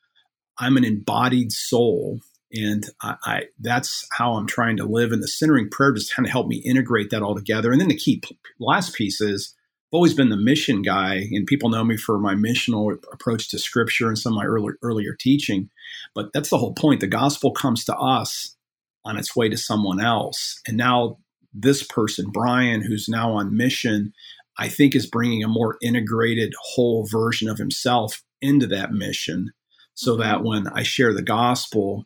I'm 0.59 0.77
an 0.77 0.85
embodied 0.85 1.53
soul. 1.53 2.21
And 2.53 2.87
I, 3.03 3.17
I, 3.25 3.43
that's 3.61 4.07
how 4.13 4.35
I'm 4.35 4.47
trying 4.47 4.77
to 4.79 4.85
live. 4.85 5.13
And 5.13 5.23
the 5.23 5.29
centering 5.29 5.69
prayer 5.69 5.93
just 5.93 6.15
kind 6.15 6.27
of 6.27 6.33
helped 6.33 6.49
me 6.49 6.57
integrate 6.57 7.11
that 7.11 7.23
all 7.23 7.35
together. 7.35 7.73
And 7.73 7.81
then 7.81 7.89
the 7.89 7.97
key 7.97 8.23
last 8.59 8.95
piece 8.95 9.21
is 9.21 9.55
I've 9.89 9.97
always 9.97 10.15
been 10.15 10.31
the 10.31 10.37
mission 10.37 10.83
guy, 10.83 11.29
and 11.31 11.47
people 11.47 11.69
know 11.69 11.85
me 11.85 11.97
for 11.97 12.19
my 12.19 12.35
missional 12.35 12.97
approach 13.13 13.51
to 13.51 13.59
scripture 13.59 14.09
and 14.09 14.19
some 14.19 14.33
of 14.33 14.37
my 14.37 14.45
earlier, 14.45 14.79
earlier 14.83 15.15
teaching. 15.15 15.71
But 16.15 16.33
that's 16.33 16.51
the 16.51 16.59
whole 16.59 16.75
point. 16.75 17.01
The 17.01 17.07
gospel 17.07 17.53
comes 17.53 17.85
to 17.85 17.97
us 17.97 18.57
on 19.05 19.17
its 19.17 19.37
way 19.37 19.49
to 19.49 19.57
someone 19.57 20.01
else. 20.01 20.61
And 20.67 20.77
now 20.77 21.19
this 21.55 21.85
person, 21.85 22.31
Brian, 22.31 22.83
who's 22.83 23.09
now 23.09 23.33
on 23.33 23.57
mission, 23.57 24.13
I 24.59 24.69
think 24.69 24.97
is 24.97 25.07
bringing 25.07 25.45
a 25.45 25.49
more 25.49 25.79
integrated 25.81 26.53
whole 26.61 27.07
version 27.07 27.49
of 27.49 27.59
himself 27.59 28.25
into 28.41 28.67
that 28.69 28.93
mission 28.93 29.53
so 29.97 30.13
mm-hmm. 30.13 30.23
that 30.23 30.45
when 30.45 30.69
I 30.69 30.85
share 30.85 31.13
the 31.13 31.23
gospel, 31.23 32.05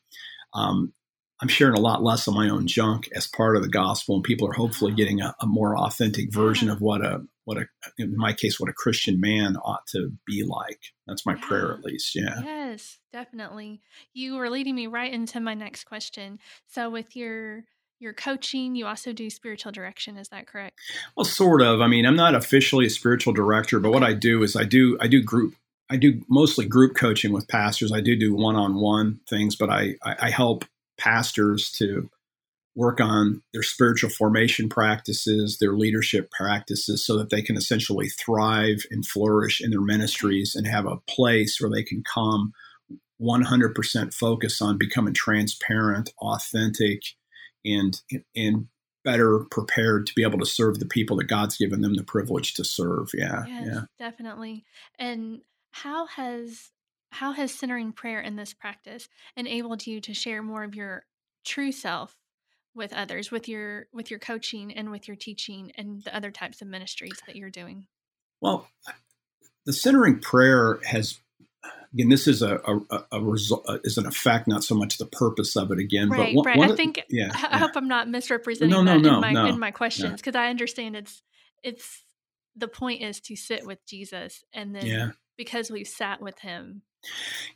um, 0.54 0.94
I'm 1.42 1.48
sharing 1.48 1.74
a 1.74 1.80
lot 1.80 2.02
less 2.02 2.26
of 2.26 2.34
my 2.34 2.48
own 2.48 2.66
junk 2.66 3.08
as 3.14 3.26
part 3.26 3.56
of 3.56 3.62
the 3.62 3.68
gospel, 3.68 4.14
and 4.14 4.24
people 4.24 4.48
are 4.48 4.52
hopefully 4.52 4.92
getting 4.92 5.20
a, 5.20 5.34
a 5.40 5.46
more 5.46 5.76
authentic 5.76 6.32
version 6.32 6.70
of 6.70 6.80
what 6.80 7.04
a 7.04 7.22
what 7.44 7.58
a 7.58 7.66
in 7.98 8.16
my 8.16 8.32
case 8.32 8.60
what 8.60 8.70
a 8.70 8.74
Christian 8.74 9.20
man 9.20 9.56
ought 9.56 9.86
to 9.88 10.12
be 10.26 10.44
like. 10.46 10.80
That's 11.06 11.26
my 11.26 11.34
yeah. 11.34 11.46
prayer, 11.46 11.72
at 11.72 11.80
least. 11.80 12.14
Yeah. 12.14 12.40
Yes, 12.42 12.98
definitely. 13.12 13.80
You 14.12 14.36
were 14.36 14.50
leading 14.50 14.74
me 14.74 14.86
right 14.86 15.12
into 15.12 15.40
my 15.40 15.54
next 15.54 15.84
question. 15.84 16.38
So, 16.66 16.90
with 16.90 17.16
your 17.16 17.64
your 18.00 18.12
coaching, 18.12 18.74
you 18.74 18.86
also 18.86 19.12
do 19.12 19.30
spiritual 19.30 19.72
direction. 19.72 20.16
Is 20.16 20.28
that 20.28 20.46
correct? 20.46 20.78
Well, 21.16 21.24
sort 21.24 21.62
of. 21.62 21.80
I 21.80 21.86
mean, 21.86 22.06
I'm 22.06 22.16
not 22.16 22.34
officially 22.34 22.86
a 22.86 22.90
spiritual 22.90 23.32
director, 23.32 23.80
but 23.80 23.92
what 23.92 24.02
I 24.02 24.12
do 24.12 24.42
is 24.42 24.56
I 24.56 24.64
do 24.64 24.98
I 25.00 25.08
do 25.08 25.22
group 25.22 25.54
I 25.90 25.96
do 25.96 26.22
mostly 26.28 26.66
group 26.66 26.94
coaching 26.94 27.32
with 27.32 27.48
pastors. 27.48 27.92
I 27.92 28.00
do 28.00 28.16
do 28.16 28.34
one 28.34 28.56
on 28.56 28.76
one 28.76 29.20
things, 29.28 29.56
but 29.56 29.70
I, 29.70 29.96
I, 30.04 30.16
I 30.20 30.30
help 30.30 30.64
pastors 30.98 31.70
to 31.72 32.08
work 32.76 33.00
on 33.00 33.42
their 33.52 33.64
spiritual 33.64 34.10
formation 34.10 34.68
practices, 34.68 35.58
their 35.58 35.72
leadership 35.72 36.30
practices, 36.30 37.04
so 37.04 37.18
that 37.18 37.30
they 37.30 37.42
can 37.42 37.56
essentially 37.56 38.08
thrive 38.08 38.84
and 38.90 39.04
flourish 39.04 39.60
in 39.60 39.70
their 39.70 39.80
ministries 39.80 40.54
and 40.54 40.66
have 40.66 40.86
a 40.86 40.98
place 41.08 41.60
where 41.60 41.70
they 41.70 41.82
can 41.82 42.04
come 42.04 42.52
100% 43.20 44.14
focus 44.14 44.62
on 44.62 44.78
becoming 44.78 45.12
transparent, 45.12 46.10
authentic, 46.20 47.02
and 47.64 48.00
and 48.34 48.68
better 49.04 49.40
prepared 49.50 50.06
to 50.06 50.14
be 50.14 50.22
able 50.22 50.38
to 50.38 50.46
serve 50.46 50.78
the 50.78 50.86
people 50.86 51.16
that 51.16 51.24
God's 51.24 51.56
given 51.56 51.80
them 51.80 51.94
the 51.94 52.04
privilege 52.04 52.54
to 52.54 52.64
serve. 52.64 53.10
Yeah, 53.14 53.44
yes, 53.46 53.66
yeah, 53.66 53.80
definitely. 53.98 54.64
And 54.98 55.40
how 55.70 56.06
has 56.06 56.70
how 57.12 57.32
has 57.32 57.52
centering 57.52 57.92
prayer 57.92 58.20
in 58.20 58.36
this 58.36 58.54
practice 58.54 59.08
enabled 59.36 59.86
you 59.86 60.00
to 60.00 60.14
share 60.14 60.42
more 60.42 60.62
of 60.62 60.74
your 60.74 61.04
true 61.44 61.72
self 61.72 62.16
with 62.74 62.92
others 62.92 63.30
with 63.30 63.48
your 63.48 63.86
with 63.92 64.10
your 64.10 64.20
coaching 64.20 64.72
and 64.72 64.90
with 64.90 65.08
your 65.08 65.16
teaching 65.16 65.72
and 65.76 66.02
the 66.04 66.14
other 66.14 66.30
types 66.30 66.62
of 66.62 66.68
ministries 66.68 67.18
that 67.26 67.36
you're 67.36 67.50
doing 67.50 67.86
well 68.40 68.68
the 69.66 69.72
centering 69.72 70.18
prayer 70.18 70.78
has 70.84 71.20
again 71.92 72.08
this 72.08 72.28
is 72.28 72.42
a, 72.42 72.56
a, 72.56 73.04
a 73.12 73.20
result 73.20 73.64
uh, 73.68 73.78
is 73.82 73.98
an 73.98 74.06
effect 74.06 74.46
not 74.46 74.62
so 74.62 74.74
much 74.74 74.98
the 74.98 75.06
purpose 75.06 75.56
of 75.56 75.70
it 75.72 75.78
again 75.78 76.08
right, 76.08 76.28
but 76.28 76.34
one, 76.34 76.46
right. 76.46 76.58
one 76.58 76.72
i 76.72 76.76
think 76.76 77.02
yeah, 77.08 77.30
i 77.34 77.48
yeah. 77.50 77.58
hope 77.58 77.72
i'm 77.74 77.88
not 77.88 78.08
misrepresenting 78.08 78.70
no, 78.70 78.82
no, 78.82 78.94
that 78.94 79.02
no, 79.02 79.14
in 79.14 79.20
my 79.20 79.32
no, 79.32 79.46
in 79.46 79.58
my 79.58 79.70
questions 79.70 80.20
because 80.20 80.36
i 80.36 80.48
understand 80.48 80.94
it's 80.94 81.22
it's 81.62 82.04
the 82.56 82.68
point 82.68 83.02
is 83.02 83.20
to 83.20 83.34
sit 83.36 83.66
with 83.66 83.84
jesus 83.86 84.44
and 84.52 84.74
then 84.74 84.86
yeah 84.86 85.10
because 85.40 85.70
we've 85.70 85.88
sat 85.88 86.20
with 86.20 86.40
him 86.40 86.82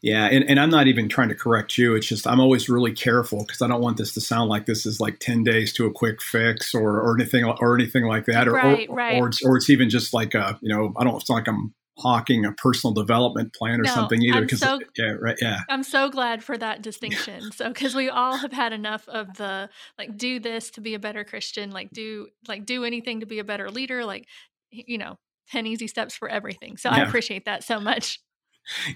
yeah, 0.00 0.26
and, 0.26 0.48
and 0.48 0.58
I'm 0.58 0.70
not 0.70 0.86
even 0.86 1.08
trying 1.08 1.28
to 1.28 1.34
correct 1.34 1.76
you. 1.76 1.94
It's 1.94 2.06
just 2.06 2.26
I'm 2.26 2.40
always 2.40 2.68
really 2.68 2.92
careful 2.92 3.40
because 3.40 3.60
I 3.62 3.68
don't 3.68 3.80
want 3.80 3.96
this 3.96 4.14
to 4.14 4.20
sound 4.20 4.48
like 4.48 4.66
this 4.66 4.86
is 4.86 5.00
like 5.00 5.18
10 5.18 5.44
days 5.44 5.72
to 5.74 5.86
a 5.86 5.92
quick 5.92 6.22
fix 6.22 6.74
or, 6.74 7.00
or 7.00 7.14
anything 7.14 7.44
or 7.44 7.74
anything 7.74 8.04
like 8.04 8.26
that. 8.26 8.48
Or 8.48 8.52
right, 8.52 8.88
or, 8.88 8.94
right. 8.94 9.20
or, 9.20 9.28
it's, 9.28 9.44
or 9.44 9.56
it's 9.56 9.70
even 9.70 9.90
just 9.90 10.14
like 10.14 10.34
a, 10.34 10.58
you 10.62 10.74
know, 10.74 10.92
I 10.96 11.04
don't 11.04 11.16
it's 11.20 11.28
like 11.28 11.46
I'm 11.46 11.74
hawking 11.98 12.44
a 12.44 12.52
personal 12.52 12.92
development 12.92 13.54
plan 13.54 13.80
or 13.80 13.84
No, 13.84 13.94
something 13.94 14.20
either. 14.22 14.42
Because 14.42 14.60
so- 14.60 14.80
yeah, 14.96 15.14
right, 15.20 15.36
yeah, 15.40 15.60
I'm 15.68 15.82
so 15.82 16.08
glad 16.08 16.42
for 16.42 16.56
that 16.58 16.82
distinction. 16.82 17.52
So, 17.52 17.68
because 17.68 17.94
we 17.94 18.08
all 18.08 18.36
have 18.36 18.52
had 18.52 18.72
enough 18.72 19.08
of 19.08 19.36
the 19.36 19.68
like, 19.98 20.16
do 20.16 20.40
this 20.40 20.70
to 20.72 20.80
be 20.80 20.94
a 20.94 20.98
better 20.98 21.24
Christian, 21.24 21.70
like 21.70 21.90
do 21.90 22.28
like 22.48 22.66
do 22.66 22.84
anything 22.84 23.20
to 23.20 23.26
be 23.26 23.38
a 23.38 23.44
better 23.44 23.70
leader, 23.70 24.04
like 24.04 24.26
you 24.70 24.98
know, 24.98 25.18
ten 25.50 25.66
easy 25.66 25.86
steps 25.86 26.14
for 26.14 26.28
everything. 26.28 26.76
So 26.76 26.90
I 26.90 27.00
appreciate 27.00 27.44
that 27.46 27.64
so 27.64 27.80
much. 27.80 28.20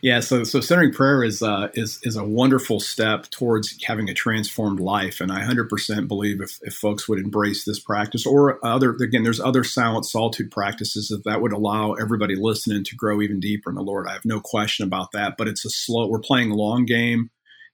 yeah. 0.02 0.20
So 0.20 0.44
so 0.44 0.60
centering 0.60 0.92
prayer 0.92 1.22
is 1.22 1.42
uh, 1.42 1.68
is 1.74 1.98
is 2.02 2.16
a 2.16 2.24
wonderful 2.24 2.80
step 2.80 3.28
towards 3.30 3.76
having 3.84 4.08
a 4.08 4.14
transformed 4.14 4.80
life, 4.80 5.20
and 5.20 5.30
I 5.30 5.42
100% 5.42 6.08
believe 6.08 6.40
if, 6.40 6.58
if 6.62 6.74
folks 6.74 7.06
would 7.08 7.18
embrace 7.18 7.64
this 7.64 7.78
practice 7.78 8.24
or 8.24 8.64
other 8.64 8.92
again, 8.92 9.24
there's 9.24 9.40
other 9.40 9.64
silent 9.64 10.06
solitude 10.06 10.50
practices 10.50 11.08
that 11.08 11.24
that 11.24 11.42
would 11.42 11.52
allow 11.52 11.92
everybody 11.92 12.34
listening 12.34 12.82
to 12.84 12.96
grow 12.96 13.20
even 13.20 13.40
deeper 13.40 13.68
in 13.68 13.76
the 13.76 13.82
Lord. 13.82 14.06
I 14.08 14.14
have 14.14 14.24
no 14.24 14.40
question 14.40 14.86
about 14.86 15.12
that, 15.12 15.34
but 15.36 15.48
it's 15.48 15.66
a 15.66 15.70
slow. 15.70 16.08
We're 16.08 16.20
playing 16.20 16.50
a 16.50 16.56
long 16.56 16.86
game, 16.86 17.30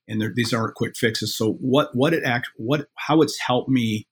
and 0.08 0.20
there, 0.20 0.32
these 0.34 0.52
aren't 0.52 0.74
quick 0.74 0.96
fixes. 0.96 1.36
So 1.36 1.52
what 1.60 1.90
what 1.94 2.12
it 2.12 2.24
act 2.24 2.48
what 2.56 2.88
how 2.96 3.22
it's 3.22 3.38
helped 3.38 3.68
me 3.68 4.08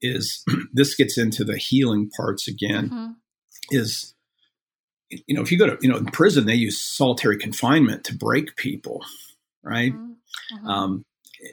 is 0.00 0.44
this 0.72 0.96
gets 0.96 1.16
into 1.16 1.44
the 1.44 1.56
healing 1.56 2.10
parts 2.16 2.48
again 2.48 2.90
Mhm. 2.90 3.14
Is 3.72 4.14
you 5.10 5.34
know 5.34 5.42
if 5.42 5.52
you 5.52 5.58
go 5.58 5.66
to 5.66 5.78
you 5.82 5.88
know 5.88 5.96
in 5.98 6.06
prison 6.06 6.46
they 6.46 6.54
use 6.54 6.80
solitary 6.80 7.36
confinement 7.36 8.04
to 8.04 8.14
break 8.14 8.56
people 8.56 9.04
right 9.62 9.92
Mhm. 9.92 10.14
Mhm. 10.54 10.66
um, 10.68 11.04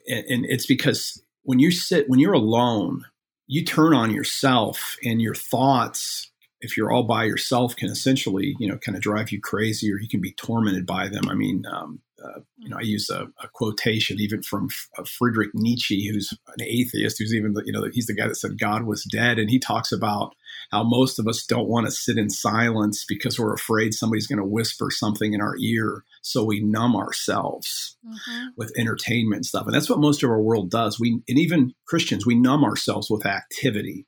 and, 0.07 0.25
and 0.29 0.45
it's 0.45 0.65
because 0.65 1.21
when 1.43 1.59
you 1.59 1.71
sit 1.71 2.09
when 2.09 2.19
you're 2.19 2.33
alone 2.33 3.05
you 3.47 3.65
turn 3.65 3.93
on 3.93 4.11
yourself 4.13 4.97
and 5.03 5.21
your 5.21 5.35
thoughts 5.35 6.31
if 6.61 6.77
you're 6.77 6.91
all 6.91 7.03
by 7.03 7.23
yourself 7.25 7.75
can 7.75 7.89
essentially 7.89 8.55
you 8.59 8.67
know 8.67 8.77
kind 8.77 8.95
of 8.95 9.01
drive 9.01 9.31
you 9.31 9.41
crazy 9.41 9.91
or 9.91 9.99
you 9.99 10.07
can 10.07 10.21
be 10.21 10.31
tormented 10.33 10.85
by 10.85 11.07
them 11.07 11.27
i 11.29 11.33
mean 11.33 11.65
um, 11.71 11.99
uh, 12.23 12.39
you 12.57 12.69
know 12.69 12.77
i 12.77 12.81
use 12.81 13.09
a, 13.09 13.23
a 13.43 13.47
quotation 13.53 14.19
even 14.19 14.41
from 14.41 14.67
F- 14.69 14.87
uh, 14.97 15.03
friedrich 15.03 15.49
nietzsche 15.53 16.07
who's 16.11 16.31
an 16.57 16.63
atheist 16.65 17.17
who's 17.19 17.33
even 17.33 17.53
the, 17.53 17.63
you 17.65 17.71
know 17.71 17.87
he's 17.91 18.07
the 18.07 18.13
guy 18.15 18.27
that 18.27 18.35
said 18.35 18.59
god 18.59 18.83
was 18.83 19.03
dead 19.11 19.39
and 19.39 19.49
he 19.49 19.59
talks 19.59 19.91
about 19.91 20.33
how 20.71 20.83
most 20.83 21.19
of 21.19 21.27
us 21.27 21.45
don't 21.45 21.67
want 21.69 21.85
to 21.85 21.91
sit 21.91 22.17
in 22.17 22.29
silence 22.29 23.05
because 23.07 23.39
we're 23.39 23.53
afraid 23.53 23.93
somebody's 23.93 24.27
going 24.27 24.39
to 24.39 24.45
whisper 24.45 24.89
something 24.91 25.33
in 25.33 25.41
our 25.41 25.55
ear 25.59 26.03
so 26.21 26.43
we 26.43 26.59
numb 26.59 26.95
ourselves 26.95 27.95
Mhm. 28.05 28.47
with 28.55 28.71
entertainment 28.77 29.39
and 29.39 29.45
stuff. 29.45 29.65
And 29.65 29.75
that's 29.75 29.89
what 29.89 29.99
most 29.99 30.23
of 30.23 30.29
our 30.29 30.41
world 30.41 30.71
does. 30.71 30.99
We 30.99 31.21
and 31.27 31.37
even 31.37 31.73
Christians, 31.85 32.25
we 32.25 32.33
numb 32.35 32.63
ourselves 32.63 33.09
with 33.09 33.25
activity. 33.25 34.05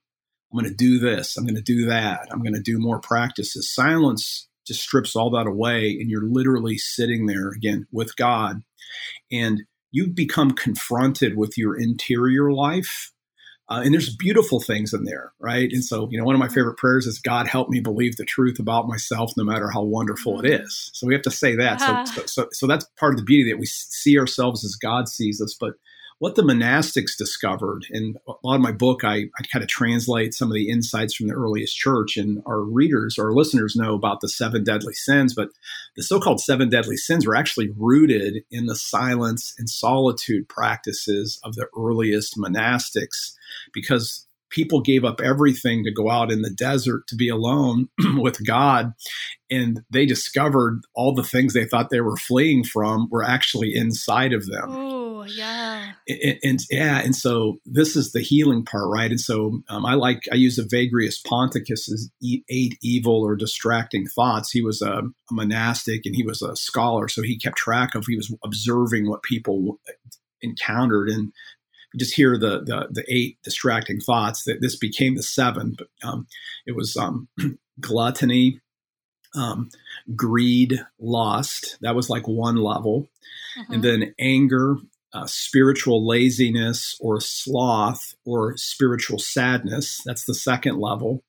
I'm 0.51 0.59
going 0.59 0.69
to 0.71 0.75
do 0.75 0.97
this. 0.97 1.35
I'm 1.35 1.43
going 1.45 1.55
to 1.55 1.61
do 1.61 1.85
that. 1.87 2.27
I'm 2.31 2.41
going 2.41 2.53
to 2.55 2.61
do 2.61 2.79
more 2.79 2.99
practices. 2.99 3.73
Silence 3.73 4.47
just 4.71 4.83
strips 4.83 5.15
all 5.15 5.29
that 5.31 5.47
away, 5.47 5.97
and 5.99 6.09
you're 6.09 6.23
literally 6.23 6.77
sitting 6.77 7.25
there 7.25 7.49
again 7.49 7.87
with 7.91 8.15
God, 8.15 8.63
and 9.31 9.63
you 9.91 10.07
become 10.07 10.51
confronted 10.51 11.37
with 11.37 11.57
your 11.57 11.77
interior 11.77 12.51
life. 12.51 13.11
Uh, 13.69 13.81
and 13.85 13.93
there's 13.93 14.13
beautiful 14.13 14.59
things 14.59 14.93
in 14.93 15.05
there, 15.05 15.31
right? 15.39 15.69
And 15.71 15.83
so, 15.83 16.09
you 16.11 16.17
know, 16.17 16.25
one 16.25 16.35
of 16.35 16.39
my 16.39 16.49
favorite 16.49 16.77
prayers 16.77 17.07
is 17.07 17.19
God 17.19 17.47
help 17.47 17.69
me 17.69 17.79
believe 17.79 18.17
the 18.17 18.25
truth 18.25 18.59
about 18.59 18.87
myself, 18.87 19.31
no 19.37 19.45
matter 19.45 19.69
how 19.69 19.81
wonderful 19.81 20.41
it 20.41 20.49
is. 20.49 20.89
So 20.93 21.07
we 21.07 21.13
have 21.13 21.23
to 21.23 21.31
say 21.31 21.55
that. 21.55 21.79
So, 21.79 22.03
so, 22.15 22.25
so, 22.25 22.49
so 22.51 22.67
that's 22.67 22.85
part 22.99 23.13
of 23.13 23.17
the 23.17 23.23
beauty 23.23 23.49
that 23.49 23.59
we 23.59 23.65
see 23.65 24.19
ourselves 24.19 24.65
as 24.65 24.75
God 24.75 25.07
sees 25.07 25.39
us. 25.39 25.55
But 25.57 25.75
what 26.21 26.35
the 26.35 26.43
monastics 26.43 27.17
discovered, 27.17 27.83
and 27.89 28.15
a 28.27 28.33
lot 28.43 28.53
of 28.53 28.61
my 28.61 28.71
book, 28.71 29.03
I, 29.03 29.15
I 29.15 29.43
kind 29.51 29.63
of 29.63 29.67
translate 29.67 30.35
some 30.35 30.49
of 30.49 30.53
the 30.53 30.69
insights 30.69 31.15
from 31.15 31.27
the 31.27 31.33
earliest 31.33 31.75
church, 31.75 32.15
and 32.15 32.43
our 32.45 32.61
readers, 32.61 33.17
our 33.17 33.33
listeners 33.33 33.75
know 33.75 33.95
about 33.95 34.21
the 34.21 34.29
seven 34.29 34.63
deadly 34.63 34.93
sins, 34.93 35.33
but 35.33 35.49
the 35.95 36.03
so-called 36.03 36.39
seven 36.39 36.69
deadly 36.69 36.95
sins 36.95 37.25
were 37.25 37.35
actually 37.35 37.71
rooted 37.75 38.43
in 38.51 38.67
the 38.67 38.75
silence 38.75 39.55
and 39.57 39.67
solitude 39.67 40.47
practices 40.47 41.39
of 41.43 41.55
the 41.55 41.65
earliest 41.75 42.37
monastics 42.37 43.33
because 43.73 44.27
people 44.51 44.81
gave 44.81 45.03
up 45.03 45.21
everything 45.21 45.83
to 45.83 45.91
go 45.91 46.09
out 46.09 46.31
in 46.31 46.41
the 46.41 46.49
desert 46.49 47.07
to 47.07 47.15
be 47.15 47.29
alone 47.29 47.87
with 48.17 48.45
God 48.45 48.93
and 49.49 49.81
they 49.91 50.05
discovered 50.05 50.81
all 50.95 51.13
the 51.13 51.23
things 51.23 51.53
they 51.53 51.65
thought 51.65 51.89
they 51.89 52.01
were 52.01 52.17
fleeing 52.17 52.63
from 52.63 53.07
were 53.09 53.23
actually 53.23 53.73
inside 53.73 54.33
of 54.33 54.45
them 54.47 54.69
Oh 54.69 55.01
yeah. 55.23 55.93
and, 56.07 56.39
and, 56.43 56.59
yeah, 56.69 56.99
and 56.99 57.15
so 57.15 57.59
this 57.65 57.95
is 57.95 58.11
the 58.11 58.21
healing 58.21 58.65
part, 58.65 58.89
right? 58.89 59.11
And 59.11 59.19
so 59.19 59.61
um, 59.69 59.85
I 59.85 59.93
like 59.93 60.23
I 60.31 60.35
use 60.35 60.57
Evagrius 60.57 61.21
Ponticus's 61.25 62.09
e- 62.21 62.43
eight 62.49 62.77
evil 62.81 63.21
or 63.21 63.35
distracting 63.35 64.07
thoughts. 64.07 64.51
He 64.51 64.61
was 64.63 64.81
a, 64.81 64.91
a 64.91 65.03
monastic 65.33 66.05
and 66.05 66.15
he 66.15 66.23
was 66.23 66.41
a 66.41 66.55
scholar, 66.55 67.07
so 67.07 67.21
he 67.21 67.37
kept 67.37 67.57
track 67.57 67.95
of. 67.95 68.05
He 68.07 68.15
was 68.15 68.33
observing 68.43 69.09
what 69.09 69.23
people 69.23 69.79
encountered, 70.41 71.09
and 71.09 71.31
you 71.93 71.99
just 71.99 72.13
hear 72.15 72.37
the 72.37 72.61
the, 72.61 72.87
the 72.91 73.03
eight 73.07 73.37
distracting 73.43 73.99
thoughts. 73.99 74.43
That 74.43 74.61
this 74.61 74.75
became 74.75 75.15
the 75.15 75.23
seven, 75.23 75.75
but 75.77 75.87
um, 76.07 76.27
it 76.65 76.75
was 76.75 76.95
um, 76.97 77.27
gluttony, 77.79 78.59
um, 79.35 79.69
greed, 80.15 80.79
lust. 80.99 81.77
That 81.81 81.95
was 81.95 82.09
like 82.09 82.27
one 82.27 82.57
level 82.57 83.07
Mhm. 83.57 83.73
and 83.75 83.83
then 83.83 84.15
anger, 84.17 84.77
uh, 85.13 85.25
spiritual 85.25 86.07
laziness 86.07 86.95
or 87.01 87.19
sloth 87.19 88.15
or 88.25 88.55
spiritual 88.55 89.19
sadness. 89.19 90.01
That's 90.05 90.23
the 90.23 90.33
second 90.33 90.79
level. 90.79 91.23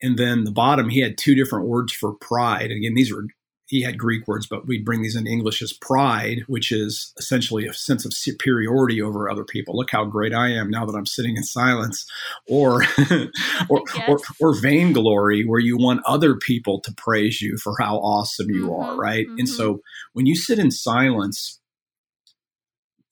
And 0.00 0.16
then 0.16 0.44
the 0.44 0.52
bottom, 0.52 0.88
he 0.88 1.00
had 1.00 1.18
two 1.18 1.34
different 1.34 1.66
words 1.66 1.92
for 1.92 2.12
pride. 2.12 2.70
Again, 2.70 2.94
these 2.94 3.12
were 3.12 3.26
he 3.66 3.82
had 3.82 3.98
Greek 3.98 4.26
words, 4.28 4.46
but 4.46 4.66
we'd 4.66 4.84
bring 4.84 5.02
these 5.02 5.16
in 5.16 5.26
English 5.26 5.62
as 5.62 5.72
pride, 5.72 6.40
which 6.46 6.70
is 6.70 7.12
essentially 7.18 7.66
a 7.66 7.72
sense 7.74 8.04
of 8.04 8.12
superiority 8.12 9.00
over 9.00 9.28
other 9.30 9.44
people. 9.44 9.76
Look 9.76 9.90
how 9.90 10.04
great 10.04 10.34
I 10.34 10.48
am 10.50 10.70
now 10.70 10.84
that 10.86 10.96
I'm 10.96 11.06
sitting 11.06 11.36
in 11.36 11.42
silence, 11.44 12.06
or 12.46 12.82
or, 13.68 13.82
Yes. 13.92 14.04
or 14.06 14.18
or 14.40 14.54
vainglory, 14.60 15.44
where 15.44 15.60
you 15.60 15.76
want 15.76 16.02
other 16.06 16.36
people 16.36 16.80
to 16.82 16.92
praise 16.94 17.40
you 17.40 17.56
for 17.58 17.74
how 17.80 17.96
awesome 17.98 18.50
you 18.50 18.72
are, 18.74 18.94
Mhm, 18.94 18.98
right? 18.98 19.26
And 19.38 19.48
mhm. 19.48 19.52
so 19.52 19.80
when 20.12 20.26
you 20.26 20.36
sit 20.36 20.58
in 20.58 20.70
silence, 20.70 21.60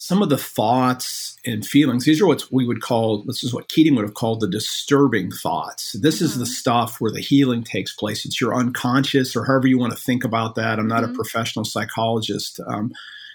some 0.05 0.21
of 0.21 0.31
the 0.31 0.37
thoughts 0.37 1.37
and 1.47 1.65
feelings 1.65 2.05
these 2.05 2.21
are 2.21 2.27
what 2.27 2.43
we 2.51 2.67
would 2.67 2.83
call 2.83 3.23
this 3.25 3.45
is 3.45 3.55
what 3.55 3.69
keating 3.69 3.95
would 3.95 4.05
have 4.05 4.15
called 4.15 4.41
the 4.41 4.49
disturbing 4.51 5.31
thoughts 5.31 5.93
this 6.01 6.21
is 6.21 6.39
the 6.39 6.45
Mhm. 6.45 6.49
stuff 6.49 7.01
where 7.01 7.13
the 7.13 7.21
healing 7.21 7.63
takes 7.63 7.95
place 7.95 8.25
it's 8.25 8.41
your 8.41 8.53
unconscious 8.53 9.37
or 9.37 9.45
however 9.45 9.69
you 9.69 9.79
want 9.79 9.93
to 9.93 9.99
think 10.09 10.25
about 10.25 10.57
that 10.57 10.81
i'm 10.81 10.89
not 10.89 11.05
Mhm. 11.05 11.11
a 11.13 11.15
professional 11.15 11.65
psychologist 11.65 12.59
um, 12.67 12.91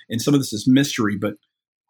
and 0.10 0.22
some 0.22 0.34
of 0.34 0.42
this 0.42 0.52
is 0.52 0.68
mystery 0.68 1.16
but 1.16 1.36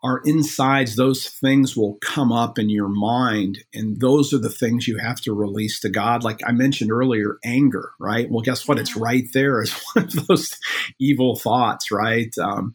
our 0.08 0.22
insides, 0.24 0.96
those 0.96 1.28
things 1.28 1.76
will 1.76 1.98
come 2.02 2.32
up 2.32 2.58
in 2.58 2.70
your 2.70 2.88
mind. 2.88 3.66
And 3.74 4.00
those 4.00 4.34
are 4.34 4.38
the 4.38 4.50
things 4.50 4.88
you 4.88 4.98
have 4.98 5.20
to 5.22 5.34
release 5.34 5.82
to 5.82 5.90
God. 5.90 6.24
Like 6.24 6.40
I 6.48 6.54
mentioned 6.54 6.94
earlier, 6.94 7.40
anger, 7.44 7.92
right? 8.00 8.32
Well, 8.32 8.42
guess 8.42 8.66
what? 8.66 8.80
It's 8.80 8.96
right 8.96 9.26
there 9.34 9.62
as 9.62 9.72
one 9.94 10.06
of 10.06 10.28
those 10.28 10.58
evil 10.98 11.36
thoughts, 11.36 11.92
right? 11.92 12.34
Um, 12.38 12.74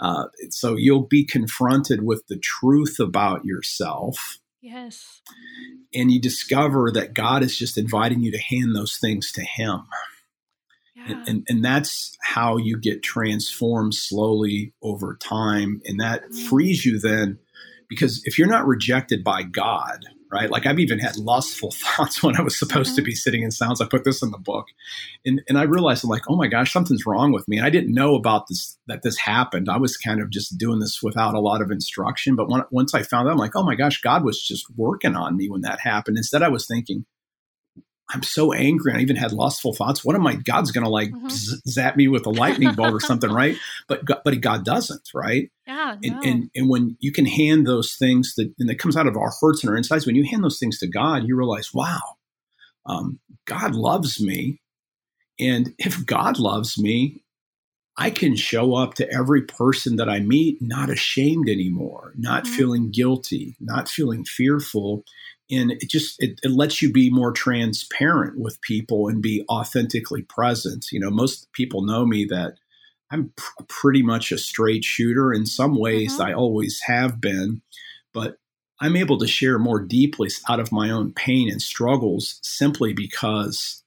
uh, 0.00 0.24
so 0.50 0.76
you'll 0.76 1.06
be 1.06 1.24
confronted 1.24 2.04
with 2.04 2.26
the 2.26 2.38
truth 2.38 2.98
about 2.98 3.44
yourself. 3.44 4.40
Yes. 4.60 5.20
And 5.94 6.10
you 6.10 6.20
discover 6.20 6.90
that 6.90 7.14
God 7.14 7.44
is 7.44 7.56
just 7.56 7.78
inviting 7.78 8.22
you 8.22 8.32
to 8.32 8.38
hand 8.40 8.74
those 8.74 8.96
things 8.96 9.30
to 9.32 9.42
Him. 9.42 9.82
And, 11.06 11.28
and, 11.28 11.46
and 11.48 11.64
that's 11.64 12.16
how 12.22 12.56
you 12.56 12.78
get 12.78 13.02
transformed 13.02 13.94
slowly 13.94 14.72
over 14.82 15.16
time. 15.16 15.80
And 15.84 16.00
that 16.00 16.22
mm. 16.30 16.48
frees 16.48 16.84
you 16.84 16.98
then, 16.98 17.38
because 17.88 18.22
if 18.24 18.38
you're 18.38 18.48
not 18.48 18.66
rejected 18.66 19.24
by 19.24 19.42
God, 19.42 20.04
right? 20.32 20.50
Like 20.50 20.66
I've 20.66 20.78
even 20.78 20.98
had 20.98 21.16
lustful 21.16 21.70
thoughts 21.72 22.22
when 22.22 22.36
I 22.36 22.42
was 22.42 22.58
supposed 22.58 22.90
mm-hmm. 22.90 22.96
to 22.96 23.02
be 23.02 23.14
sitting 23.14 23.42
in 23.42 23.50
silence. 23.50 23.80
I 23.80 23.86
put 23.86 24.04
this 24.04 24.22
in 24.22 24.30
the 24.30 24.38
book, 24.38 24.66
and 25.24 25.42
and 25.48 25.58
I 25.58 25.64
realized 25.64 26.02
I'm 26.02 26.10
like, 26.10 26.28
oh 26.28 26.36
my 26.36 26.48
gosh, 26.48 26.72
something's 26.72 27.06
wrong 27.06 27.32
with 27.32 27.46
me. 27.46 27.58
And 27.58 27.66
I 27.66 27.70
didn't 27.70 27.94
know 27.94 28.14
about 28.14 28.48
this 28.48 28.78
that 28.86 29.02
this 29.02 29.18
happened. 29.18 29.68
I 29.68 29.76
was 29.76 29.96
kind 29.96 30.20
of 30.20 30.30
just 30.30 30.58
doing 30.58 30.80
this 30.80 31.02
without 31.02 31.34
a 31.34 31.40
lot 31.40 31.60
of 31.60 31.70
instruction. 31.70 32.34
But 32.34 32.48
when, 32.48 32.62
once 32.70 32.94
I 32.94 33.02
found 33.02 33.28
out, 33.28 33.32
I'm 33.32 33.38
like, 33.38 33.54
oh 33.54 33.62
my 33.62 33.74
gosh, 33.74 34.00
God 34.00 34.24
was 34.24 34.42
just 34.42 34.64
working 34.76 35.14
on 35.14 35.36
me 35.36 35.48
when 35.48 35.60
that 35.60 35.80
happened. 35.80 36.16
Instead, 36.16 36.42
I 36.42 36.48
was 36.48 36.66
thinking, 36.66 37.04
I'm 38.10 38.22
so 38.22 38.52
angry. 38.52 38.92
I 38.92 38.98
even 38.98 39.16
had 39.16 39.32
lustful 39.32 39.72
thoughts. 39.72 40.04
What 40.04 40.16
am 40.16 40.26
I? 40.26 40.34
God's 40.34 40.70
going 40.70 40.84
to 40.84 40.90
like 40.90 41.10
mm-hmm. 41.10 41.28
z- 41.28 41.60
zap 41.68 41.96
me 41.96 42.08
with 42.08 42.26
a 42.26 42.30
lightning 42.30 42.74
bolt 42.74 42.92
or 42.92 43.00
something, 43.00 43.30
right? 43.30 43.56
But 43.88 44.02
but 44.06 44.40
God 44.40 44.64
doesn't, 44.64 45.08
right? 45.14 45.50
Yeah. 45.66 45.96
And, 46.02 46.12
no. 46.12 46.20
and 46.22 46.50
and 46.54 46.68
when 46.68 46.96
you 47.00 47.12
can 47.12 47.26
hand 47.26 47.66
those 47.66 47.94
things 47.94 48.34
that 48.36 48.52
and 48.58 48.68
that 48.68 48.78
comes 48.78 48.96
out 48.96 49.06
of 49.06 49.16
our 49.16 49.32
hurts 49.40 49.62
and 49.62 49.70
our 49.70 49.76
insides, 49.76 50.06
when 50.06 50.16
you 50.16 50.24
hand 50.24 50.44
those 50.44 50.58
things 50.58 50.78
to 50.80 50.86
God, 50.86 51.26
you 51.26 51.36
realize, 51.36 51.72
wow, 51.72 52.00
um, 52.86 53.18
God 53.46 53.74
loves 53.74 54.20
me, 54.20 54.60
and 55.40 55.72
if 55.78 56.04
God 56.04 56.38
loves 56.38 56.78
me, 56.78 57.22
I 57.96 58.10
can 58.10 58.36
show 58.36 58.74
up 58.74 58.94
to 58.94 59.10
every 59.12 59.42
person 59.42 59.96
that 59.96 60.08
I 60.08 60.20
meet 60.20 60.60
not 60.60 60.90
ashamed 60.90 61.48
anymore, 61.48 62.12
not 62.16 62.44
mm-hmm. 62.44 62.54
feeling 62.54 62.90
guilty, 62.90 63.56
not 63.60 63.88
feeling 63.88 64.24
fearful 64.24 65.04
and 65.50 65.72
it 65.72 65.88
just 65.88 66.22
it, 66.22 66.38
it, 66.42 66.50
lets 66.50 66.80
you 66.80 66.92
be 66.92 67.10
more 67.10 67.32
transparent 67.32 68.38
with 68.38 68.60
people 68.60 69.08
and 69.08 69.22
be 69.22 69.44
authentically 69.48 70.22
present 70.22 70.86
you 70.92 71.00
know 71.00 71.10
most 71.10 71.52
people 71.52 71.82
know 71.82 72.04
me 72.04 72.24
that 72.24 72.54
i'm 73.10 73.32
pr- 73.36 73.64
pretty 73.68 74.02
much 74.02 74.32
a 74.32 74.38
straight 74.38 74.84
shooter 74.84 75.32
in 75.32 75.46
some 75.46 75.78
ways 75.78 76.14
mm-hmm. 76.14 76.22
i 76.22 76.32
always 76.32 76.80
have 76.86 77.20
been 77.20 77.62
but 78.12 78.36
i'm 78.80 78.96
able 78.96 79.18
to 79.18 79.26
share 79.26 79.58
more 79.58 79.80
deeply 79.80 80.28
out 80.48 80.60
of 80.60 80.72
my 80.72 80.90
own 80.90 81.12
pain 81.12 81.50
and 81.50 81.62
struggles 81.62 82.38
simply 82.42 82.92
because 82.92 83.82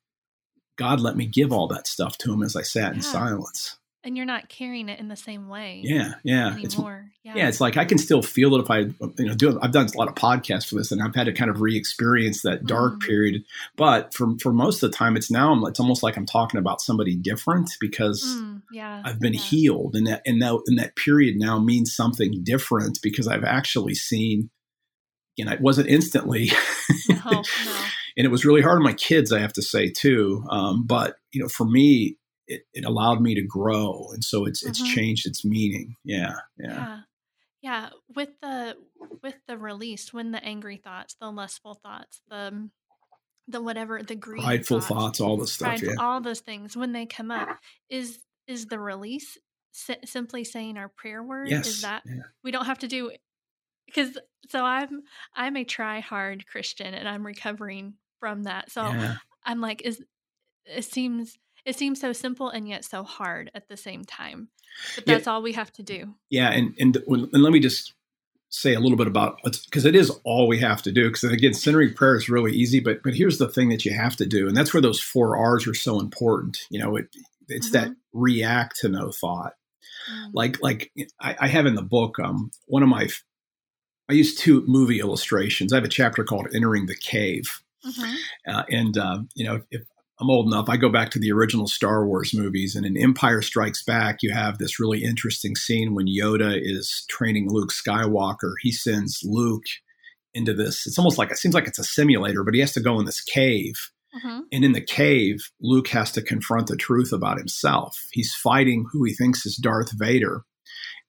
god 0.77 0.99
let 0.99 1.15
me 1.15 1.25
give 1.25 1.51
all 1.51 1.67
that 1.67 1.87
stuff 1.87 2.17
to 2.17 2.33
him 2.33 2.43
as 2.43 2.55
i 2.55 2.61
sat 2.61 2.91
yeah. 2.91 2.95
in 2.95 3.01
silence 3.01 3.77
and 4.05 4.15
you're 4.15 4.25
not 4.25 4.47
carrying 4.49 4.87
it 4.87 4.99
in 4.99 5.07
the 5.07 5.15
same 5.15 5.49
way. 5.49 5.81
Yeah, 5.83 6.13
yeah. 6.23 6.53
Anymore. 6.53 7.07
It's, 7.07 7.19
yeah. 7.23 7.33
yeah, 7.35 7.47
it's 7.47 7.59
like 7.59 7.75
I 7.75 7.85
can 7.85 7.97
still 7.97 8.21
feel 8.21 8.55
it 8.55 8.61
if 8.61 8.69
I, 8.69 8.79
you 9.17 9.25
know, 9.25 9.33
do. 9.33 9.59
I've 9.61 9.71
done 9.71 9.87
a 9.87 9.97
lot 9.97 10.07
of 10.07 10.13
podcasts 10.13 10.69
for 10.69 10.75
this, 10.75 10.91
and 10.91 11.01
I've 11.01 11.15
had 11.15 11.25
to 11.25 11.33
kind 11.33 11.49
of 11.49 11.59
re-experience 11.59 12.43
that 12.43 12.65
dark 12.65 12.95
mm. 12.95 12.99
period. 13.01 13.43
But 13.75 14.13
for 14.13 14.37
for 14.41 14.53
most 14.53 14.83
of 14.83 14.91
the 14.91 14.97
time, 14.97 15.17
it's 15.17 15.31
now 15.31 15.65
it's 15.65 15.79
almost 15.79 16.03
like 16.03 16.17
I'm 16.17 16.27
talking 16.27 16.59
about 16.59 16.81
somebody 16.81 17.15
different 17.15 17.71
because 17.81 18.23
mm, 18.23 18.61
yeah, 18.71 19.01
I've 19.03 19.19
been 19.19 19.33
yeah. 19.33 19.41
healed, 19.41 19.95
and 19.95 20.05
that 20.05 20.21
and 20.25 20.41
that 20.41 20.61
and 20.67 20.77
that 20.77 20.95
period 20.95 21.35
now 21.37 21.57
means 21.57 21.95
something 21.95 22.43
different 22.43 22.99
because 23.01 23.27
I've 23.27 23.43
actually 23.43 23.95
seen. 23.95 24.51
You 25.35 25.43
know, 25.43 25.51
it 25.51 25.59
wasn't 25.59 25.89
instantly. 25.89 26.49
no, 27.09 27.17
no. 27.25 27.43
and 28.17 28.25
it 28.25 28.31
was 28.31 28.45
really 28.45 28.61
hard 28.61 28.77
on 28.77 28.83
my 28.83 28.93
kids, 28.93 29.33
I 29.33 29.39
have 29.39 29.51
to 29.53 29.61
say 29.61 29.89
too. 29.89 30.45
Um, 30.49 30.85
but 30.85 31.17
you 31.33 31.41
know, 31.41 31.49
for 31.49 31.65
me, 31.65 32.17
it, 32.47 32.63
it 32.73 32.85
allowed 32.85 33.21
me 33.21 33.35
to 33.35 33.41
grow 33.41 34.09
and 34.13 34.23
so 34.23 34.45
it's 34.45 34.63
it's 34.63 34.81
mm-hmm. 34.81 34.93
changed 34.93 35.25
its 35.25 35.43
meaning 35.43 35.95
yeah, 36.03 36.35
yeah 36.57 36.67
yeah 36.67 36.99
yeah 37.61 37.89
with 38.15 38.29
the 38.41 38.75
with 39.23 39.35
the 39.47 39.57
release 39.57 40.13
when 40.13 40.31
the 40.31 40.43
angry 40.43 40.77
thoughts 40.77 41.15
the 41.19 41.31
lustful 41.31 41.73
thoughts 41.73 42.21
the 42.29 42.69
the 43.47 43.61
whatever 43.61 44.01
the 44.01 44.15
greed 44.15 44.43
prideful 44.43 44.79
thoughts, 44.79 44.89
thoughts 44.89 45.21
all 45.21 45.37
the 45.37 45.47
stuff 45.47 45.67
prideful, 45.67 45.89
yeah. 45.89 45.95
all 45.99 46.21
those 46.21 46.39
things 46.39 46.75
when 46.75 46.93
they 46.93 47.05
come 47.05 47.31
up 47.31 47.59
is 47.89 48.19
is 48.47 48.67
the 48.67 48.79
release 48.79 49.37
si- 49.71 49.95
simply 50.05 50.43
saying 50.43 50.77
our 50.77 50.89
prayer 50.89 51.23
word 51.23 51.49
yes. 51.49 51.67
is 51.67 51.81
that 51.81 52.03
yeah. 52.05 52.23
we 52.43 52.51
don't 52.51 52.65
have 52.65 52.79
to 52.79 52.87
do 52.87 53.11
because 53.85 54.17
so 54.49 54.63
i'm 54.63 55.03
i'm 55.35 55.55
a 55.55 55.63
try 55.63 55.99
hard 55.99 56.45
christian 56.47 56.93
and 56.93 57.07
i'm 57.07 57.25
recovering 57.25 57.93
from 58.19 58.43
that 58.43 58.71
so 58.71 58.83
yeah. 58.83 59.15
i'm 59.43 59.61
like 59.61 59.81
is 59.83 60.03
it 60.65 60.85
seems 60.85 61.37
it 61.66 61.76
seems 61.76 61.99
so 61.99 62.13
simple 62.13 62.49
and 62.49 62.68
yet 62.68 62.86
so 62.86 63.03
hard 63.03 63.51
at 63.53 63.68
the 63.68 63.78
same 63.78 64.03
time. 64.03 64.49
But 64.95 65.05
that's 65.05 65.26
yeah. 65.26 65.34
all 65.34 65.41
we 65.41 65.53
have 65.53 65.72
to 65.74 65.84
do. 65.84 66.13
Yeah, 66.30 66.51
and 66.51 66.76
and, 66.80 66.95
and 67.07 67.30
let 67.34 67.51
me 67.51 67.59
just 67.59 67.93
say 68.49 68.74
a 68.74 68.80
little 68.80 68.97
bit 68.97 69.07
about 69.07 69.39
because 69.43 69.86
it 69.86 69.95
is 69.95 70.11
all 70.24 70.47
we 70.47 70.59
have 70.59 70.82
to 70.84 70.91
do. 70.91 71.07
Because 71.07 71.24
again, 71.24 71.53
centering 71.53 71.93
prayer 71.93 72.16
is 72.16 72.30
really 72.30 72.53
easy, 72.53 72.80
but 72.80 73.03
but 73.03 73.13
here's 73.13 73.38
the 73.38 73.49
thing 73.49 73.70
that 73.70 73.86
you 73.86 73.93
have 73.93 74.16
to 74.18 74.26
do, 74.26 74.47
and 74.47 74.55
that's 74.55 74.74
where 74.74 74.82
those 74.82 74.99
four 74.99 75.38
R's 75.38 75.68
are 75.68 75.74
so 75.74 75.99
important. 75.99 76.59
You 76.70 76.80
know, 76.80 76.95
it 76.95 77.07
it's 77.47 77.70
mm-hmm. 77.70 77.89
that 77.89 77.95
react 78.13 78.78
to 78.78 78.89
no 78.89 79.11
thought. 79.11 79.53
Mm-hmm. 80.11 80.32
Like 80.34 80.61
like 80.61 80.91
I, 81.20 81.36
I, 81.39 81.47
have 81.47 81.66
in 81.66 81.76
the 81.76 81.82
book 81.82 82.20
um, 82.20 82.51
one 82.66 82.84
of 82.84 82.89
my 82.89 83.07
I 84.09 84.13
use 84.13 84.36
two 84.36 84.63
movie 84.68 84.99
illustrations. 84.99 85.74
I 85.74 85.78
have 85.78 85.86
a 85.86 85.89
chapter 85.89 86.24
called 86.24 86.47
"Entering 86.53 86.86
the 86.86 86.95
Cave." 86.95 87.61
Mm-hmm. 87.86 88.16
Uh, 88.47 88.63
and 88.70 88.97
uh, 88.97 89.20
you 89.36 89.45
know, 89.45 89.61
if, 89.72 89.84
I'm 90.20 90.30
old 90.30 90.47
enough. 90.47 90.70
I 90.70 90.78
go 90.78 90.89
back 90.89 91.09
to 91.11 91.20
the 91.20 91.32
original 91.32 91.68
Star 91.68 92.07
Wars 92.07 92.34
movies, 92.34 92.76
and 92.76 92.86
in 92.86 92.95
Empire 92.95 93.41
Strikes 93.41 93.84
Back, 93.84 94.20
you 94.22 94.34
have 94.34 94.57
this 94.57 94.80
really 94.80 95.03
interesting 95.03 95.55
scene 95.55 95.93
when 95.93 96.07
Yoda 96.07 96.57
is 96.57 97.05
training 97.09 97.51
Luke 97.51 97.72
Skywalker. 97.72 98.53
He 98.61 98.72
sends 98.72 99.20
Luke 99.26 99.66
into 100.34 100.53
this. 100.53 100.88
It's 100.88 100.97
almost 100.97 101.18
like 101.18 101.32
it 101.32 101.38
seems 101.38 101.53
like 101.53 101.68
it's 101.68 101.80
a 101.80 101.84
simulator, 101.84 102.43
but 102.43 102.53
he 102.53 102.61
has 102.61 102.74
to 102.74 102.82
go 102.82 102.97
in 102.99 103.05
this 103.05 103.22
cave. 103.22 103.74
Mm-hmm. 104.16 104.39
And 104.53 104.63
in 104.63 104.72
the 104.72 104.82
cave, 104.82 105.49
Luke 105.59 105.89
has 105.89 106.11
to 106.13 106.22
confront 106.22 106.68
the 106.68 106.78
truth 106.78 107.11
about 107.11 107.38
himself. 107.38 108.07
He's 108.11 108.34
fighting 108.34 108.86
who 108.91 109.03
he 109.03 109.13
thinks 109.13 109.45
is 109.45 109.57
Darth 109.57 109.91
Vader. 109.97 110.43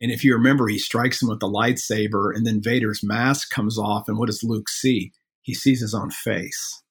And 0.00 0.10
if 0.10 0.24
you 0.24 0.34
remember, 0.34 0.66
he 0.66 0.78
strikes 0.78 1.22
him 1.22 1.28
with 1.28 1.40
the 1.40 1.48
lightsaber, 1.48 2.34
and 2.34 2.44
then 2.44 2.60
Vader's 2.60 3.02
mask 3.04 3.50
comes 3.50 3.78
off. 3.78 4.08
And 4.08 4.18
what 4.18 4.26
does 4.26 4.42
Luke 4.42 4.68
see? 4.68 5.12
He 5.42 5.54
sees 5.54 5.80
his 5.80 5.94
own 5.94 6.10
face, 6.10 6.82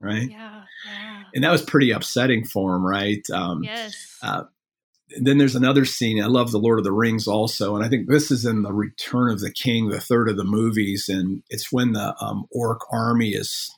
right? 0.00 0.30
Yeah. 0.30 0.62
yeah 0.86 1.22
and 1.34 1.44
that 1.44 1.52
was 1.52 1.62
pretty 1.62 1.90
upsetting 1.90 2.44
for 2.44 2.74
him, 2.74 2.84
right? 2.84 3.22
Um, 3.32 3.62
yes. 3.62 4.18
Uh, 4.22 4.44
then 5.20 5.38
there's 5.38 5.56
another 5.56 5.84
scene. 5.84 6.22
I 6.22 6.26
love 6.26 6.52
the 6.52 6.58
Lord 6.58 6.78
of 6.78 6.84
the 6.84 6.92
Rings 6.92 7.26
also, 7.26 7.74
and 7.74 7.84
I 7.84 7.88
think 7.88 8.08
this 8.08 8.30
is 8.30 8.44
in 8.44 8.62
the 8.62 8.72
Return 8.72 9.30
of 9.30 9.40
the 9.40 9.52
King, 9.52 9.88
the 9.88 10.00
third 10.00 10.28
of 10.28 10.36
the 10.36 10.44
movies, 10.44 11.08
and 11.08 11.42
it's 11.50 11.72
when 11.72 11.92
the 11.92 12.14
um, 12.20 12.46
orc 12.52 12.80
army 12.92 13.30
is 13.30 13.76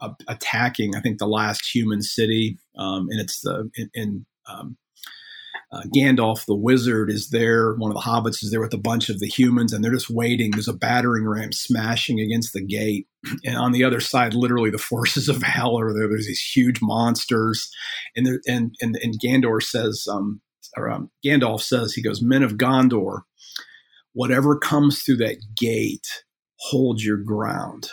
uh, 0.00 0.10
attacking. 0.26 0.96
I 0.96 1.00
think 1.00 1.18
the 1.18 1.26
last 1.26 1.74
human 1.74 2.00
city, 2.00 2.58
um, 2.78 3.08
and 3.10 3.20
it's 3.20 3.40
the 3.42 3.70
in, 3.76 3.90
in 3.92 4.26
um, 4.48 4.78
uh, 5.74 5.82
Gandalf 5.94 6.46
the 6.46 6.54
wizard 6.54 7.10
is 7.10 7.30
there. 7.30 7.74
One 7.74 7.90
of 7.90 7.96
the 7.96 8.02
hobbits 8.02 8.44
is 8.44 8.50
there 8.50 8.60
with 8.60 8.72
a 8.72 8.78
bunch 8.78 9.08
of 9.08 9.18
the 9.18 9.26
humans, 9.26 9.72
and 9.72 9.82
they're 9.82 9.92
just 9.92 10.10
waiting. 10.10 10.52
There's 10.52 10.68
a 10.68 10.72
battering 10.72 11.26
ram 11.26 11.52
smashing 11.52 12.20
against 12.20 12.52
the 12.52 12.64
gate, 12.64 13.08
and 13.44 13.56
on 13.56 13.72
the 13.72 13.82
other 13.82 14.00
side, 14.00 14.34
literally 14.34 14.70
the 14.70 14.78
forces 14.78 15.28
of 15.28 15.42
hell 15.42 15.78
are 15.78 15.92
there. 15.92 16.08
There's 16.08 16.26
these 16.26 16.40
huge 16.54 16.80
monsters, 16.80 17.70
and 18.14 18.26
there, 18.26 18.40
and 18.46 18.74
and 18.80 18.96
and 19.02 19.18
Gandor 19.20 19.62
says, 19.62 20.06
um, 20.10 20.40
or 20.76 20.90
um, 20.90 21.10
Gandalf 21.24 21.62
says, 21.62 21.92
he 21.92 22.02
goes, 22.02 22.22
"Men 22.22 22.42
of 22.42 22.52
Gondor, 22.52 23.22
whatever 24.12 24.56
comes 24.56 25.02
through 25.02 25.16
that 25.18 25.38
gate, 25.56 26.06
hold 26.56 27.02
your 27.02 27.18
ground." 27.18 27.90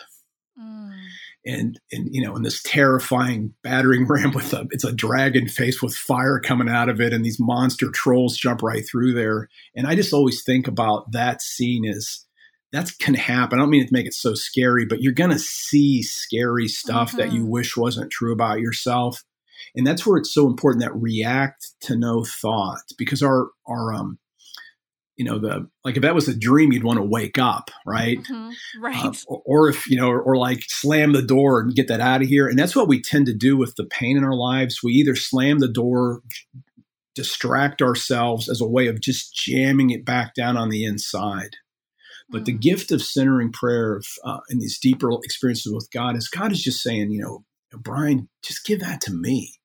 And 1.46 1.80
and 1.92 2.08
you 2.12 2.24
know, 2.24 2.36
in 2.36 2.44
this 2.44 2.62
terrifying 2.64 3.54
battering 3.64 4.06
ram 4.10 4.32
with 4.32 4.54
a 4.54 4.68
it's 4.72 4.84
a 4.84 4.94
dragon 4.94 5.48
face 5.48 5.82
with 5.82 5.96
fire 5.96 6.40
coming 6.40 6.70
out 6.70 6.90
of 6.90 7.02
it, 7.02 7.14
and 7.14 7.26
these 7.26 7.40
monster 7.40 7.90
trolls 7.92 8.38
jump 8.38 8.62
right 8.62 8.84
through 8.90 9.14
there. 9.14 9.50
And 9.76 9.88
I 9.88 9.96
just 9.96 10.14
always 10.14 10.44
think 10.44 10.68
about 10.68 11.12
that 11.12 11.42
scene 11.42 11.86
as 11.86 12.26
that 12.72 12.92
can 13.00 13.16
happen. 13.16 13.60
I 13.60 13.64
don't 13.64 13.70
mean 13.70 13.86
to 13.86 13.94
make 13.94 14.06
it 14.06 14.14
so 14.14 14.34
scary, 14.34 14.86
but 14.86 15.02
you're 15.02 15.14
gonna 15.14 15.40
see 15.40 16.04
scary 16.04 16.68
stuff 16.68 17.10
mm-hmm. 17.10 17.18
that 17.18 17.34
you 17.34 17.42
mm-hmm. 17.42 17.52
wish 17.52 17.78
wasn't 17.78 18.12
true 18.12 18.34
about 18.34 18.60
yourself. 18.60 19.24
And 19.76 19.86
that's 19.86 20.06
where 20.06 20.18
it's 20.18 20.34
so 20.34 20.48
important 20.48 20.84
that 20.84 20.96
react 20.96 21.68
to 21.82 21.96
no 21.96 22.24
thought 22.24 22.82
because 22.98 23.22
our 23.22 23.50
our 23.68 23.94
um 23.94 24.20
you 25.22 25.26
know 25.30 25.38
the 25.38 25.70
like 25.86 25.98
if 25.98 26.02
that 26.02 26.16
was 26.16 26.28
a 26.28 26.36
dream 26.36 26.72
you'd 26.72 26.84
want 26.84 26.98
to 26.98 27.06
wake 27.06 27.38
up 27.38 27.70
right 27.86 28.18
mm-hmm. 28.18 28.84
right 28.84 29.06
uh, 29.06 29.14
or, 29.28 29.42
or, 29.46 29.70
if 29.70 29.88
you 29.88 29.96
know 29.96 30.10
or, 30.10 30.20
or, 30.20 30.36
like 30.36 30.64
slam 30.68 31.14
the 31.14 31.22
door 31.22 31.60
and 31.60 31.76
get 31.76 31.88
that 31.88 32.00
out 32.00 32.24
of 32.24 32.28
here 32.28 32.48
and 32.48 32.58
that's 32.58 32.76
what 32.76 32.88
we 32.88 33.00
tend 33.00 33.28
to 33.28 33.34
do 33.34 33.56
with 33.56 33.76
the 33.76 33.86
pain 33.86 34.18
in 34.18 34.24
our 34.24 34.34
lives 34.34 34.80
we 34.82 34.94
either 34.94 35.16
slam 35.16 35.60
the 35.60 35.68
door 35.68 36.24
distract 37.14 37.84
ourselves 37.84 38.50
as 38.50 38.62
a 38.62 38.68
way 38.68 38.88
of 38.88 39.00
just 39.00 39.36
jamming 39.36 39.92
it 39.92 40.04
back 40.04 40.34
down 40.34 40.58
on 40.58 40.70
the 40.70 40.84
inside 40.84 41.56
But 42.32 42.46
the 42.46 42.54
gift 42.54 42.92
of 42.92 43.04
centering 43.04 43.52
prayer 43.52 44.02
uh, 44.24 44.40
in 44.50 44.60
these 44.60 44.80
deeper 44.80 45.12
experiences 45.24 45.72
with 45.74 45.90
God 45.94 46.16
is 46.16 46.30
God 46.30 46.54
is 46.54 46.64
just 46.64 46.82
saying, 46.82 47.12
you 47.12 47.22
know, 47.22 47.44
Brian, 47.78 48.30
just 48.42 48.66
give 48.66 48.80
that 48.80 49.02
to 49.02 49.12
me. 49.12 49.56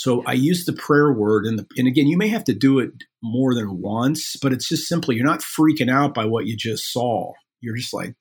So 0.00 0.22
I 0.24 0.32
use 0.32 0.64
the 0.64 0.72
prayer 0.72 1.12
word, 1.12 1.44
and, 1.44 1.58
the, 1.58 1.66
and 1.76 1.86
again, 1.86 2.06
you 2.06 2.16
may 2.16 2.28
have 2.28 2.44
to 2.44 2.54
do 2.54 2.78
it 2.78 2.90
more 3.22 3.54
than 3.54 3.82
once, 3.82 4.34
but 4.40 4.50
it's 4.50 4.66
just 4.66 4.88
simply 4.88 5.14
you're 5.14 5.26
not 5.26 5.42
freaking 5.42 5.90
out 5.90 6.14
by 6.14 6.24
what 6.24 6.46
you 6.46 6.56
just 6.56 6.90
saw. 6.90 7.34
You're 7.60 7.76
just 7.76 7.92
like 7.92 8.14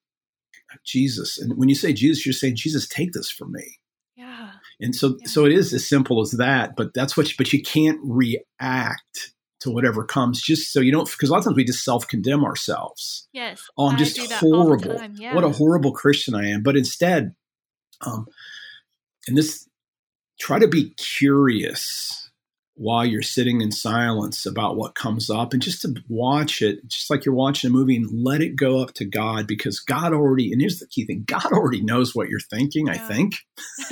Jesus, 0.85 1.39
and 1.39 1.57
when 1.57 1.69
you 1.69 1.75
say 1.75 1.93
Jesus, 1.93 2.25
you're 2.25 2.33
saying 2.33 2.57
Jesus, 2.57 2.85
take 2.85 3.13
this 3.13 3.31
from 3.31 3.53
me. 3.53 3.79
Yeah. 4.17 4.51
And 4.81 4.93
so, 4.93 5.15
yeah. 5.21 5.27
so 5.29 5.45
it 5.45 5.53
is 5.53 5.73
as 5.73 5.87
simple 5.87 6.19
as 6.21 6.31
that. 6.31 6.75
But 6.75 6.93
that's 6.93 7.15
what. 7.15 7.29
You, 7.29 7.35
but 7.37 7.53
you 7.53 7.61
can't 7.61 7.99
react 8.03 9.31
to 9.61 9.71
whatever 9.71 10.03
comes 10.03 10.41
just 10.41 10.73
so 10.73 10.81
you 10.81 10.91
don't 10.91 11.09
because 11.09 11.29
a 11.29 11.31
lot 11.31 11.39
of 11.39 11.45
times 11.45 11.55
we 11.55 11.65
just 11.65 11.83
self-condemn 11.83 12.45
ourselves 12.45 13.27
yes 13.33 13.61
oh 13.77 13.89
i'm 13.89 13.97
just 13.97 14.17
horrible 14.35 14.97
yeah. 15.15 15.35
what 15.35 15.43
a 15.43 15.49
horrible 15.49 15.91
christian 15.91 16.33
i 16.33 16.47
am 16.47 16.63
but 16.63 16.77
instead 16.77 17.35
um 18.05 18.25
and 19.27 19.37
this 19.37 19.68
try 20.39 20.59
to 20.59 20.67
be 20.67 20.91
curious 20.91 22.29
while 22.79 23.05
you're 23.05 23.21
sitting 23.21 23.59
in 23.59 23.73
silence 23.73 24.45
about 24.45 24.77
what 24.77 24.95
comes 24.95 25.29
up 25.29 25.51
and 25.51 25.61
just 25.61 25.81
to 25.81 25.93
watch 26.07 26.61
it, 26.61 26.79
just 26.87 27.09
like 27.09 27.25
you're 27.25 27.35
watching 27.35 27.69
a 27.69 27.73
movie 27.73 27.97
and 27.97 28.07
let 28.09 28.39
it 28.39 28.55
go 28.55 28.81
up 28.81 28.93
to 28.93 29.03
God 29.03 29.45
because 29.45 29.81
God 29.81 30.13
already, 30.13 30.53
and 30.53 30.61
here's 30.61 30.79
the 30.79 30.87
key 30.87 31.05
thing 31.05 31.23
God 31.27 31.45
already 31.51 31.81
knows 31.81 32.15
what 32.15 32.29
you're 32.29 32.39
thinking, 32.39 32.87
yeah. 32.87 32.93
I 32.93 32.97
think. 32.97 33.35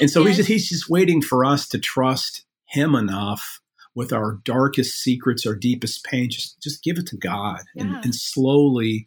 and 0.00 0.10
so 0.10 0.20
yes. 0.20 0.28
he's, 0.28 0.36
just, 0.36 0.48
he's 0.48 0.68
just 0.68 0.90
waiting 0.90 1.22
for 1.22 1.44
us 1.44 1.68
to 1.68 1.78
trust 1.78 2.44
him 2.66 2.96
enough 2.96 3.60
with 3.94 4.12
our 4.12 4.40
darkest 4.44 5.00
secrets, 5.00 5.46
our 5.46 5.54
deepest 5.54 6.04
pain, 6.04 6.28
just, 6.28 6.60
just 6.60 6.82
give 6.82 6.98
it 6.98 7.06
to 7.06 7.16
God 7.16 7.60
yeah. 7.76 7.84
and, 7.84 8.04
and 8.04 8.14
slowly 8.16 9.06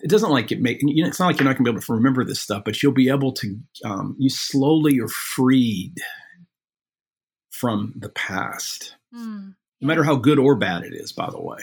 it 0.00 0.10
doesn't 0.10 0.30
like 0.30 0.52
it 0.52 0.60
make 0.60 0.80
you 0.82 1.02
know, 1.02 1.08
it's 1.08 1.20
not 1.20 1.26
like 1.26 1.38
you're 1.38 1.44
not 1.44 1.56
gonna 1.56 1.64
be 1.64 1.70
able 1.70 1.82
to 1.82 1.92
remember 1.92 2.24
this 2.24 2.40
stuff, 2.40 2.62
but 2.64 2.82
you'll 2.82 2.92
be 2.92 3.08
able 3.08 3.32
to 3.32 3.58
um, 3.84 4.16
you 4.18 4.30
slowly 4.30 5.00
are 5.00 5.08
freed 5.08 5.94
from 7.50 7.92
the 7.96 8.08
past. 8.10 8.96
Mm, 9.14 9.48
yeah. 9.48 9.52
No 9.80 9.88
matter 9.88 10.04
how 10.04 10.16
good 10.16 10.38
or 10.38 10.56
bad 10.56 10.84
it 10.84 10.94
is, 10.94 11.12
by 11.12 11.28
the 11.30 11.40
way. 11.40 11.58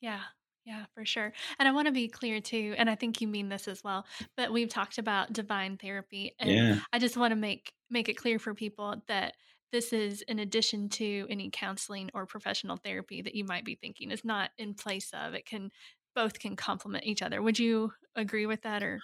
Yeah. 0.00 0.20
Yeah, 0.66 0.86
for 0.94 1.04
sure. 1.04 1.30
And 1.58 1.68
I 1.68 1.72
want 1.72 1.88
to 1.88 1.92
be 1.92 2.08
clear 2.08 2.40
too, 2.40 2.74
and 2.78 2.88
I 2.88 2.94
think 2.94 3.20
you 3.20 3.28
mean 3.28 3.50
this 3.50 3.68
as 3.68 3.84
well, 3.84 4.06
but 4.34 4.50
we've 4.50 4.70
talked 4.70 4.96
about 4.96 5.30
divine 5.30 5.76
therapy. 5.76 6.34
And 6.38 6.50
yeah. 6.50 6.78
I 6.90 6.98
just 6.98 7.18
want 7.18 7.32
to 7.32 7.36
make 7.36 7.74
make 7.90 8.08
it 8.08 8.16
clear 8.16 8.38
for 8.38 8.54
people 8.54 9.02
that 9.08 9.34
this 9.72 9.92
is 9.92 10.22
in 10.22 10.38
addition 10.38 10.88
to 10.88 11.26
any 11.28 11.50
counseling 11.52 12.10
or 12.14 12.26
professional 12.26 12.76
therapy 12.76 13.20
that 13.20 13.34
you 13.34 13.44
might 13.44 13.64
be 13.64 13.74
thinking 13.74 14.10
is 14.10 14.24
not 14.24 14.50
in 14.56 14.72
place 14.72 15.10
of. 15.12 15.34
It 15.34 15.44
can 15.44 15.70
both 16.14 16.38
can 16.38 16.56
complement 16.56 17.04
each 17.04 17.22
other. 17.22 17.42
Would 17.42 17.58
you 17.58 17.92
agree 18.16 18.46
with 18.46 18.62
that 18.62 18.82
or? 18.82 19.00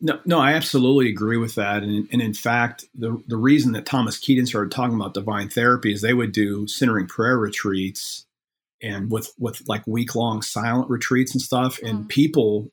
No, 0.00 0.20
no, 0.26 0.38
I 0.38 0.52
absolutely 0.52 1.08
agree 1.08 1.38
with 1.38 1.54
that. 1.54 1.82
And, 1.82 2.06
and 2.12 2.20
in 2.20 2.34
fact, 2.34 2.84
the, 2.94 3.22
the 3.26 3.38
reason 3.38 3.72
that 3.72 3.86
Thomas 3.86 4.18
Keating 4.18 4.44
started 4.44 4.70
talking 4.70 4.94
about 4.94 5.14
divine 5.14 5.48
therapy 5.48 5.92
is 5.92 6.02
they 6.02 6.12
would 6.12 6.32
do 6.32 6.66
centering 6.66 7.06
prayer 7.06 7.38
retreats 7.38 8.26
and 8.82 9.10
with, 9.10 9.32
with 9.38 9.62
like 9.66 9.86
week 9.86 10.14
long 10.14 10.42
silent 10.42 10.90
retreats 10.90 11.32
and 11.32 11.40
stuff. 11.40 11.80
Mm. 11.80 11.88
And 11.88 12.08
people 12.08 12.70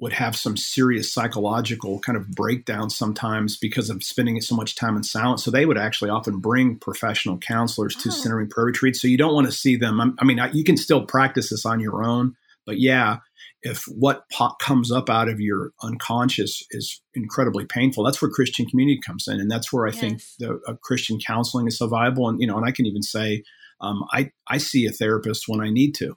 would 0.00 0.12
have 0.12 0.34
some 0.34 0.56
serious 0.56 1.12
psychological 1.12 2.00
kind 2.00 2.16
of 2.16 2.28
breakdown 2.32 2.90
sometimes 2.90 3.56
because 3.56 3.88
of 3.88 4.02
spending 4.02 4.40
so 4.40 4.56
much 4.56 4.74
time 4.74 4.96
in 4.96 5.04
silence. 5.04 5.44
So 5.44 5.52
they 5.52 5.66
would 5.66 5.78
actually 5.78 6.10
often 6.10 6.40
bring 6.40 6.78
professional 6.78 7.38
counselors 7.38 7.94
to 7.96 8.08
oh. 8.08 8.12
centering 8.12 8.48
prayer 8.48 8.66
retreats. 8.66 9.00
So 9.00 9.06
you 9.06 9.16
don't 9.16 9.34
want 9.34 9.46
to 9.46 9.52
see 9.52 9.76
them. 9.76 10.16
I 10.18 10.24
mean, 10.24 10.40
you 10.52 10.64
can 10.64 10.76
still 10.76 11.06
practice 11.06 11.50
this 11.50 11.64
on 11.64 11.78
your 11.78 12.02
own, 12.04 12.34
but 12.66 12.80
yeah, 12.80 13.18
if 13.62 13.84
what 13.88 14.28
pop 14.30 14.58
comes 14.58 14.90
up 14.90 15.08
out 15.08 15.28
of 15.28 15.40
your 15.40 15.72
unconscious 15.82 16.62
is 16.70 17.00
incredibly 17.14 17.66
painful, 17.66 18.04
that's 18.04 18.20
where 18.20 18.30
Christian 18.30 18.66
community 18.66 19.00
comes 19.04 19.26
in, 19.28 19.40
and 19.40 19.50
that's 19.50 19.72
where 19.72 19.86
I 19.86 19.90
yes. 19.90 20.00
think 20.00 20.22
the 20.38 20.60
uh, 20.66 20.74
Christian 20.82 21.18
counseling 21.18 21.66
is 21.66 21.78
so 21.78 21.86
viable. 21.86 22.28
And 22.28 22.40
you 22.40 22.46
know, 22.46 22.56
and 22.56 22.66
I 22.66 22.72
can 22.72 22.86
even 22.86 23.02
say, 23.02 23.42
um, 23.80 24.04
I 24.12 24.30
I 24.48 24.58
see 24.58 24.86
a 24.86 24.92
therapist 24.92 25.44
when 25.48 25.60
I 25.60 25.70
need 25.70 25.94
to. 25.96 26.16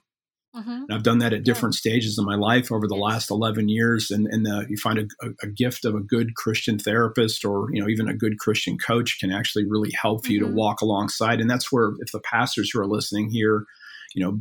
Mm-hmm. 0.56 0.84
I've 0.90 1.02
done 1.02 1.18
that 1.18 1.32
at 1.32 1.44
different 1.44 1.74
yeah. 1.76 1.80
stages 1.80 2.18
in 2.18 2.24
my 2.24 2.34
life 2.34 2.72
over 2.72 2.88
the 2.88 2.96
last 2.96 3.30
11 3.30 3.68
years. 3.68 4.10
And, 4.10 4.26
and 4.26 4.46
the, 4.46 4.66
you 4.68 4.76
find 4.76 4.98
a, 4.98 5.26
a, 5.26 5.30
a, 5.42 5.46
gift 5.46 5.84
of 5.84 5.94
a 5.94 6.00
good 6.00 6.34
Christian 6.36 6.78
therapist 6.78 7.44
or, 7.44 7.68
you 7.70 7.82
know, 7.82 7.88
even 7.88 8.08
a 8.08 8.14
good 8.14 8.38
Christian 8.38 8.78
coach 8.78 9.18
can 9.20 9.30
actually 9.30 9.66
really 9.68 9.92
help 10.00 10.22
mm-hmm. 10.22 10.32
you 10.32 10.40
to 10.40 10.46
mm-hmm. 10.46 10.56
walk 10.56 10.80
alongside. 10.80 11.40
And 11.40 11.50
that's 11.50 11.70
where, 11.70 11.92
if 11.98 12.12
the 12.12 12.20
pastors 12.20 12.70
who 12.72 12.80
are 12.80 12.86
listening 12.86 13.30
here, 13.30 13.66
you 14.14 14.24
know, 14.24 14.40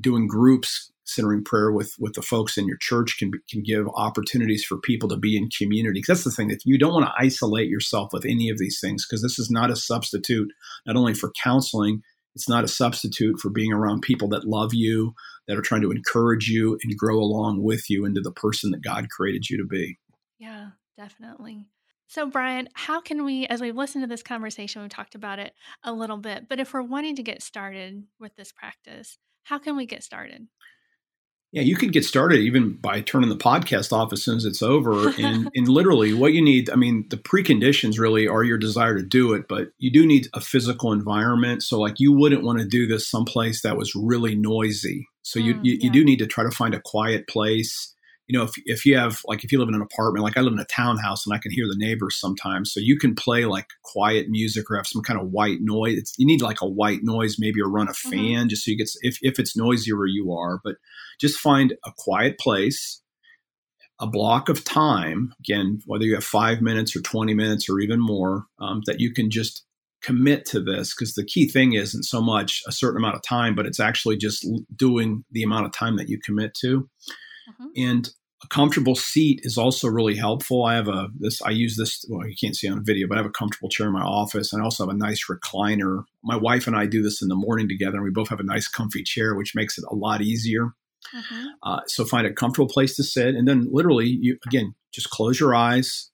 doing 0.00 0.26
groups 0.26 0.92
centering 1.06 1.44
prayer 1.44 1.72
with 1.72 1.94
with 1.98 2.14
the 2.14 2.22
folks 2.22 2.58
in 2.58 2.66
your 2.66 2.78
church 2.80 3.16
can 3.18 3.32
can 3.48 3.62
give 3.62 3.88
opportunities 3.94 4.64
for 4.64 4.78
people 4.78 5.08
to 5.08 5.16
be 5.16 5.36
in 5.36 5.48
community. 5.56 6.02
That's 6.06 6.24
the 6.24 6.30
thing 6.30 6.48
that 6.48 6.64
you 6.64 6.78
don't 6.78 6.94
want 6.94 7.06
to 7.06 7.14
isolate 7.18 7.68
yourself 7.68 8.12
with 8.12 8.24
any 8.24 8.50
of 8.50 8.58
these 8.58 8.78
things 8.80 9.06
because 9.06 9.22
this 9.22 9.38
is 9.38 9.50
not 9.50 9.70
a 9.70 9.76
substitute 9.76 10.52
not 10.86 10.96
only 10.96 11.14
for 11.14 11.32
counseling, 11.42 12.02
it's 12.34 12.48
not 12.48 12.64
a 12.64 12.68
substitute 12.68 13.40
for 13.40 13.50
being 13.50 13.72
around 13.72 14.02
people 14.02 14.28
that 14.28 14.46
love 14.46 14.74
you, 14.74 15.14
that 15.48 15.56
are 15.56 15.62
trying 15.62 15.82
to 15.82 15.90
encourage 15.90 16.48
you 16.48 16.78
and 16.82 16.98
grow 16.98 17.18
along 17.18 17.62
with 17.62 17.88
you 17.88 18.04
into 18.04 18.20
the 18.20 18.32
person 18.32 18.70
that 18.72 18.82
God 18.82 19.08
created 19.08 19.48
you 19.48 19.56
to 19.58 19.66
be. 19.66 19.98
Yeah, 20.38 20.70
definitely. 20.96 21.66
So, 22.08 22.26
Brian, 22.26 22.68
how 22.74 23.00
can 23.00 23.24
we, 23.24 23.46
as 23.46 23.60
we've 23.60 23.74
listened 23.74 24.04
to 24.04 24.08
this 24.08 24.22
conversation, 24.22 24.82
we've 24.82 24.90
talked 24.90 25.14
about 25.14 25.38
it 25.38 25.54
a 25.82 25.92
little 25.92 26.18
bit, 26.18 26.48
but 26.48 26.60
if 26.60 26.72
we're 26.72 26.82
wanting 26.82 27.16
to 27.16 27.22
get 27.22 27.42
started 27.42 28.04
with 28.20 28.36
this 28.36 28.52
practice, 28.52 29.18
how 29.44 29.58
can 29.58 29.76
we 29.76 29.86
get 29.86 30.04
started? 30.04 30.46
Yeah, 31.56 31.62
you 31.62 31.74
could 31.74 31.94
get 31.94 32.04
started 32.04 32.40
even 32.40 32.74
by 32.74 33.00
turning 33.00 33.30
the 33.30 33.36
podcast 33.36 33.90
off 33.90 34.12
as 34.12 34.22
soon 34.22 34.36
as 34.36 34.44
it's 34.44 34.62
over. 34.62 35.10
And, 35.16 35.50
and 35.54 35.66
literally, 35.66 36.12
what 36.12 36.34
you 36.34 36.42
need, 36.42 36.68
I 36.68 36.76
mean, 36.76 37.06
the 37.08 37.16
preconditions 37.16 37.98
really 37.98 38.28
are 38.28 38.44
your 38.44 38.58
desire 38.58 38.94
to 38.94 39.02
do 39.02 39.32
it, 39.32 39.48
but 39.48 39.68
you 39.78 39.90
do 39.90 40.06
need 40.06 40.28
a 40.34 40.40
physical 40.42 40.92
environment. 40.92 41.62
So, 41.62 41.80
like, 41.80 41.98
you 41.98 42.12
wouldn't 42.12 42.42
want 42.42 42.58
to 42.58 42.66
do 42.66 42.86
this 42.86 43.08
someplace 43.08 43.62
that 43.62 43.78
was 43.78 43.94
really 43.94 44.34
noisy. 44.34 45.08
So, 45.22 45.38
you, 45.38 45.54
mm, 45.54 45.60
you, 45.64 45.72
yeah. 45.72 45.78
you 45.84 45.90
do 45.90 46.04
need 46.04 46.18
to 46.18 46.26
try 46.26 46.44
to 46.44 46.50
find 46.50 46.74
a 46.74 46.82
quiet 46.84 47.26
place 47.26 47.94
you 48.26 48.36
know, 48.36 48.44
if, 48.44 48.54
if 48.64 48.84
you 48.84 48.96
have 48.96 49.20
like 49.26 49.44
if 49.44 49.52
you 49.52 49.58
live 49.58 49.68
in 49.68 49.74
an 49.74 49.82
apartment, 49.82 50.24
like 50.24 50.36
I 50.36 50.40
live 50.40 50.52
in 50.52 50.58
a 50.58 50.64
townhouse 50.64 51.24
and 51.24 51.34
I 51.34 51.38
can 51.38 51.52
hear 51.52 51.66
the 51.66 51.76
neighbors 51.76 52.18
sometimes, 52.18 52.72
so 52.72 52.80
you 52.80 52.98
can 52.98 53.14
play 53.14 53.44
like 53.44 53.66
quiet 53.84 54.26
music 54.28 54.70
or 54.70 54.76
have 54.76 54.86
some 54.86 55.02
kind 55.02 55.20
of 55.20 55.30
white 55.30 55.58
noise. 55.60 55.98
It's, 55.98 56.14
you 56.18 56.26
need 56.26 56.42
like 56.42 56.60
a 56.60 56.68
white 56.68 57.00
noise, 57.02 57.36
maybe 57.38 57.60
or 57.60 57.70
run 57.70 57.88
a 57.88 57.92
mm-hmm. 57.92 58.10
fan 58.10 58.20
mm-hmm. 58.20 58.48
just 58.48 58.64
so 58.64 58.72
you 58.72 58.76
get 58.76 58.90
if 59.02 59.18
if 59.22 59.38
it's 59.38 59.56
noisier 59.56 59.96
where 59.96 60.06
you 60.06 60.32
are. 60.32 60.60
But 60.64 60.76
just 61.20 61.38
find 61.38 61.74
a 61.84 61.92
quiet 61.96 62.38
place, 62.40 63.00
a 64.00 64.08
block 64.08 64.48
of 64.48 64.64
time. 64.64 65.32
Again, 65.38 65.80
whether 65.86 66.04
you 66.04 66.14
have 66.14 66.24
five 66.24 66.60
minutes 66.60 66.96
or 66.96 67.02
twenty 67.02 67.34
minutes 67.34 67.68
or 67.68 67.78
even 67.78 68.00
more, 68.00 68.46
um, 68.60 68.82
that 68.86 68.98
you 68.98 69.12
can 69.12 69.30
just 69.30 69.64
commit 70.02 70.44
to 70.46 70.60
this 70.60 70.94
because 70.94 71.14
the 71.14 71.24
key 71.24 71.48
thing 71.48 71.72
isn't 71.74 72.04
so 72.04 72.20
much 72.20 72.62
a 72.66 72.72
certain 72.72 72.98
amount 72.98 73.16
of 73.16 73.22
time, 73.22 73.54
but 73.54 73.66
it's 73.66 73.80
actually 73.80 74.16
just 74.16 74.46
doing 74.74 75.24
the 75.30 75.42
amount 75.42 75.66
of 75.66 75.72
time 75.72 75.96
that 75.96 76.08
you 76.08 76.18
commit 76.24 76.54
to. 76.54 76.88
Mm-hmm. 77.48 77.66
And 77.76 78.10
a 78.44 78.48
comfortable 78.48 78.94
seat 78.94 79.40
is 79.44 79.56
also 79.56 79.88
really 79.88 80.14
helpful. 80.14 80.64
I 80.64 80.74
have 80.74 80.88
a 80.88 81.08
this 81.18 81.40
I 81.40 81.50
use 81.50 81.76
this 81.76 82.04
well 82.08 82.26
you 82.26 82.34
can't 82.38 82.54
see 82.54 82.68
on 82.68 82.78
a 82.78 82.82
video, 82.82 83.08
but 83.08 83.16
I 83.16 83.20
have 83.20 83.30
a 83.30 83.30
comfortable 83.30 83.70
chair 83.70 83.86
in 83.86 83.92
my 83.92 84.02
office 84.02 84.52
and 84.52 84.60
I 84.60 84.64
also 84.64 84.84
have 84.84 84.94
a 84.94 84.98
nice 84.98 85.24
recliner. 85.30 86.04
My 86.22 86.36
wife 86.36 86.66
and 86.66 86.76
I 86.76 86.86
do 86.86 87.02
this 87.02 87.22
in 87.22 87.28
the 87.28 87.34
morning 87.34 87.68
together 87.68 87.96
and 87.96 88.04
we 88.04 88.10
both 88.10 88.28
have 88.28 88.40
a 88.40 88.44
nice 88.44 88.68
comfy 88.68 89.02
chair 89.02 89.34
which 89.34 89.54
makes 89.54 89.78
it 89.78 89.84
a 89.90 89.94
lot 89.94 90.20
easier. 90.20 90.74
Mm-hmm. 91.14 91.46
Uh, 91.62 91.80
so 91.86 92.04
find 92.04 92.26
a 92.26 92.32
comfortable 92.32 92.68
place 92.68 92.96
to 92.96 93.04
sit 93.04 93.34
and 93.34 93.48
then 93.48 93.68
literally 93.70 94.06
you 94.08 94.38
again 94.46 94.74
just 94.92 95.10
close 95.10 95.40
your 95.40 95.54
eyes, 95.54 96.10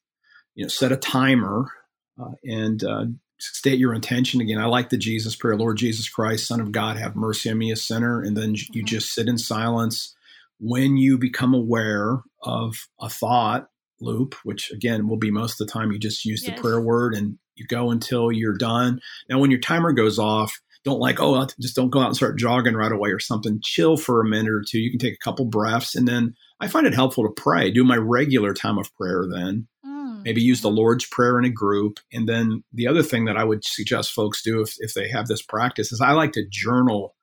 you 0.54 0.64
know, 0.64 0.68
set 0.68 0.92
a 0.92 0.96
timer 0.96 1.72
uh, 2.20 2.32
and 2.44 2.84
uh, 2.84 3.06
state 3.38 3.80
your 3.80 3.94
intention 3.94 4.40
again. 4.40 4.58
I 4.58 4.66
like 4.66 4.90
the 4.90 4.96
Jesus 4.96 5.34
prayer, 5.34 5.56
Lord 5.56 5.76
Jesus 5.76 6.08
Christ, 6.08 6.46
Son 6.46 6.60
of 6.60 6.70
God, 6.70 6.98
have 6.98 7.16
mercy 7.16 7.50
on 7.50 7.58
me, 7.58 7.72
a 7.72 7.76
sinner, 7.76 8.22
and 8.22 8.36
then 8.36 8.54
mm-hmm. 8.54 8.72
you 8.72 8.84
just 8.84 9.12
sit 9.12 9.26
in 9.26 9.38
silence 9.38 10.14
when 10.62 10.96
you 10.96 11.18
become 11.18 11.54
aware 11.54 12.22
of 12.42 12.86
a 13.00 13.08
thought 13.08 13.68
loop, 14.00 14.34
which 14.44 14.70
again 14.70 15.08
will 15.08 15.16
be 15.16 15.30
most 15.30 15.60
of 15.60 15.66
the 15.66 15.72
time 15.72 15.90
you 15.90 15.98
just 15.98 16.24
use 16.24 16.44
yes. 16.46 16.54
the 16.54 16.62
prayer 16.62 16.80
word 16.80 17.14
and 17.14 17.36
you 17.56 17.66
go 17.66 17.90
until 17.90 18.30
you're 18.30 18.56
done. 18.56 19.00
Now, 19.28 19.40
when 19.40 19.50
your 19.50 19.60
timer 19.60 19.92
goes 19.92 20.18
off, 20.18 20.54
don't 20.84 21.00
like, 21.00 21.20
oh, 21.20 21.46
just 21.60 21.76
don't 21.76 21.90
go 21.90 22.00
out 22.00 22.06
and 22.06 22.16
start 22.16 22.38
jogging 22.38 22.74
right 22.74 22.92
away 22.92 23.10
or 23.10 23.18
something. 23.18 23.60
Chill 23.62 23.96
for 23.96 24.20
a 24.20 24.28
minute 24.28 24.50
or 24.50 24.64
two. 24.66 24.78
You 24.78 24.90
can 24.90 24.98
take 24.98 25.14
a 25.14 25.24
couple 25.24 25.44
breaths. 25.44 25.94
And 25.94 26.08
then 26.08 26.34
I 26.60 26.68
find 26.68 26.86
it 26.86 26.94
helpful 26.94 27.24
to 27.24 27.42
pray, 27.42 27.70
do 27.70 27.84
my 27.84 27.96
regular 27.96 28.54
time 28.54 28.78
of 28.78 28.92
prayer 28.96 29.24
then. 29.30 29.68
Mm. 29.84 30.22
Maybe 30.24 30.40
use 30.40 30.60
the 30.60 30.68
mm-hmm. 30.68 30.78
Lord's 30.78 31.06
Prayer 31.06 31.38
in 31.38 31.44
a 31.44 31.50
group. 31.50 32.00
And 32.12 32.28
then 32.28 32.64
the 32.72 32.88
other 32.88 33.02
thing 33.02 33.26
that 33.26 33.36
I 33.36 33.44
would 33.44 33.64
suggest 33.64 34.12
folks 34.12 34.42
do 34.42 34.60
if, 34.60 34.74
if 34.78 34.94
they 34.94 35.08
have 35.08 35.26
this 35.26 35.42
practice 35.42 35.92
is 35.92 36.00
I 36.00 36.12
like 36.12 36.32
to 36.32 36.46
journal 36.48 37.14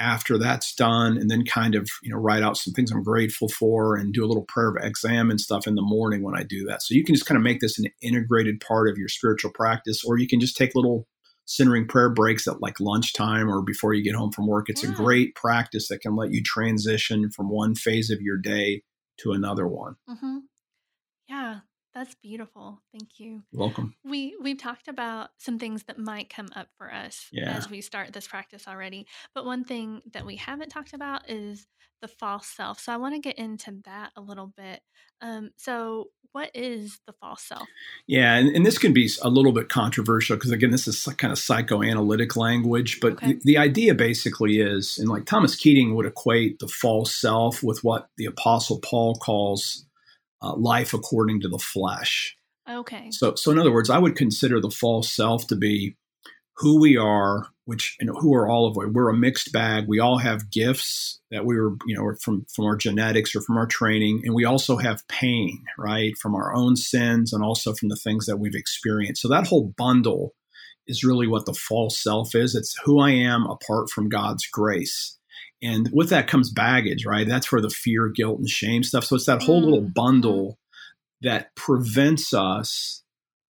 after 0.00 0.38
that's 0.38 0.74
done 0.74 1.16
and 1.16 1.30
then 1.30 1.44
kind 1.44 1.74
of 1.74 1.86
you 2.02 2.10
know 2.10 2.16
write 2.16 2.42
out 2.42 2.56
some 2.56 2.72
things 2.72 2.90
i'm 2.90 3.02
grateful 3.02 3.48
for 3.48 3.94
and 3.94 4.12
do 4.12 4.24
a 4.24 4.26
little 4.26 4.44
prayer 4.48 4.70
of 4.70 4.76
exam 4.82 5.30
and 5.30 5.40
stuff 5.40 5.66
in 5.66 5.74
the 5.74 5.82
morning 5.82 6.22
when 6.22 6.36
i 6.36 6.42
do 6.42 6.64
that 6.64 6.82
so 6.82 6.94
you 6.94 7.04
can 7.04 7.14
just 7.14 7.26
kind 7.26 7.36
of 7.36 7.42
make 7.42 7.60
this 7.60 7.78
an 7.78 7.86
integrated 8.00 8.58
part 8.60 8.88
of 8.88 8.96
your 8.96 9.08
spiritual 9.08 9.50
practice 9.52 10.02
or 10.04 10.18
you 10.18 10.26
can 10.26 10.40
just 10.40 10.56
take 10.56 10.74
little 10.74 11.06
centering 11.44 11.86
prayer 11.86 12.08
breaks 12.08 12.46
at 12.46 12.60
like 12.60 12.80
lunchtime 12.80 13.48
or 13.48 13.62
before 13.62 13.94
you 13.94 14.02
get 14.02 14.14
home 14.14 14.32
from 14.32 14.46
work. 14.46 14.68
It's 14.68 14.82
yeah. 14.82 14.90
a 14.90 14.94
great 14.94 15.34
practice 15.34 15.88
that 15.88 16.00
can 16.00 16.16
let 16.16 16.32
you 16.32 16.42
transition 16.42 17.30
from 17.30 17.50
one 17.50 17.74
phase 17.74 18.10
of 18.10 18.20
your 18.20 18.38
day 18.38 18.82
to 19.18 19.32
another 19.32 19.66
one. 19.66 19.96
Mm-hmm. 20.08 20.38
Yeah, 21.28 21.60
that's 21.94 22.14
beautiful. 22.16 22.80
Thank 22.92 23.18
you. 23.18 23.42
Welcome. 23.52 23.94
We 24.04 24.36
we've 24.40 24.58
talked 24.58 24.88
about 24.88 25.30
some 25.38 25.58
things 25.58 25.84
that 25.84 25.98
might 25.98 26.30
come 26.30 26.48
up 26.56 26.68
for 26.78 26.92
us 26.92 27.28
yeah. 27.32 27.52
as 27.52 27.68
we 27.68 27.80
start 27.80 28.12
this 28.12 28.26
practice 28.26 28.66
already. 28.66 29.06
But 29.34 29.44
one 29.44 29.64
thing 29.64 30.00
that 30.12 30.24
we 30.24 30.36
haven't 30.36 30.70
talked 30.70 30.94
about 30.94 31.28
is 31.28 31.66
the 32.00 32.08
false 32.08 32.46
self. 32.46 32.80
So 32.80 32.92
I 32.92 32.96
want 32.96 33.14
to 33.14 33.20
get 33.20 33.38
into 33.38 33.78
that 33.84 34.10
a 34.16 34.20
little 34.20 34.52
bit. 34.56 34.80
Um, 35.20 35.50
so 35.56 36.08
what 36.32 36.50
is 36.54 36.98
the 37.06 37.12
false 37.12 37.42
self? 37.42 37.68
Yeah, 38.06 38.36
and, 38.36 38.48
and 38.56 38.64
this 38.66 38.78
can 38.78 38.92
be 38.92 39.08
a 39.22 39.28
little 39.28 39.52
bit 39.52 39.68
controversial 39.68 40.36
because 40.36 40.50
again, 40.50 40.70
this 40.70 40.88
is 40.88 41.04
kind 41.18 41.30
of 41.30 41.38
psychoanalytic 41.38 42.36
language. 42.36 43.00
But 43.00 43.14
okay. 43.14 43.34
the, 43.34 43.40
the 43.44 43.58
idea 43.58 43.94
basically 43.94 44.60
is, 44.60 44.98
and 44.98 45.08
like 45.08 45.26
Thomas 45.26 45.54
Keating 45.54 45.94
would 45.94 46.06
equate 46.06 46.58
the 46.58 46.68
false 46.68 47.14
self 47.14 47.62
with 47.62 47.84
what 47.84 48.08
the 48.16 48.26
Apostle 48.26 48.80
Paul 48.80 49.14
calls 49.16 49.84
uh, 50.42 50.54
life 50.56 50.92
according 50.92 51.40
to 51.40 51.48
the 51.48 51.58
flesh. 51.58 52.36
Okay. 52.68 53.10
So, 53.10 53.34
so 53.34 53.50
in 53.50 53.58
other 53.58 53.72
words, 53.72 53.90
I 53.90 53.98
would 53.98 54.16
consider 54.16 54.60
the 54.60 54.70
false 54.70 55.14
self 55.14 55.46
to 55.48 55.56
be 55.56 55.96
who 56.56 56.80
we 56.80 56.96
are, 56.96 57.46
which 57.64 57.96
you 58.00 58.06
know, 58.06 58.14
who 58.14 58.34
are 58.34 58.48
all 58.48 58.66
of 58.66 58.76
us. 58.76 58.92
We're 58.92 59.08
a 59.08 59.16
mixed 59.16 59.52
bag. 59.52 59.86
We 59.88 60.00
all 60.00 60.18
have 60.18 60.50
gifts 60.50 61.20
that 61.30 61.44
we 61.44 61.58
were, 61.58 61.74
you 61.86 61.96
know, 61.96 62.14
from 62.22 62.46
from 62.54 62.66
our 62.66 62.76
genetics 62.76 63.34
or 63.34 63.40
from 63.40 63.56
our 63.56 63.66
training, 63.66 64.22
and 64.24 64.34
we 64.34 64.44
also 64.44 64.76
have 64.76 65.06
pain, 65.08 65.64
right, 65.78 66.16
from 66.18 66.34
our 66.34 66.54
own 66.54 66.76
sins 66.76 67.32
and 67.32 67.42
also 67.42 67.74
from 67.74 67.88
the 67.88 67.96
things 67.96 68.26
that 68.26 68.38
we've 68.38 68.54
experienced. 68.54 69.22
So 69.22 69.28
that 69.28 69.46
whole 69.46 69.72
bundle 69.76 70.34
is 70.86 71.04
really 71.04 71.26
what 71.26 71.46
the 71.46 71.54
false 71.54 72.00
self 72.02 72.34
is. 72.34 72.54
It's 72.54 72.76
who 72.84 73.00
I 73.00 73.10
am 73.10 73.46
apart 73.46 73.88
from 73.90 74.08
God's 74.08 74.46
grace. 74.46 75.18
And 75.62 75.88
with 75.92 76.10
that 76.10 76.26
comes 76.26 76.50
baggage, 76.50 77.06
right? 77.06 77.26
That's 77.26 77.52
where 77.52 77.60
the 77.60 77.70
fear, 77.70 78.08
guilt, 78.08 78.38
and 78.38 78.48
shame 78.48 78.82
stuff. 78.82 79.04
So 79.04 79.16
it's 79.16 79.26
that 79.26 79.42
whole 79.42 79.62
little 79.62 79.80
mm-hmm. 79.82 79.92
bundle 79.92 80.58
that 81.22 81.54
prevents 81.54 82.34
us 82.34 83.02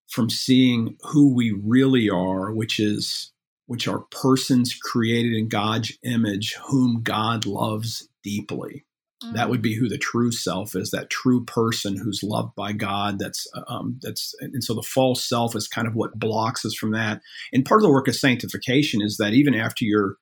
from 0.09 0.29
seeing 0.29 0.97
who 1.05 1.35
we 1.35 1.51
really 1.51 2.11
are, 2.11 2.53
which 2.53 2.79
is 2.79 3.33
which 3.67 3.89
are 3.89 4.01
persons 4.11 4.75
created 4.75 5.33
in 5.33 5.49
God's 5.49 5.93
image, 6.05 6.55
whom 6.67 7.01
God 7.03 7.47
loves 7.47 8.09
deeply. 8.23 8.85
Mm-hmm. 9.23 9.35
That 9.35 9.49
would 9.49 9.61
mm. 9.61 9.63
be 9.63 9.75
who 9.75 9.89
the 9.89 9.97
true 9.97 10.33
self 10.33 10.75
is. 10.75 10.91
That 10.91 11.09
true 11.09 11.45
person 11.45 11.97
who's 11.97 12.23
loved 12.23 12.55
by 12.55 12.73
God. 12.73 13.19
That's 13.19 13.47
um, 13.69 13.99
that's 14.03 14.35
and 14.41 14.63
so 14.63 14.75
the 14.75 14.83
false 14.83 15.27
self 15.27 15.57
is 15.57 15.69
kind 15.69 15.87
of 15.87 15.95
what 15.95 16.19
blocks 16.19 16.67
us 16.67 16.75
from 16.75 16.91
that. 16.91 17.23
And 17.53 17.65
part 17.65 17.81
of 17.81 17.85
the 17.85 17.93
work 17.93 18.09
of 18.09 18.17
sanctification 18.17 19.01
is 19.01 19.17
that 19.17 19.33
even 19.33 19.55
after 19.55 19.85
you're 19.85 20.17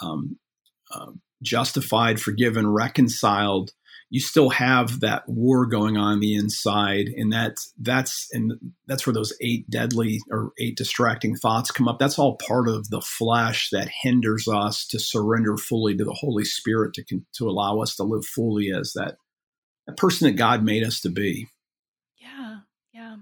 um, 0.00 0.38
uh, 0.90 1.12
justified, 1.42 2.20
forgiven, 2.20 2.68
reconciled, 2.68 3.72
you 4.10 4.18
still 4.18 4.50
have 4.50 5.00
that 5.00 5.28
war 5.28 5.66
going 5.66 5.96
on, 5.96 6.14
on 6.14 6.20
the 6.20 6.34
inside, 6.34 7.06
and 7.16 7.32
that's 7.32 7.72
that's 7.78 8.28
and 8.32 8.54
that's 8.88 9.06
where 9.06 9.14
those 9.14 9.32
eight 9.40 9.70
deadly 9.70 10.18
or 10.32 10.50
eight 10.58 10.76
distracting 10.76 11.36
thoughts 11.36 11.70
come 11.70 11.86
up. 11.86 12.00
That's 12.00 12.18
all 12.18 12.36
part 12.36 12.68
of 12.68 12.90
the 12.90 13.00
flesh 13.00 13.70
that 13.70 13.88
hinders 14.02 14.48
us 14.48 14.84
to 14.88 14.98
surrender 14.98 15.56
fully 15.56 15.96
to 15.96 16.04
the 16.04 16.16
Holy 16.18 16.44
Spirit 16.44 16.94
to 16.94 17.04
to 17.34 17.48
allow 17.48 17.78
us 17.80 17.94
to 17.96 18.02
live 18.02 18.26
fully 18.26 18.72
as 18.72 18.92
that 18.94 19.16
that 19.86 19.96
person 19.96 20.26
that 20.26 20.36
God 20.36 20.64
made 20.64 20.82
us 20.82 21.00
to 21.02 21.08
be. 21.08 21.46
Yeah, 22.18 22.58
yeah 22.92 23.16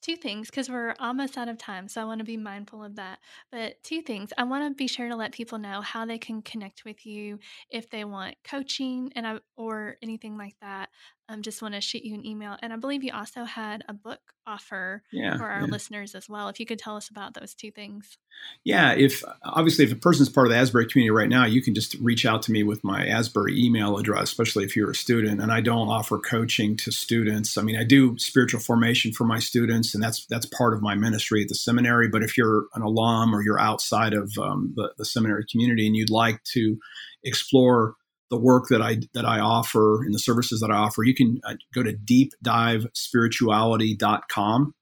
two 0.00 0.16
things 0.16 0.50
because 0.50 0.68
we're 0.68 0.94
almost 0.98 1.36
out 1.36 1.48
of 1.48 1.58
time. 1.58 1.88
So 1.88 2.00
I 2.00 2.04
want 2.04 2.20
to 2.20 2.24
be 2.24 2.36
mindful 2.36 2.84
of 2.84 2.96
that. 2.96 3.18
But 3.50 3.82
two 3.82 4.02
things 4.02 4.32
I 4.38 4.44
want 4.44 4.64
to 4.70 4.74
be 4.74 4.86
sure 4.86 5.08
to 5.08 5.16
let 5.16 5.32
people 5.32 5.58
know 5.58 5.80
how 5.80 6.04
they 6.04 6.18
can 6.18 6.42
connect 6.42 6.84
with 6.84 7.06
you 7.06 7.38
if 7.70 7.90
they 7.90 8.04
want 8.04 8.36
coaching 8.44 9.12
and 9.14 9.40
or 9.56 9.96
anything 10.02 10.36
like 10.36 10.54
that. 10.60 10.90
Um, 11.30 11.42
just 11.42 11.60
want 11.60 11.74
to 11.74 11.80
shoot 11.82 12.04
you 12.04 12.14
an 12.14 12.24
email. 12.24 12.56
And 12.62 12.72
I 12.72 12.76
believe 12.76 13.04
you 13.04 13.12
also 13.12 13.44
had 13.44 13.84
a 13.86 13.92
book 13.92 14.20
offer 14.46 15.02
yeah, 15.12 15.36
for 15.36 15.44
our 15.44 15.60
yeah. 15.60 15.66
listeners 15.66 16.14
as 16.14 16.26
well. 16.26 16.48
If 16.48 16.58
you 16.58 16.64
could 16.64 16.78
tell 16.78 16.96
us 16.96 17.10
about 17.10 17.34
those 17.34 17.54
two 17.54 17.70
things. 17.70 18.16
Yeah, 18.64 18.92
if 18.92 19.22
obviously 19.44 19.84
if 19.84 19.92
a 19.92 19.96
person's 19.96 20.30
part 20.30 20.46
of 20.46 20.52
the 20.52 20.58
Asbury 20.58 20.86
community 20.86 21.10
right 21.10 21.28
now, 21.28 21.44
you 21.44 21.60
can 21.60 21.74
just 21.74 21.94
reach 22.00 22.24
out 22.24 22.40
to 22.44 22.52
me 22.52 22.62
with 22.62 22.82
my 22.82 23.06
Asbury 23.06 23.62
email 23.62 23.98
address, 23.98 24.30
especially 24.30 24.64
if 24.64 24.74
you're 24.74 24.90
a 24.90 24.94
student. 24.94 25.42
And 25.42 25.52
I 25.52 25.60
don't 25.60 25.88
offer 25.88 26.18
coaching 26.18 26.78
to 26.78 26.90
students. 26.90 27.58
I 27.58 27.62
mean, 27.62 27.76
I 27.76 27.84
do 27.84 28.16
spiritual 28.16 28.60
formation 28.60 29.12
for 29.12 29.24
my 29.24 29.38
students, 29.38 29.94
and 29.94 30.02
that's 30.02 30.24
that's 30.26 30.46
part 30.46 30.72
of 30.72 30.80
my 30.80 30.94
ministry 30.94 31.42
at 31.42 31.48
the 31.48 31.54
seminary. 31.54 32.08
But 32.08 32.22
if 32.22 32.38
you're 32.38 32.66
an 32.74 32.80
alum 32.80 33.34
or 33.34 33.42
you're 33.42 33.60
outside 33.60 34.14
of 34.14 34.32
um, 34.38 34.72
the, 34.76 34.94
the 34.96 35.04
seminary 35.04 35.44
community 35.50 35.86
and 35.86 35.94
you'd 35.94 36.08
like 36.08 36.42
to 36.54 36.78
explore 37.22 37.96
the 38.30 38.38
work 38.38 38.68
that 38.68 38.82
I 38.82 38.98
that 39.14 39.24
I 39.24 39.40
offer 39.40 40.04
and 40.04 40.14
the 40.14 40.18
services 40.18 40.60
that 40.60 40.70
I 40.70 40.76
offer, 40.76 41.02
you 41.04 41.14
can 41.14 41.40
uh, 41.44 41.54
go 41.74 41.82
to 41.82 41.92
deepdivespirituality.com 41.92 44.74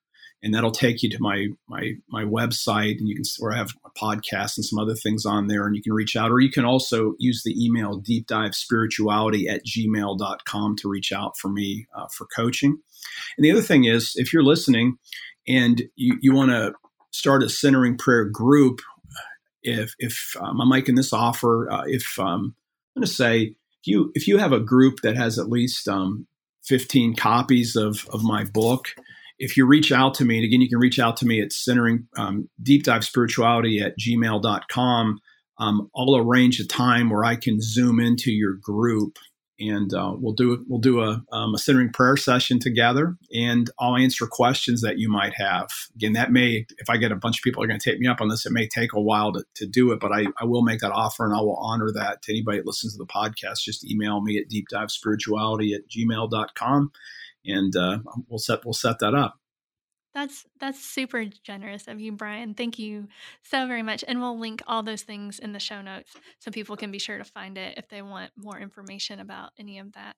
and 0.42 0.54
that'll 0.54 0.70
take 0.70 1.02
you 1.02 1.10
to 1.10 1.18
my 1.20 1.48
my 1.68 1.92
my 2.08 2.22
website 2.22 2.98
and 2.98 3.08
you 3.08 3.16
can 3.16 3.24
where 3.38 3.52
I 3.52 3.56
have 3.56 3.72
a 3.84 3.90
podcast 3.98 4.56
and 4.56 4.64
some 4.64 4.78
other 4.78 4.94
things 4.94 5.26
on 5.26 5.48
there 5.48 5.66
and 5.66 5.74
you 5.74 5.82
can 5.82 5.92
reach 5.92 6.14
out 6.16 6.30
or 6.30 6.38
you 6.40 6.50
can 6.50 6.64
also 6.64 7.14
use 7.18 7.42
the 7.42 7.52
email 7.62 8.00
deepdivespirituality 8.00 9.48
at 9.48 9.66
gmail.com 9.66 10.76
to 10.76 10.88
reach 10.88 11.12
out 11.12 11.36
for 11.36 11.48
me 11.48 11.86
uh, 11.96 12.06
for 12.12 12.26
coaching. 12.26 12.78
And 13.36 13.44
the 13.44 13.50
other 13.50 13.62
thing 13.62 13.82
is 13.84 14.12
if 14.16 14.32
you're 14.32 14.44
listening 14.44 14.98
and 15.48 15.82
you, 15.96 16.16
you 16.20 16.34
want 16.34 16.50
to 16.50 16.74
start 17.12 17.42
a 17.42 17.48
centering 17.48 17.96
prayer 17.96 18.24
group, 18.24 18.80
if 19.62 19.94
if 19.98 20.36
um, 20.38 20.60
I'm 20.60 20.68
making 20.68 20.94
this 20.94 21.12
offer, 21.12 21.68
uh, 21.70 21.84
if 21.86 22.18
um, 22.20 22.54
I'm 22.96 23.00
going 23.00 23.08
to 23.08 23.12
say 23.12 23.42
if 23.42 23.86
you 23.86 24.10
if 24.14 24.26
you 24.26 24.38
have 24.38 24.52
a 24.52 24.60
group 24.60 25.00
that 25.02 25.16
has 25.16 25.38
at 25.38 25.50
least 25.50 25.86
um, 25.86 26.26
15 26.64 27.14
copies 27.14 27.76
of 27.76 28.06
of 28.10 28.22
my 28.24 28.44
book, 28.44 28.94
if 29.38 29.58
you 29.58 29.66
reach 29.66 29.92
out 29.92 30.14
to 30.14 30.24
me, 30.24 30.36
and 30.36 30.46
again, 30.46 30.62
you 30.62 30.68
can 30.68 30.78
reach 30.78 30.98
out 30.98 31.18
to 31.18 31.26
me 31.26 31.42
at 31.42 31.52
centering 31.52 32.08
um, 32.16 32.48
deep 32.62 32.84
dive 32.84 33.04
spirituality 33.04 33.80
at 33.80 33.98
gmail.com. 33.98 35.18
Um, 35.58 35.90
I'll 35.94 36.16
arrange 36.16 36.58
a 36.58 36.66
time 36.66 37.10
where 37.10 37.24
I 37.24 37.36
can 37.36 37.60
zoom 37.60 38.00
into 38.00 38.30
your 38.30 38.54
group 38.54 39.18
and 39.58 39.92
uh, 39.94 40.14
we'll 40.18 40.34
do 40.34 40.64
we'll 40.68 40.80
do 40.80 41.00
a, 41.00 41.22
um, 41.32 41.54
a 41.54 41.58
centering 41.58 41.90
prayer 41.90 42.16
session 42.16 42.58
together, 42.58 43.16
and 43.32 43.70
I'll 43.78 43.96
answer 43.96 44.26
questions 44.26 44.82
that 44.82 44.98
you 44.98 45.10
might 45.10 45.34
have. 45.34 45.68
Again, 45.94 46.12
that 46.12 46.30
may 46.30 46.66
if 46.78 46.90
I 46.90 46.96
get 46.96 47.12
a 47.12 47.16
bunch 47.16 47.38
of 47.38 47.42
people 47.42 47.62
are 47.62 47.66
going 47.66 47.80
to 47.80 47.90
take 47.90 47.98
me 47.98 48.06
up 48.06 48.20
on 48.20 48.28
this, 48.28 48.46
it 48.46 48.52
may 48.52 48.68
take 48.68 48.92
a 48.92 49.00
while 49.00 49.32
to, 49.32 49.44
to 49.54 49.66
do 49.66 49.92
it, 49.92 50.00
but 50.00 50.12
I, 50.12 50.26
I 50.40 50.44
will 50.44 50.62
make 50.62 50.80
that 50.80 50.92
offer 50.92 51.24
and 51.24 51.34
I 51.34 51.40
will 51.40 51.56
honor 51.56 51.90
that 51.94 52.22
to 52.22 52.32
anybody 52.32 52.58
that 52.58 52.66
listens 52.66 52.94
to 52.94 52.98
the 52.98 53.06
podcast. 53.06 53.60
Just 53.60 53.84
email 53.84 54.20
me 54.20 54.38
at 54.38 54.50
deepdivespirituality 54.50 55.74
at 55.74 55.88
gmail.com 55.88 56.92
and 57.46 57.76
uh, 57.76 57.98
we'll 58.28 58.38
set 58.38 58.64
we'll 58.64 58.74
set 58.74 58.98
that 59.00 59.14
up. 59.14 59.38
That's 60.16 60.46
that's 60.58 60.80
super 60.82 61.26
generous 61.26 61.88
of 61.88 62.00
you, 62.00 62.12
Brian. 62.12 62.54
Thank 62.54 62.78
you 62.78 63.08
so 63.42 63.66
very 63.66 63.82
much. 63.82 64.02
And 64.08 64.18
we'll 64.20 64.38
link 64.38 64.62
all 64.66 64.82
those 64.82 65.02
things 65.02 65.38
in 65.38 65.52
the 65.52 65.60
show 65.60 65.82
notes 65.82 66.16
so 66.38 66.50
people 66.50 66.76
can 66.76 66.90
be 66.90 66.98
sure 66.98 67.18
to 67.18 67.24
find 67.24 67.58
it 67.58 67.76
if 67.76 67.88
they 67.88 68.00
want 68.02 68.32
more 68.36 68.58
information 68.58 69.20
about 69.20 69.52
any 69.58 69.78
of 69.78 69.92
that. 69.92 70.16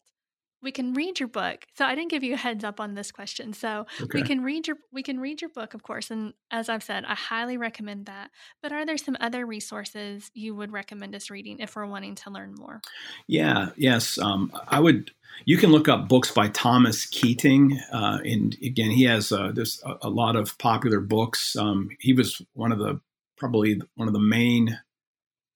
We 0.62 0.72
can 0.72 0.92
read 0.92 1.20
your 1.20 1.28
book. 1.28 1.66
So 1.76 1.84
I 1.84 1.94
didn't 1.94 2.10
give 2.10 2.24
you 2.24 2.34
a 2.34 2.36
heads 2.36 2.64
up 2.64 2.80
on 2.80 2.94
this 2.94 3.12
question. 3.12 3.52
So 3.52 3.86
okay. 4.00 4.20
we 4.20 4.22
can 4.22 4.42
read 4.42 4.66
your 4.66 4.76
we 4.92 5.02
can 5.02 5.20
read 5.20 5.40
your 5.40 5.50
book, 5.50 5.74
of 5.74 5.82
course. 5.82 6.10
And 6.10 6.34
as 6.50 6.68
I've 6.68 6.82
said, 6.82 7.04
I 7.04 7.14
highly 7.14 7.56
recommend 7.56 8.06
that. 8.06 8.30
But 8.62 8.72
are 8.72 8.84
there 8.84 8.98
some 8.98 9.16
other 9.20 9.46
resources 9.46 10.30
you 10.34 10.54
would 10.54 10.72
recommend 10.72 11.14
us 11.14 11.30
reading 11.30 11.58
if 11.60 11.76
we're 11.76 11.86
wanting 11.86 12.16
to 12.16 12.30
learn 12.30 12.54
more? 12.56 12.80
Yeah, 13.26 13.70
yes. 13.76 14.18
Um, 14.18 14.52
I 14.66 14.80
would 14.80 15.12
you 15.44 15.56
can 15.56 15.70
look 15.70 15.88
up 15.88 16.08
books 16.08 16.30
by 16.30 16.48
Thomas 16.48 17.06
Keating, 17.06 17.78
uh, 17.92 18.18
and 18.24 18.56
again, 18.62 18.90
he 18.90 19.04
has 19.04 19.32
uh, 19.32 19.52
there's 19.54 19.82
a, 19.84 20.08
a, 20.08 20.10
lot 20.10 20.36
of 20.36 20.56
popular 20.58 21.00
books. 21.00 21.56
Um, 21.56 21.90
he 22.00 22.12
was 22.12 22.42
one 22.54 22.72
of 22.72 22.78
the 22.78 23.00
probably 23.36 23.80
one 23.94 24.08
of 24.08 24.14
the 24.14 24.20
main. 24.20 24.78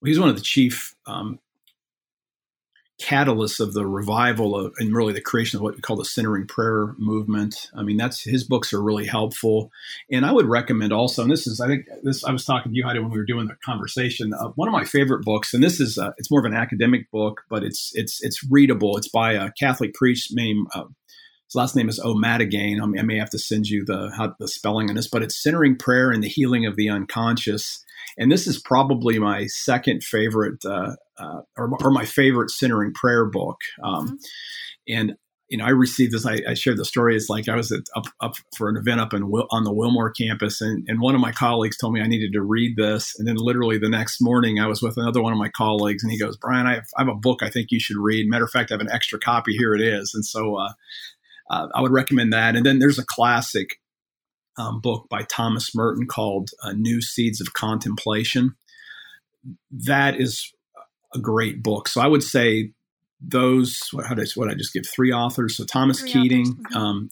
He's 0.04 0.20
one 0.20 0.28
of 0.28 0.36
the 0.36 0.42
chief 0.42 0.94
um, 1.06 1.38
catalyst 3.02 3.58
of 3.58 3.74
the 3.74 3.84
revival 3.84 4.54
of, 4.54 4.72
and 4.78 4.94
really 4.94 5.12
the 5.12 5.20
creation 5.20 5.56
of 5.56 5.62
what 5.62 5.74
we 5.74 5.80
call 5.80 5.96
the 5.96 6.04
centering 6.04 6.46
prayer 6.46 6.94
movement. 6.98 7.68
I 7.76 7.82
mean, 7.82 7.96
that's 7.96 8.22
his 8.22 8.44
books 8.44 8.72
are 8.72 8.80
really 8.80 9.06
helpful, 9.06 9.70
and 10.10 10.24
I 10.24 10.30
would 10.30 10.46
recommend 10.46 10.92
also. 10.92 11.22
And 11.22 11.30
this 11.30 11.46
is, 11.48 11.60
I 11.60 11.66
think, 11.66 11.86
this 12.04 12.24
I 12.24 12.30
was 12.30 12.44
talking 12.44 12.70
to 12.70 12.76
you 12.76 12.84
Heidi 12.84 13.00
when 13.00 13.10
we 13.10 13.18
were 13.18 13.24
doing 13.24 13.48
the 13.48 13.56
conversation. 13.64 14.32
Uh, 14.32 14.50
one 14.54 14.68
of 14.68 14.72
my 14.72 14.84
favorite 14.84 15.24
books, 15.24 15.52
and 15.52 15.62
this 15.62 15.80
is, 15.80 15.98
uh, 15.98 16.12
it's 16.16 16.30
more 16.30 16.40
of 16.40 16.46
an 16.46 16.54
academic 16.54 17.10
book, 17.10 17.42
but 17.50 17.64
it's 17.64 17.90
it's 17.94 18.22
it's 18.22 18.46
readable. 18.48 18.96
It's 18.96 19.08
by 19.08 19.32
a 19.32 19.50
Catholic 19.58 19.94
priest 19.94 20.30
named. 20.32 20.68
Uh, 20.72 20.84
his 21.48 21.56
last 21.56 21.76
name 21.76 21.88
is 21.88 22.00
mean, 22.02 22.98
I 22.98 23.02
may 23.02 23.18
have 23.18 23.30
to 23.30 23.38
send 23.38 23.66
you 23.66 23.84
the 23.84 24.10
how, 24.16 24.34
the 24.38 24.48
spelling 24.48 24.88
on 24.88 24.96
this, 24.96 25.08
but 25.08 25.22
it's 25.22 25.42
centering 25.42 25.76
prayer 25.76 26.10
and 26.10 26.22
the 26.22 26.28
healing 26.28 26.64
of 26.64 26.76
the 26.76 26.88
unconscious. 26.88 27.84
And 28.18 28.30
this 28.30 28.46
is 28.46 28.60
probably 28.60 29.18
my 29.18 29.46
second 29.46 30.04
favorite 30.04 30.64
uh, 30.64 30.94
uh, 31.18 31.40
or, 31.56 31.70
or, 31.80 31.90
my 31.90 32.04
favorite 32.04 32.50
centering 32.50 32.92
prayer 32.94 33.26
book. 33.26 33.58
Um, 33.82 34.06
mm-hmm. 34.06 34.14
And 34.88 35.16
you 35.52 35.58
know, 35.58 35.66
I 35.66 35.70
received 35.70 36.12
this. 36.12 36.24
I, 36.24 36.38
I 36.48 36.54
shared 36.54 36.78
the 36.78 36.84
story. 36.84 37.14
It's 37.14 37.28
like 37.28 37.46
I 37.46 37.54
was 37.54 37.70
at, 37.70 37.82
up 37.94 38.06
up 38.20 38.36
for 38.56 38.70
an 38.70 38.78
event 38.78 39.00
up 39.00 39.12
in 39.12 39.24
on 39.50 39.64
the 39.64 39.72
Wilmore 39.72 40.10
campus, 40.10 40.62
and 40.62 40.82
and 40.88 40.98
one 40.98 41.14
of 41.14 41.20
my 41.20 41.30
colleagues 41.30 41.76
told 41.76 41.92
me 41.92 42.00
I 42.00 42.06
needed 42.06 42.32
to 42.32 42.42
read 42.42 42.76
this, 42.78 43.14
and 43.18 43.28
then 43.28 43.36
literally 43.36 43.76
the 43.76 43.90
next 43.90 44.22
morning 44.22 44.58
I 44.58 44.66
was 44.66 44.80
with 44.80 44.96
another 44.96 45.20
one 45.20 45.34
of 45.34 45.38
my 45.38 45.50
colleagues, 45.50 46.02
and 46.02 46.10
he 46.10 46.18
goes, 46.18 46.38
Brian, 46.38 46.66
I 46.66 46.76
have, 46.76 46.86
I 46.96 47.02
have 47.02 47.12
a 47.12 47.14
book 47.14 47.42
I 47.42 47.50
think 47.50 47.66
you 47.70 47.78
should 47.78 47.98
read. 47.98 48.30
Matter 48.30 48.46
of 48.46 48.50
fact, 48.50 48.70
I 48.70 48.74
have 48.74 48.80
an 48.80 48.90
extra 48.90 49.18
copy. 49.18 49.52
Here 49.52 49.74
it 49.74 49.82
is, 49.82 50.12
and 50.14 50.24
so 50.24 50.56
uh, 50.56 50.72
uh, 51.50 51.68
I 51.74 51.82
would 51.82 51.92
recommend 51.92 52.32
that. 52.32 52.56
And 52.56 52.64
then 52.64 52.78
there's 52.78 52.98
a 52.98 53.04
classic 53.04 53.78
um, 54.58 54.80
book 54.80 55.06
by 55.08 55.22
Thomas 55.22 55.74
Merton 55.74 56.06
called 56.06 56.50
uh, 56.62 56.72
New 56.72 57.00
Seeds 57.00 57.40
of 57.40 57.52
Contemplation. 57.52 58.54
That 59.70 60.20
is 60.20 60.52
a 61.14 61.18
great 61.18 61.62
book. 61.62 61.88
So 61.88 62.00
I 62.00 62.06
would 62.06 62.22
say 62.22 62.72
those, 63.20 63.90
how 64.06 64.14
did 64.14 64.26
I, 64.26 64.30
what 64.34 64.50
I 64.50 64.54
just 64.54 64.72
give 64.72 64.86
three 64.86 65.12
authors. 65.12 65.56
So 65.56 65.64
Thomas 65.64 66.00
three 66.00 66.12
Keating, 66.12 66.46
mm-hmm. 66.46 66.76
um, 66.76 67.10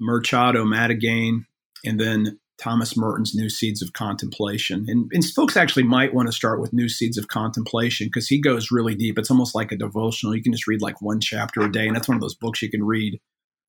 Machado 0.00 0.64
Madigan, 0.64 1.46
and 1.84 2.00
then 2.00 2.38
Thomas 2.58 2.96
Merton's 2.96 3.34
New 3.34 3.48
Seeds 3.48 3.82
of 3.82 3.92
Contemplation. 3.92 4.84
And, 4.88 5.10
and 5.12 5.24
folks 5.24 5.56
actually 5.56 5.82
might 5.82 6.14
want 6.14 6.28
to 6.28 6.32
start 6.32 6.60
with 6.60 6.72
New 6.72 6.88
Seeds 6.88 7.18
of 7.18 7.28
Contemplation 7.28 8.06
because 8.06 8.28
he 8.28 8.40
goes 8.40 8.70
really 8.70 8.94
deep. 8.94 9.18
It's 9.18 9.30
almost 9.30 9.54
like 9.54 9.72
a 9.72 9.76
devotional. 9.76 10.34
You 10.36 10.42
can 10.42 10.52
just 10.52 10.68
read 10.68 10.82
like 10.82 11.02
one 11.02 11.20
chapter 11.20 11.62
a 11.62 11.72
day. 11.72 11.86
And 11.86 11.96
that's 11.96 12.08
one 12.08 12.16
of 12.16 12.20
those 12.20 12.36
books 12.36 12.62
you 12.62 12.70
can 12.70 12.84
read 12.84 13.20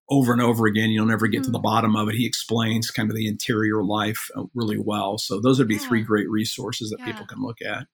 over 0.10 0.34
and 0.34 0.42
over 0.42 0.66
again. 0.68 0.90
You'll 0.90 1.06
never 1.06 1.28
get 1.28 1.40
mm-hmm. 1.40 1.46
to 1.46 1.52
the 1.52 1.60
hmm. 1.60 1.64
bottom 1.64 1.96
of 1.96 2.10
it. 2.10 2.16
He 2.16 2.26
explains 2.26 2.92
kind 2.92 3.10
of 3.10 3.16
the 3.16 3.28
interior 3.28 3.84
life 3.84 4.30
uh, 4.36 4.44
really 4.54 4.78
well. 4.78 5.18
So 5.18 5.40
those 5.40 5.60
would 5.60 5.68
be 5.68 5.76
yeah. 5.76 5.88
three 5.88 6.04
great 6.04 6.30
resources 6.30 6.90
that 6.90 7.00
yeah. 7.00 7.06
people 7.06 7.26
can 7.26 7.42
look 7.42 7.62
at. 7.62 7.88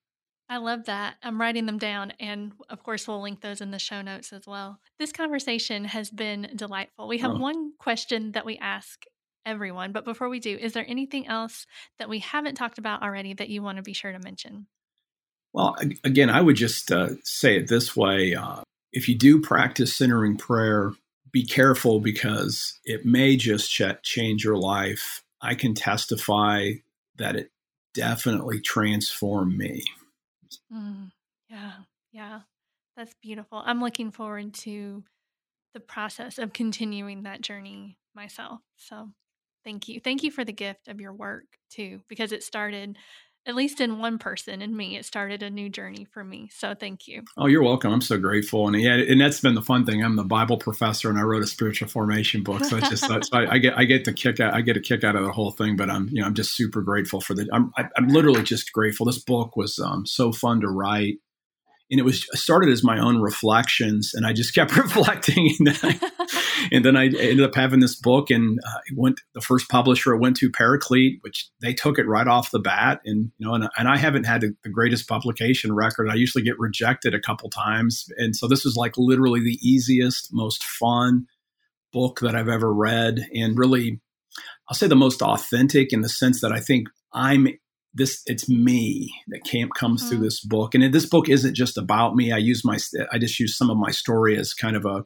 I 0.52 0.58
love 0.58 0.86
that. 0.86 1.16
I'm 1.22 1.40
writing 1.40 1.68
them 1.68 1.78
down. 1.78 2.12
And 2.20 2.54
of 2.70 2.82
course, 2.82 3.08
we'll 3.08 3.22
link 3.22 3.42
those 3.42 3.62
in 3.62 3.70
the 3.70 3.78
show 3.78 4.02
notes 4.02 4.34
as 4.34 4.48
well. 4.48 4.80
This 4.98 5.12
conversation 5.12 5.86
has 5.86 6.10
been 6.10 6.50
delightful. 6.56 7.08
We 7.08 7.20
have 7.20 7.32
oh. 7.32 7.38
one 7.38 7.74
question 7.78 8.32
that 8.32 8.48
we 8.48 8.58
ask 8.58 9.04
everyone. 9.46 9.92
But 9.92 10.06
before 10.06 10.28
we 10.28 10.40
do, 10.40 10.58
is 10.58 10.74
there 10.74 10.86
anything 10.88 11.28
else 11.28 11.68
that 12.00 12.10
we 12.10 12.20
haven't 12.20 12.56
talked 12.56 12.80
about 12.80 13.04
already 13.04 13.36
that 13.36 13.50
you 13.50 13.62
want 13.62 13.78
to 13.78 13.84
be 13.84 13.94
sure 13.94 14.12
to 14.12 14.20
mention? 14.20 14.66
Well, 15.54 15.76
again, 16.04 16.30
I 16.30 16.42
would 16.42 16.56
just 16.56 16.92
uh, 16.92 17.10
say 17.24 17.58
it 17.58 17.68
this 17.68 17.96
way. 17.96 18.34
Uh, 18.34 18.62
if 18.92 19.08
you 19.08 19.16
do 19.16 19.42
practice 19.42 19.96
centering 19.96 20.38
prayer, 20.38 20.94
be 21.32 21.46
careful 21.46 22.00
because 22.00 22.80
it 22.86 23.06
may 23.06 23.36
just 23.36 23.72
ch- 23.72 24.02
change 24.04 24.44
your 24.44 24.58
life. 24.58 25.24
I 25.42 25.56
can 25.56 25.74
testify 25.74 26.72
that 27.18 27.36
it 27.36 27.52
definitely 27.94 28.60
transformed 28.62 29.58
me. 29.58 29.84
Mm, 30.74 31.12
yeah, 31.50 31.74
yeah, 32.12 32.42
that's 32.96 33.14
beautiful. 33.22 33.62
I'm 33.64 33.82
looking 33.82 34.12
forward 34.12 34.54
to 34.56 35.04
the 35.74 35.80
process 35.80 36.38
of 36.38 36.54
continuing 36.54 37.24
that 37.24 37.42
journey 37.42 37.98
myself. 38.16 38.60
So 38.76 39.10
thank 39.64 39.88
you. 39.88 40.00
Thank 40.00 40.24
you 40.24 40.32
for 40.32 40.44
the 40.44 40.54
gift 40.54 40.88
of 40.88 41.00
your 41.00 41.14
work 41.14 41.46
too, 41.70 42.02
because 42.08 42.32
it 42.32 42.44
started 42.44 42.98
at 43.50 43.56
least 43.56 43.82
in 43.82 43.98
one 43.98 44.20
person 44.20 44.62
in 44.62 44.78
me, 44.78 44.96
it 44.96 45.06
started 45.06 45.42
a 45.42 45.50
new 45.50 45.70
journey 45.70 46.06
for 46.06 46.24
me. 46.24 46.50
So 46.54 46.76
thank 46.76 47.08
you. 47.08 47.24
Oh, 47.36 47.48
you're 47.48 47.64
welcome. 47.64 47.92
I'm 47.92 48.00
so 48.02 48.18
grateful. 48.20 48.68
And 48.68 48.80
yeah, 48.80 48.94
and 48.94 49.20
that's 49.20 49.42
been 49.42 49.56
the 49.56 49.62
fun 49.62 49.86
thing. 49.86 50.04
I'm 50.04 50.16
the 50.16 50.24
Bible 50.24 50.58
professor 50.58 51.10
and 51.10 51.18
I 51.18 51.24
wrote 51.24 51.42
a 51.42 51.48
spiritual 51.48 51.88
formation 51.88 52.44
book. 52.44 52.64
So 52.64 52.78
it's 52.78 52.90
just, 52.90 53.08
so 53.08 53.20
I, 53.34 53.56
I, 53.56 53.58
get, 53.58 53.78
I 53.78 53.86
get 53.86 54.06
the 54.06 54.14
kick 54.14 54.40
out, 54.40 54.54
I 54.54 54.62
get 54.62 54.78
a 54.78 54.80
kick 54.80 55.04
out 55.04 55.16
of 55.16 55.24
the 55.24 55.32
whole 55.32 55.52
thing, 55.52 55.76
but 55.76 55.90
I'm, 55.90 56.08
you 56.10 56.22
know, 56.22 56.28
I'm 56.28 56.36
just 56.36 56.56
super 56.56 56.82
grateful 56.82 57.22
for 57.22 57.34
the, 57.34 57.50
I'm, 57.52 57.74
I, 57.76 57.82
am 57.82 57.90
i 57.98 58.02
am 58.02 58.08
literally 58.10 58.44
just 58.44 58.72
grateful. 58.72 59.08
This 59.08 59.18
book 59.18 59.58
was 59.58 59.80
um, 59.80 60.06
so 60.06 60.32
fun 60.32 60.62
to 60.62 60.68
write 60.68 61.18
and 61.92 62.00
it 62.00 62.04
was 62.04 62.28
started 62.40 62.70
as 62.70 62.84
my 62.84 63.00
own 63.00 63.22
reflections 63.22 64.12
and 64.14 64.26
i 64.26 64.34
just 64.34 64.54
kept 64.54 64.76
reflecting 64.78 65.54
and 65.60 65.68
then 65.68 65.78
I, 65.84 66.12
and 66.72 66.86
then 66.86 66.98
I 66.98 67.06
ended 67.06 67.42
up 67.42 67.56
having 67.56 67.80
this 67.80 67.96
book 67.96 68.30
and 68.30 68.60
uh, 68.66 68.80
went 68.96 69.22
the 69.34 69.42
first 69.42 69.70
publisher 69.70 70.16
went 70.16 70.38
to 70.38 70.52
paraclete 70.52 71.20
which 71.22 71.50
they 71.62 71.74
took 71.74 71.98
it 71.98 72.08
right 72.08 72.28
off 72.28 72.52
the 72.52 72.60
bat 72.60 73.02
and 73.06 73.32
you 73.38 73.48
know 73.48 73.54
and, 73.54 73.70
and 73.78 73.88
i 73.88 73.98
haven't 73.98 74.26
had 74.26 74.42
the 74.42 74.70
greatest 74.70 75.08
publication 75.08 75.74
record. 75.74 76.10
I 76.10 76.16
usually 76.16 76.44
get 76.44 76.60
rejected 76.60 77.14
a 77.14 77.20
couple 77.20 77.50
times 77.50 78.06
and 78.18 78.36
so 78.36 78.48
this 78.48 78.66
was 78.66 78.76
like 78.76 78.94
literally 78.98 79.40
the 79.40 79.60
easiest 79.62 80.30
most 80.32 80.64
fun 80.64 81.26
book 81.92 82.20
that 82.22 82.36
i've 82.36 82.50
ever 82.50 82.74
read 82.74 83.20
and 83.34 83.58
really 83.58 84.00
i'll 84.70 84.76
say 84.76 84.88
the 84.88 84.96
most 84.96 85.22
authentic 85.22 85.92
in 85.92 86.02
the 86.02 86.10
sense 86.10 86.42
that 86.42 86.52
i 86.52 86.60
think 86.60 86.88
i'm 87.14 87.48
this 87.94 88.22
it's 88.26 88.48
me 88.48 89.14
that 89.28 89.44
camp 89.44 89.72
comes 89.78 90.02
mm-hmm. 90.02 90.10
through 90.10 90.20
this 90.20 90.40
book 90.42 90.76
and 90.76 90.94
this 90.94 91.06
book 91.06 91.28
isn't 91.28 91.56
just 91.56 91.78
about 91.78 92.16
me 92.16 92.32
i 92.32 92.38
use 92.38 92.64
my 92.64 92.78
i 93.12 93.18
just 93.18 93.40
use 93.40 93.58
some 93.58 93.70
of 93.70 93.78
my 93.78 93.92
story 93.92 94.38
as 94.38 94.54
kind 94.54 94.76
of 94.76 94.86
a 94.86 95.04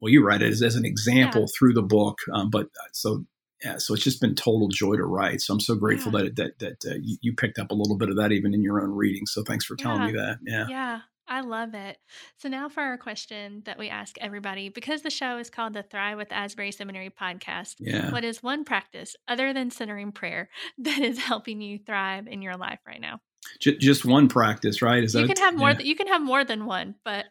well 0.00 0.10
you 0.10 0.24
write 0.24 0.42
it 0.42 0.50
as, 0.50 0.62
as 0.62 0.74
an 0.74 0.84
example 0.84 1.42
yeah. 1.42 1.46
through 1.56 1.72
the 1.72 1.82
book 1.82 2.18
um, 2.34 2.50
but 2.50 2.66
uh, 2.66 2.88
so 2.92 3.24
yeah 3.62 3.76
so 3.78 3.94
it's 3.94 4.02
just 4.02 4.20
been 4.20 4.34
total 4.34 4.68
joy 4.68 4.96
to 4.96 5.04
write 5.04 5.40
so 5.40 5.54
i'm 5.54 5.60
so 5.60 5.76
grateful 5.76 6.12
yeah. 6.12 6.24
that 6.24 6.36
that 6.36 6.58
that 6.82 6.90
uh, 6.90 6.98
you, 7.00 7.16
you, 7.20 7.34
picked 7.34 7.58
up 7.58 7.70
a 7.70 7.74
little 7.74 7.96
bit 7.96 8.08
of 8.08 8.16
that 8.16 8.32
even 8.32 8.54
in 8.54 8.62
your 8.62 8.82
own 8.82 8.90
reading 8.90 9.26
so 9.26 9.42
thanks 9.44 9.64
for 9.64 9.76
telling 9.76 10.00
yeah. 10.00 10.06
me 10.06 10.12
that 10.12 10.38
yeah 10.44 10.66
yeah 10.68 11.00
I 11.30 11.42
love 11.42 11.74
it. 11.74 11.96
So 12.38 12.48
now 12.48 12.68
for 12.68 12.80
our 12.80 12.98
question 12.98 13.62
that 13.64 13.78
we 13.78 13.88
ask 13.88 14.16
everybody, 14.20 14.68
because 14.68 15.02
the 15.02 15.10
show 15.10 15.38
is 15.38 15.48
called 15.48 15.74
the 15.74 15.84
Thrive 15.84 16.18
with 16.18 16.32
Asbury 16.32 16.72
Seminary 16.72 17.08
podcast. 17.08 17.76
Yeah. 17.78 18.10
What 18.10 18.24
is 18.24 18.42
one 18.42 18.64
practice 18.64 19.14
other 19.28 19.52
than 19.52 19.70
centering 19.70 20.10
prayer 20.10 20.50
that 20.78 20.98
is 20.98 21.18
helping 21.18 21.60
you 21.60 21.78
thrive 21.78 22.26
in 22.26 22.42
your 22.42 22.56
life 22.56 22.80
right 22.84 23.00
now? 23.00 23.20
just 23.58 24.04
one 24.04 24.28
practice, 24.28 24.82
right? 24.82 25.02
Is 25.02 25.14
you 25.14 25.26
can 25.26 25.36
have 25.38 25.56
more. 25.56 25.70
Yeah. 25.70 25.80
you 25.80 25.96
can 25.96 26.08
have 26.08 26.20
more 26.20 26.44
than 26.44 26.66
one, 26.66 26.94
but 27.06 27.24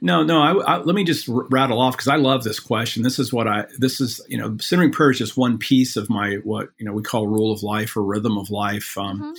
no, 0.00 0.22
no. 0.22 0.40
I, 0.40 0.52
I, 0.52 0.78
let 0.78 0.94
me 0.94 1.02
just 1.02 1.26
rattle 1.28 1.80
off 1.80 1.96
because 1.96 2.06
I 2.06 2.16
love 2.16 2.44
this 2.44 2.60
question. 2.60 3.02
This 3.02 3.18
is 3.18 3.32
what 3.32 3.48
I. 3.48 3.66
This 3.76 4.00
is 4.00 4.20
you 4.28 4.38
know, 4.38 4.56
centering 4.60 4.92
prayer 4.92 5.10
is 5.10 5.18
just 5.18 5.36
one 5.36 5.58
piece 5.58 5.96
of 5.96 6.08
my 6.08 6.36
what 6.44 6.68
you 6.78 6.86
know 6.86 6.92
we 6.92 7.02
call 7.02 7.26
rule 7.26 7.52
of 7.52 7.64
life 7.64 7.96
or 7.96 8.04
rhythm 8.04 8.38
of 8.38 8.50
life. 8.50 8.96
Um, 8.96 9.20
mm-hmm. 9.20 9.32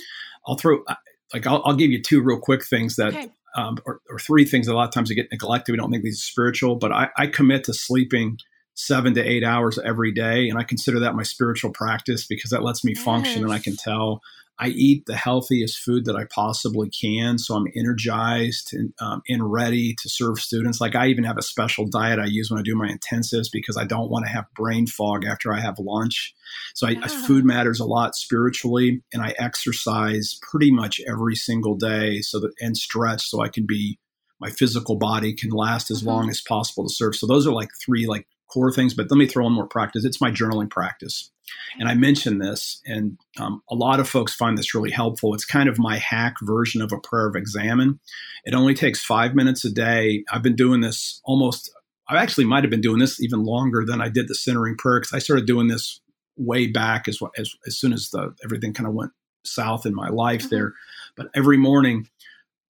I'll 0.46 0.56
throw 0.56 0.84
like 1.32 1.46
I'll, 1.46 1.62
I'll, 1.64 1.76
give 1.76 1.90
you 1.90 2.02
two 2.02 2.20
real 2.20 2.38
quick 2.38 2.62
things 2.66 2.96
that 2.96 3.14
okay 3.14 3.30
um, 3.56 3.78
or, 3.84 4.00
or, 4.08 4.18
three 4.18 4.44
things 4.44 4.66
a 4.66 4.74
lot 4.74 4.88
of 4.88 4.94
times 4.94 5.08
they 5.08 5.14
get 5.14 5.30
neglected. 5.30 5.72
We 5.72 5.78
don't 5.78 5.90
think 5.90 6.04
these 6.04 6.20
are 6.20 6.24
spiritual, 6.24 6.76
but 6.76 6.92
I, 6.92 7.08
I 7.16 7.26
commit 7.26 7.64
to 7.64 7.74
sleeping 7.74 8.38
seven 8.74 9.14
to 9.14 9.22
eight 9.22 9.44
hours 9.44 9.78
every 9.78 10.12
day. 10.12 10.48
And 10.48 10.58
I 10.58 10.62
consider 10.62 11.00
that 11.00 11.14
my 11.14 11.22
spiritual 11.22 11.70
practice 11.70 12.26
because 12.26 12.50
that 12.50 12.62
lets 12.62 12.84
me 12.84 12.92
yes. 12.94 13.04
function 13.04 13.42
and 13.42 13.52
I 13.52 13.58
can 13.58 13.76
tell 13.76 14.22
I 14.62 14.68
eat 14.68 15.06
the 15.06 15.16
healthiest 15.16 15.80
food 15.80 16.04
that 16.04 16.14
I 16.14 16.24
possibly 16.32 16.88
can, 16.88 17.36
so 17.36 17.56
I'm 17.56 17.66
energized 17.76 18.72
and, 18.72 18.94
um, 19.00 19.20
and 19.28 19.50
ready 19.50 19.92
to 20.00 20.08
serve 20.08 20.38
students. 20.38 20.80
Like 20.80 20.94
I 20.94 21.08
even 21.08 21.24
have 21.24 21.36
a 21.36 21.42
special 21.42 21.84
diet 21.84 22.20
I 22.20 22.26
use 22.26 22.48
when 22.48 22.60
I 22.60 22.62
do 22.62 22.76
my 22.76 22.88
intensives 22.88 23.48
because 23.52 23.76
I 23.76 23.84
don't 23.84 24.08
want 24.08 24.24
to 24.24 24.30
have 24.30 24.44
brain 24.54 24.86
fog 24.86 25.24
after 25.24 25.52
I 25.52 25.58
have 25.58 25.80
lunch. 25.80 26.32
So 26.74 26.86
I, 26.86 26.94
food 27.08 27.44
matters 27.44 27.80
a 27.80 27.84
lot 27.84 28.14
spiritually, 28.14 29.02
and 29.12 29.20
I 29.20 29.34
exercise 29.36 30.38
pretty 30.42 30.70
much 30.70 31.00
every 31.08 31.34
single 31.34 31.74
day, 31.74 32.20
so 32.20 32.38
that 32.38 32.52
and 32.60 32.76
stretch 32.76 33.22
so 33.28 33.42
I 33.42 33.48
can 33.48 33.66
be 33.66 33.98
my 34.38 34.50
physical 34.50 34.94
body 34.94 35.32
can 35.32 35.50
last 35.50 35.90
as 35.90 35.98
mm-hmm. 35.98 36.08
long 36.08 36.30
as 36.30 36.40
possible 36.40 36.84
to 36.84 36.94
serve. 36.94 37.16
So 37.16 37.26
those 37.26 37.48
are 37.48 37.52
like 37.52 37.70
three 37.84 38.06
like 38.06 38.28
core 38.52 38.72
things. 38.72 38.94
But 38.94 39.10
let 39.10 39.16
me 39.16 39.26
throw 39.26 39.46
in 39.46 39.52
more 39.52 39.66
practice. 39.66 40.04
It's 40.04 40.20
my 40.20 40.30
journaling 40.30 40.70
practice. 40.70 41.30
And 41.78 41.88
I 41.88 41.94
mentioned 41.94 42.40
this, 42.40 42.80
and 42.86 43.18
um, 43.38 43.62
a 43.68 43.74
lot 43.74 44.00
of 44.00 44.08
folks 44.08 44.34
find 44.34 44.56
this 44.56 44.74
really 44.74 44.90
helpful. 44.90 45.34
It's 45.34 45.44
kind 45.44 45.68
of 45.68 45.78
my 45.78 45.98
hack 45.98 46.36
version 46.42 46.80
of 46.80 46.92
a 46.92 46.98
prayer 46.98 47.26
of 47.26 47.36
examen. 47.36 48.00
It 48.44 48.54
only 48.54 48.74
takes 48.74 49.04
five 49.04 49.34
minutes 49.34 49.64
a 49.64 49.70
day. 49.70 50.24
I've 50.32 50.42
been 50.42 50.56
doing 50.56 50.80
this 50.80 51.20
almost, 51.24 51.70
I 52.08 52.16
actually 52.22 52.44
might 52.44 52.64
have 52.64 52.70
been 52.70 52.80
doing 52.80 52.98
this 52.98 53.20
even 53.20 53.44
longer 53.44 53.84
than 53.86 54.00
I 54.00 54.08
did 54.08 54.28
the 54.28 54.34
centering 54.34 54.76
prayer 54.76 55.00
because 55.00 55.14
I 55.14 55.18
started 55.18 55.46
doing 55.46 55.68
this 55.68 56.00
way 56.36 56.66
back 56.66 57.08
as, 57.08 57.20
as, 57.36 57.50
as 57.66 57.76
soon 57.76 57.92
as 57.92 58.10
the, 58.10 58.34
everything 58.44 58.72
kind 58.72 58.88
of 58.88 58.94
went 58.94 59.12
south 59.44 59.84
in 59.84 59.94
my 59.94 60.08
life 60.08 60.42
mm-hmm. 60.42 60.54
there. 60.54 60.74
But 61.16 61.28
every 61.34 61.58
morning, 61.58 62.08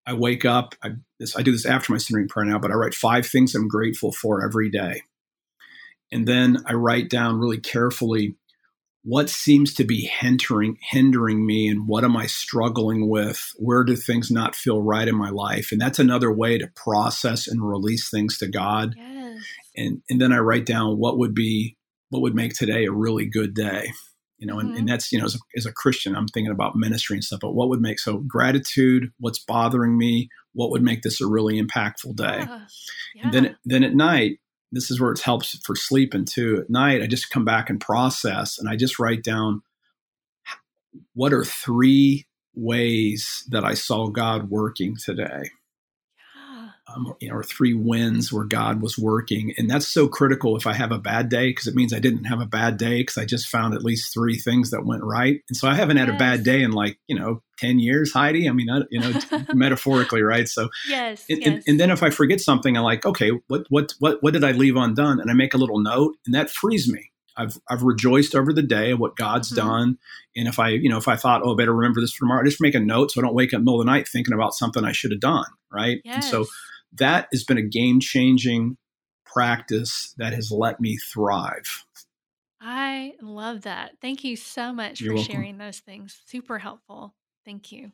I 0.06 0.14
wake 0.14 0.44
up. 0.44 0.74
I, 0.82 0.92
this, 1.20 1.36
I 1.36 1.42
do 1.42 1.52
this 1.52 1.66
after 1.66 1.92
my 1.92 1.98
centering 1.98 2.28
prayer 2.28 2.46
now, 2.46 2.58
but 2.58 2.70
I 2.70 2.74
write 2.74 2.94
five 2.94 3.26
things 3.26 3.54
I'm 3.54 3.68
grateful 3.68 4.12
for 4.12 4.44
every 4.44 4.70
day. 4.70 5.02
And 6.12 6.28
then 6.28 6.58
I 6.66 6.74
write 6.74 7.10
down 7.10 7.38
really 7.38 7.58
carefully 7.58 8.36
what 9.04 9.28
seems 9.28 9.74
to 9.74 9.84
be 9.84 10.02
hindering 10.02 10.76
hindering 10.80 11.44
me 11.44 11.66
and 11.66 11.88
what 11.88 12.04
am 12.04 12.16
I 12.16 12.26
struggling 12.26 13.08
with? 13.08 13.50
Where 13.56 13.82
do 13.82 13.96
things 13.96 14.30
not 14.30 14.54
feel 14.54 14.80
right 14.80 15.08
in 15.08 15.16
my 15.16 15.30
life? 15.30 15.72
And 15.72 15.80
that's 15.80 15.98
another 15.98 16.32
way 16.32 16.58
to 16.58 16.68
process 16.76 17.48
and 17.48 17.68
release 17.68 18.08
things 18.08 18.38
to 18.38 18.48
God. 18.48 18.94
Yes. 18.96 19.42
And 19.76 20.02
and 20.08 20.20
then 20.20 20.32
I 20.32 20.38
write 20.38 20.66
down 20.66 20.98
what 20.98 21.18
would 21.18 21.34
be 21.34 21.76
what 22.10 22.22
would 22.22 22.34
make 22.34 22.52
today 22.54 22.84
a 22.84 22.92
really 22.92 23.26
good 23.26 23.54
day. 23.54 23.90
You 24.38 24.46
know, 24.46 24.56
mm-hmm. 24.56 24.70
and, 24.70 24.78
and 24.78 24.88
that's, 24.88 25.12
you 25.12 25.18
know, 25.18 25.24
as 25.24 25.36
a, 25.36 25.38
as 25.56 25.66
a 25.66 25.72
Christian, 25.72 26.16
I'm 26.16 26.26
thinking 26.26 26.50
about 26.50 26.74
ministry 26.74 27.16
and 27.16 27.22
stuff, 27.22 27.38
but 27.40 27.54
what 27.54 27.68
would 27.68 27.80
make 27.80 28.00
so 28.00 28.18
gratitude, 28.18 29.12
what's 29.20 29.38
bothering 29.38 29.96
me, 29.96 30.30
what 30.52 30.72
would 30.72 30.82
make 30.82 31.02
this 31.02 31.20
a 31.20 31.28
really 31.28 31.62
impactful 31.62 32.16
day? 32.16 32.44
Yeah. 33.14 33.22
And 33.22 33.32
then 33.32 33.56
then 33.64 33.84
at 33.84 33.94
night, 33.94 34.38
this 34.72 34.90
is 34.90 35.00
where 35.00 35.12
it 35.12 35.20
helps 35.20 35.58
for 35.64 35.76
sleeping 35.76 36.24
too. 36.24 36.58
At 36.62 36.70
night, 36.70 37.02
I 37.02 37.06
just 37.06 37.30
come 37.30 37.44
back 37.44 37.70
and 37.70 37.80
process, 37.80 38.58
and 38.58 38.68
I 38.68 38.76
just 38.76 38.98
write 38.98 39.22
down 39.22 39.62
what 41.14 41.32
are 41.32 41.44
three 41.44 42.26
ways 42.54 43.44
that 43.50 43.64
I 43.64 43.74
saw 43.74 44.08
God 44.08 44.50
working 44.50 44.96
today. 45.02 45.50
Um, 46.94 47.14
you 47.20 47.28
know, 47.28 47.36
or 47.36 47.42
three 47.42 47.74
wins 47.74 48.32
where 48.32 48.44
God 48.44 48.82
was 48.82 48.98
working. 48.98 49.54
And 49.56 49.70
that's 49.70 49.88
so 49.88 50.08
critical 50.08 50.56
if 50.56 50.66
I 50.66 50.74
have 50.74 50.92
a 50.92 50.98
bad 50.98 51.28
day, 51.28 51.50
because 51.50 51.66
it 51.66 51.74
means 51.74 51.92
I 51.92 52.00
didn't 52.00 52.24
have 52.24 52.40
a 52.40 52.46
bad 52.46 52.76
day 52.76 53.00
because 53.00 53.18
I 53.18 53.24
just 53.24 53.48
found 53.48 53.74
at 53.74 53.84
least 53.84 54.12
three 54.12 54.36
things 54.36 54.70
that 54.70 54.84
went 54.84 55.02
right. 55.02 55.40
And 55.48 55.56
so 55.56 55.68
I 55.68 55.74
haven't 55.74 55.96
had 55.96 56.08
a 56.08 56.16
bad 56.18 56.44
day 56.44 56.62
in 56.62 56.72
like, 56.72 56.98
you 57.06 57.18
know, 57.18 57.42
10 57.58 57.78
years, 57.78 58.12
Heidi. 58.12 58.48
I 58.48 58.52
mean, 58.52 58.68
I, 58.68 58.80
you 58.90 59.00
know, 59.00 59.18
metaphorically, 59.54 60.22
right? 60.22 60.48
So, 60.48 60.68
yes, 60.88 61.24
and, 61.30 61.38
yes. 61.38 61.46
And, 61.48 61.62
and, 61.66 61.80
then 61.80 61.90
if 61.90 62.02
I 62.02 62.10
forget 62.10 62.40
something, 62.40 62.76
I'm 62.76 62.82
like, 62.82 63.06
okay, 63.06 63.30
what, 63.48 63.66
what, 63.70 63.94
what, 63.98 64.22
what 64.22 64.32
did 64.32 64.44
I 64.44 64.52
leave 64.52 64.76
undone? 64.76 65.20
And 65.20 65.30
I 65.30 65.34
make 65.34 65.54
a 65.54 65.58
little 65.58 65.80
note 65.80 66.16
and 66.26 66.34
that 66.34 66.50
frees 66.50 66.92
me. 66.92 67.10
I've, 67.36 67.58
I've 67.68 67.82
rejoiced 67.82 68.34
over 68.34 68.52
the 68.52 68.62
day 68.62 68.90
of 68.90 68.98
what 68.98 69.16
God's 69.16 69.48
mm-hmm. 69.48 69.66
done. 69.68 69.98
And 70.36 70.48
if 70.48 70.58
I, 70.58 70.70
you 70.70 70.88
know, 70.88 70.98
if 70.98 71.08
I 71.08 71.16
thought, 71.16 71.42
oh, 71.44 71.54
I 71.54 71.56
better 71.56 71.74
remember 71.74 72.00
this 72.00 72.12
for 72.12 72.20
tomorrow, 72.20 72.42
I 72.42 72.44
just 72.44 72.60
make 72.60 72.74
a 72.74 72.80
note 72.80 73.10
so 73.10 73.20
I 73.20 73.24
don't 73.24 73.34
wake 73.34 73.50
up 73.50 73.58
in 73.58 73.64
the 73.64 73.70
middle 73.70 73.80
of 73.80 73.86
the 73.86 73.92
night 73.92 74.08
thinking 74.08 74.34
about 74.34 74.54
something 74.54 74.84
I 74.84 74.92
should 74.92 75.12
have 75.12 75.20
done. 75.20 75.46
Right. 75.72 76.00
Yes. 76.04 76.16
And 76.16 76.24
so 76.24 76.46
that 76.94 77.28
has 77.32 77.44
been 77.44 77.58
a 77.58 77.62
game 77.62 78.00
changing 78.00 78.76
practice 79.24 80.14
that 80.18 80.32
has 80.32 80.50
let 80.50 80.80
me 80.80 80.96
thrive. 80.96 81.84
I 82.60 83.14
love 83.20 83.62
that. 83.62 83.92
Thank 84.00 84.24
you 84.24 84.36
so 84.36 84.72
much 84.72 85.00
You're 85.00 85.12
for 85.12 85.16
welcome. 85.16 85.32
sharing 85.32 85.58
those 85.58 85.80
things. 85.80 86.20
Super 86.26 86.58
helpful. 86.58 87.14
Thank 87.44 87.72
you. 87.72 87.92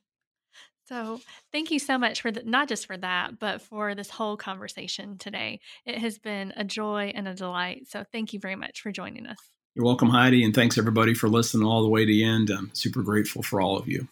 So, 0.89 1.21
thank 1.53 1.71
you 1.71 1.79
so 1.79 1.99
much 1.99 2.23
for 2.23 2.31
the, 2.31 2.43
not 2.45 2.67
just 2.67 2.87
for 2.87 2.97
that, 2.97 3.39
but 3.39 3.61
for 3.61 3.95
this 3.95 4.09
whole 4.09 4.39
conversation 4.39 5.19
today. 5.19 5.61
It 5.85 5.99
has 5.99 6.19
been 6.19 6.53
a 6.57 6.65
joy 6.65 7.13
and 7.15 7.29
a 7.29 7.35
delight. 7.35 7.89
So, 7.89 8.05
thank 8.11 8.33
you 8.33 8.41
very 8.41 8.57
much 8.57 8.81
for 8.81 8.91
joining 8.91 9.27
us. 9.27 9.37
You're 9.75 9.85
welcome, 9.85 10.09
Heidi, 10.09 10.45
and 10.45 10.55
thanks 10.55 10.79
everybody 10.79 11.15
for 11.15 11.29
listening 11.29 11.67
all 11.67 11.83
the 11.83 11.89
way 11.89 12.01
to 12.01 12.07
the 12.07 12.25
end. 12.25 12.51
I'm 12.51 12.71
super 12.75 13.03
grateful 13.03 13.43
for 13.43 13.61
all 13.61 13.77
of 13.77 13.87
you. 13.87 14.09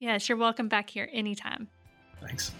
Yes, 0.00 0.28
you're 0.28 0.38
welcome 0.38 0.68
back 0.68 0.90
here 0.90 1.08
anytime. 1.12 1.68
Thanks. 2.20 2.52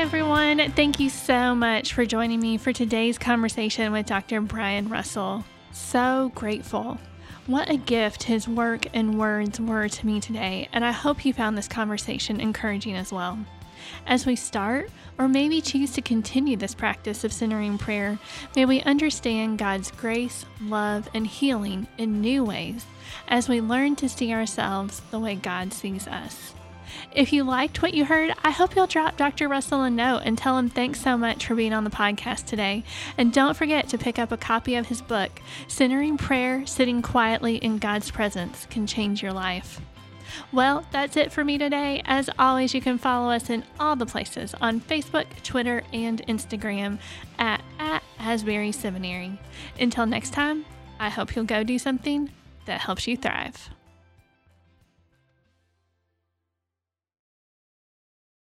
Everyone, 0.00 0.72
thank 0.72 0.98
you 0.98 1.10
so 1.10 1.54
much 1.54 1.92
for 1.92 2.06
joining 2.06 2.40
me 2.40 2.56
for 2.56 2.72
today's 2.72 3.18
conversation 3.18 3.92
with 3.92 4.06
Dr. 4.06 4.40
Brian 4.40 4.88
Russell. 4.88 5.44
So 5.72 6.32
grateful. 6.34 6.98
What 7.46 7.68
a 7.68 7.76
gift 7.76 8.22
his 8.22 8.48
work 8.48 8.86
and 8.94 9.18
words 9.18 9.60
were 9.60 9.88
to 9.88 10.06
me 10.06 10.18
today, 10.18 10.70
and 10.72 10.86
I 10.86 10.90
hope 10.90 11.26
you 11.26 11.34
found 11.34 11.56
this 11.56 11.68
conversation 11.68 12.40
encouraging 12.40 12.96
as 12.96 13.12
well. 13.12 13.38
As 14.06 14.24
we 14.24 14.36
start, 14.36 14.90
or 15.18 15.28
maybe 15.28 15.60
choose 15.60 15.92
to 15.92 16.00
continue 16.00 16.56
this 16.56 16.74
practice 16.74 17.22
of 17.22 17.32
centering 17.32 17.76
prayer, 17.76 18.18
may 18.56 18.64
we 18.64 18.80
understand 18.80 19.58
God's 19.58 19.90
grace, 19.90 20.46
love, 20.62 21.10
and 21.12 21.26
healing 21.26 21.86
in 21.98 22.22
new 22.22 22.42
ways 22.42 22.86
as 23.28 23.50
we 23.50 23.60
learn 23.60 23.96
to 23.96 24.08
see 24.08 24.32
ourselves 24.32 25.02
the 25.10 25.20
way 25.20 25.34
God 25.34 25.74
sees 25.74 26.08
us. 26.08 26.54
If 27.12 27.32
you 27.32 27.42
liked 27.42 27.82
what 27.82 27.92
you 27.92 28.04
heard, 28.04 28.32
I 28.44 28.52
hope 28.52 28.76
you'll 28.76 28.86
drop 28.86 29.16
Dr. 29.16 29.48
Russell 29.48 29.82
a 29.82 29.90
note 29.90 30.22
and 30.24 30.38
tell 30.38 30.56
him 30.56 30.68
thanks 30.68 31.00
so 31.00 31.16
much 31.16 31.44
for 31.44 31.56
being 31.56 31.72
on 31.72 31.82
the 31.82 31.90
podcast 31.90 32.46
today. 32.46 32.84
And 33.18 33.32
don't 33.32 33.56
forget 33.56 33.88
to 33.88 33.98
pick 33.98 34.16
up 34.16 34.30
a 34.30 34.36
copy 34.36 34.76
of 34.76 34.86
his 34.86 35.02
book, 35.02 35.42
Centering 35.66 36.16
Prayer 36.16 36.64
Sitting 36.66 37.02
Quietly 37.02 37.56
in 37.56 37.78
God's 37.78 38.12
Presence 38.12 38.64
Can 38.70 38.86
Change 38.86 39.24
Your 39.24 39.32
Life. 39.32 39.80
Well, 40.52 40.86
that's 40.92 41.16
it 41.16 41.32
for 41.32 41.44
me 41.44 41.58
today. 41.58 42.00
As 42.04 42.30
always, 42.38 42.74
you 42.74 42.80
can 42.80 42.96
follow 42.96 43.32
us 43.32 43.50
in 43.50 43.64
all 43.80 43.96
the 43.96 44.06
places 44.06 44.54
on 44.60 44.80
Facebook, 44.80 45.26
Twitter, 45.42 45.82
and 45.92 46.24
Instagram 46.28 47.00
at, 47.40 47.60
at 47.80 48.04
Asbury 48.20 48.70
Seminary. 48.70 49.36
Until 49.80 50.06
next 50.06 50.30
time, 50.30 50.64
I 51.00 51.08
hope 51.08 51.34
you'll 51.34 51.44
go 51.44 51.64
do 51.64 51.76
something 51.76 52.30
that 52.66 52.82
helps 52.82 53.08
you 53.08 53.16
thrive. 53.16 53.70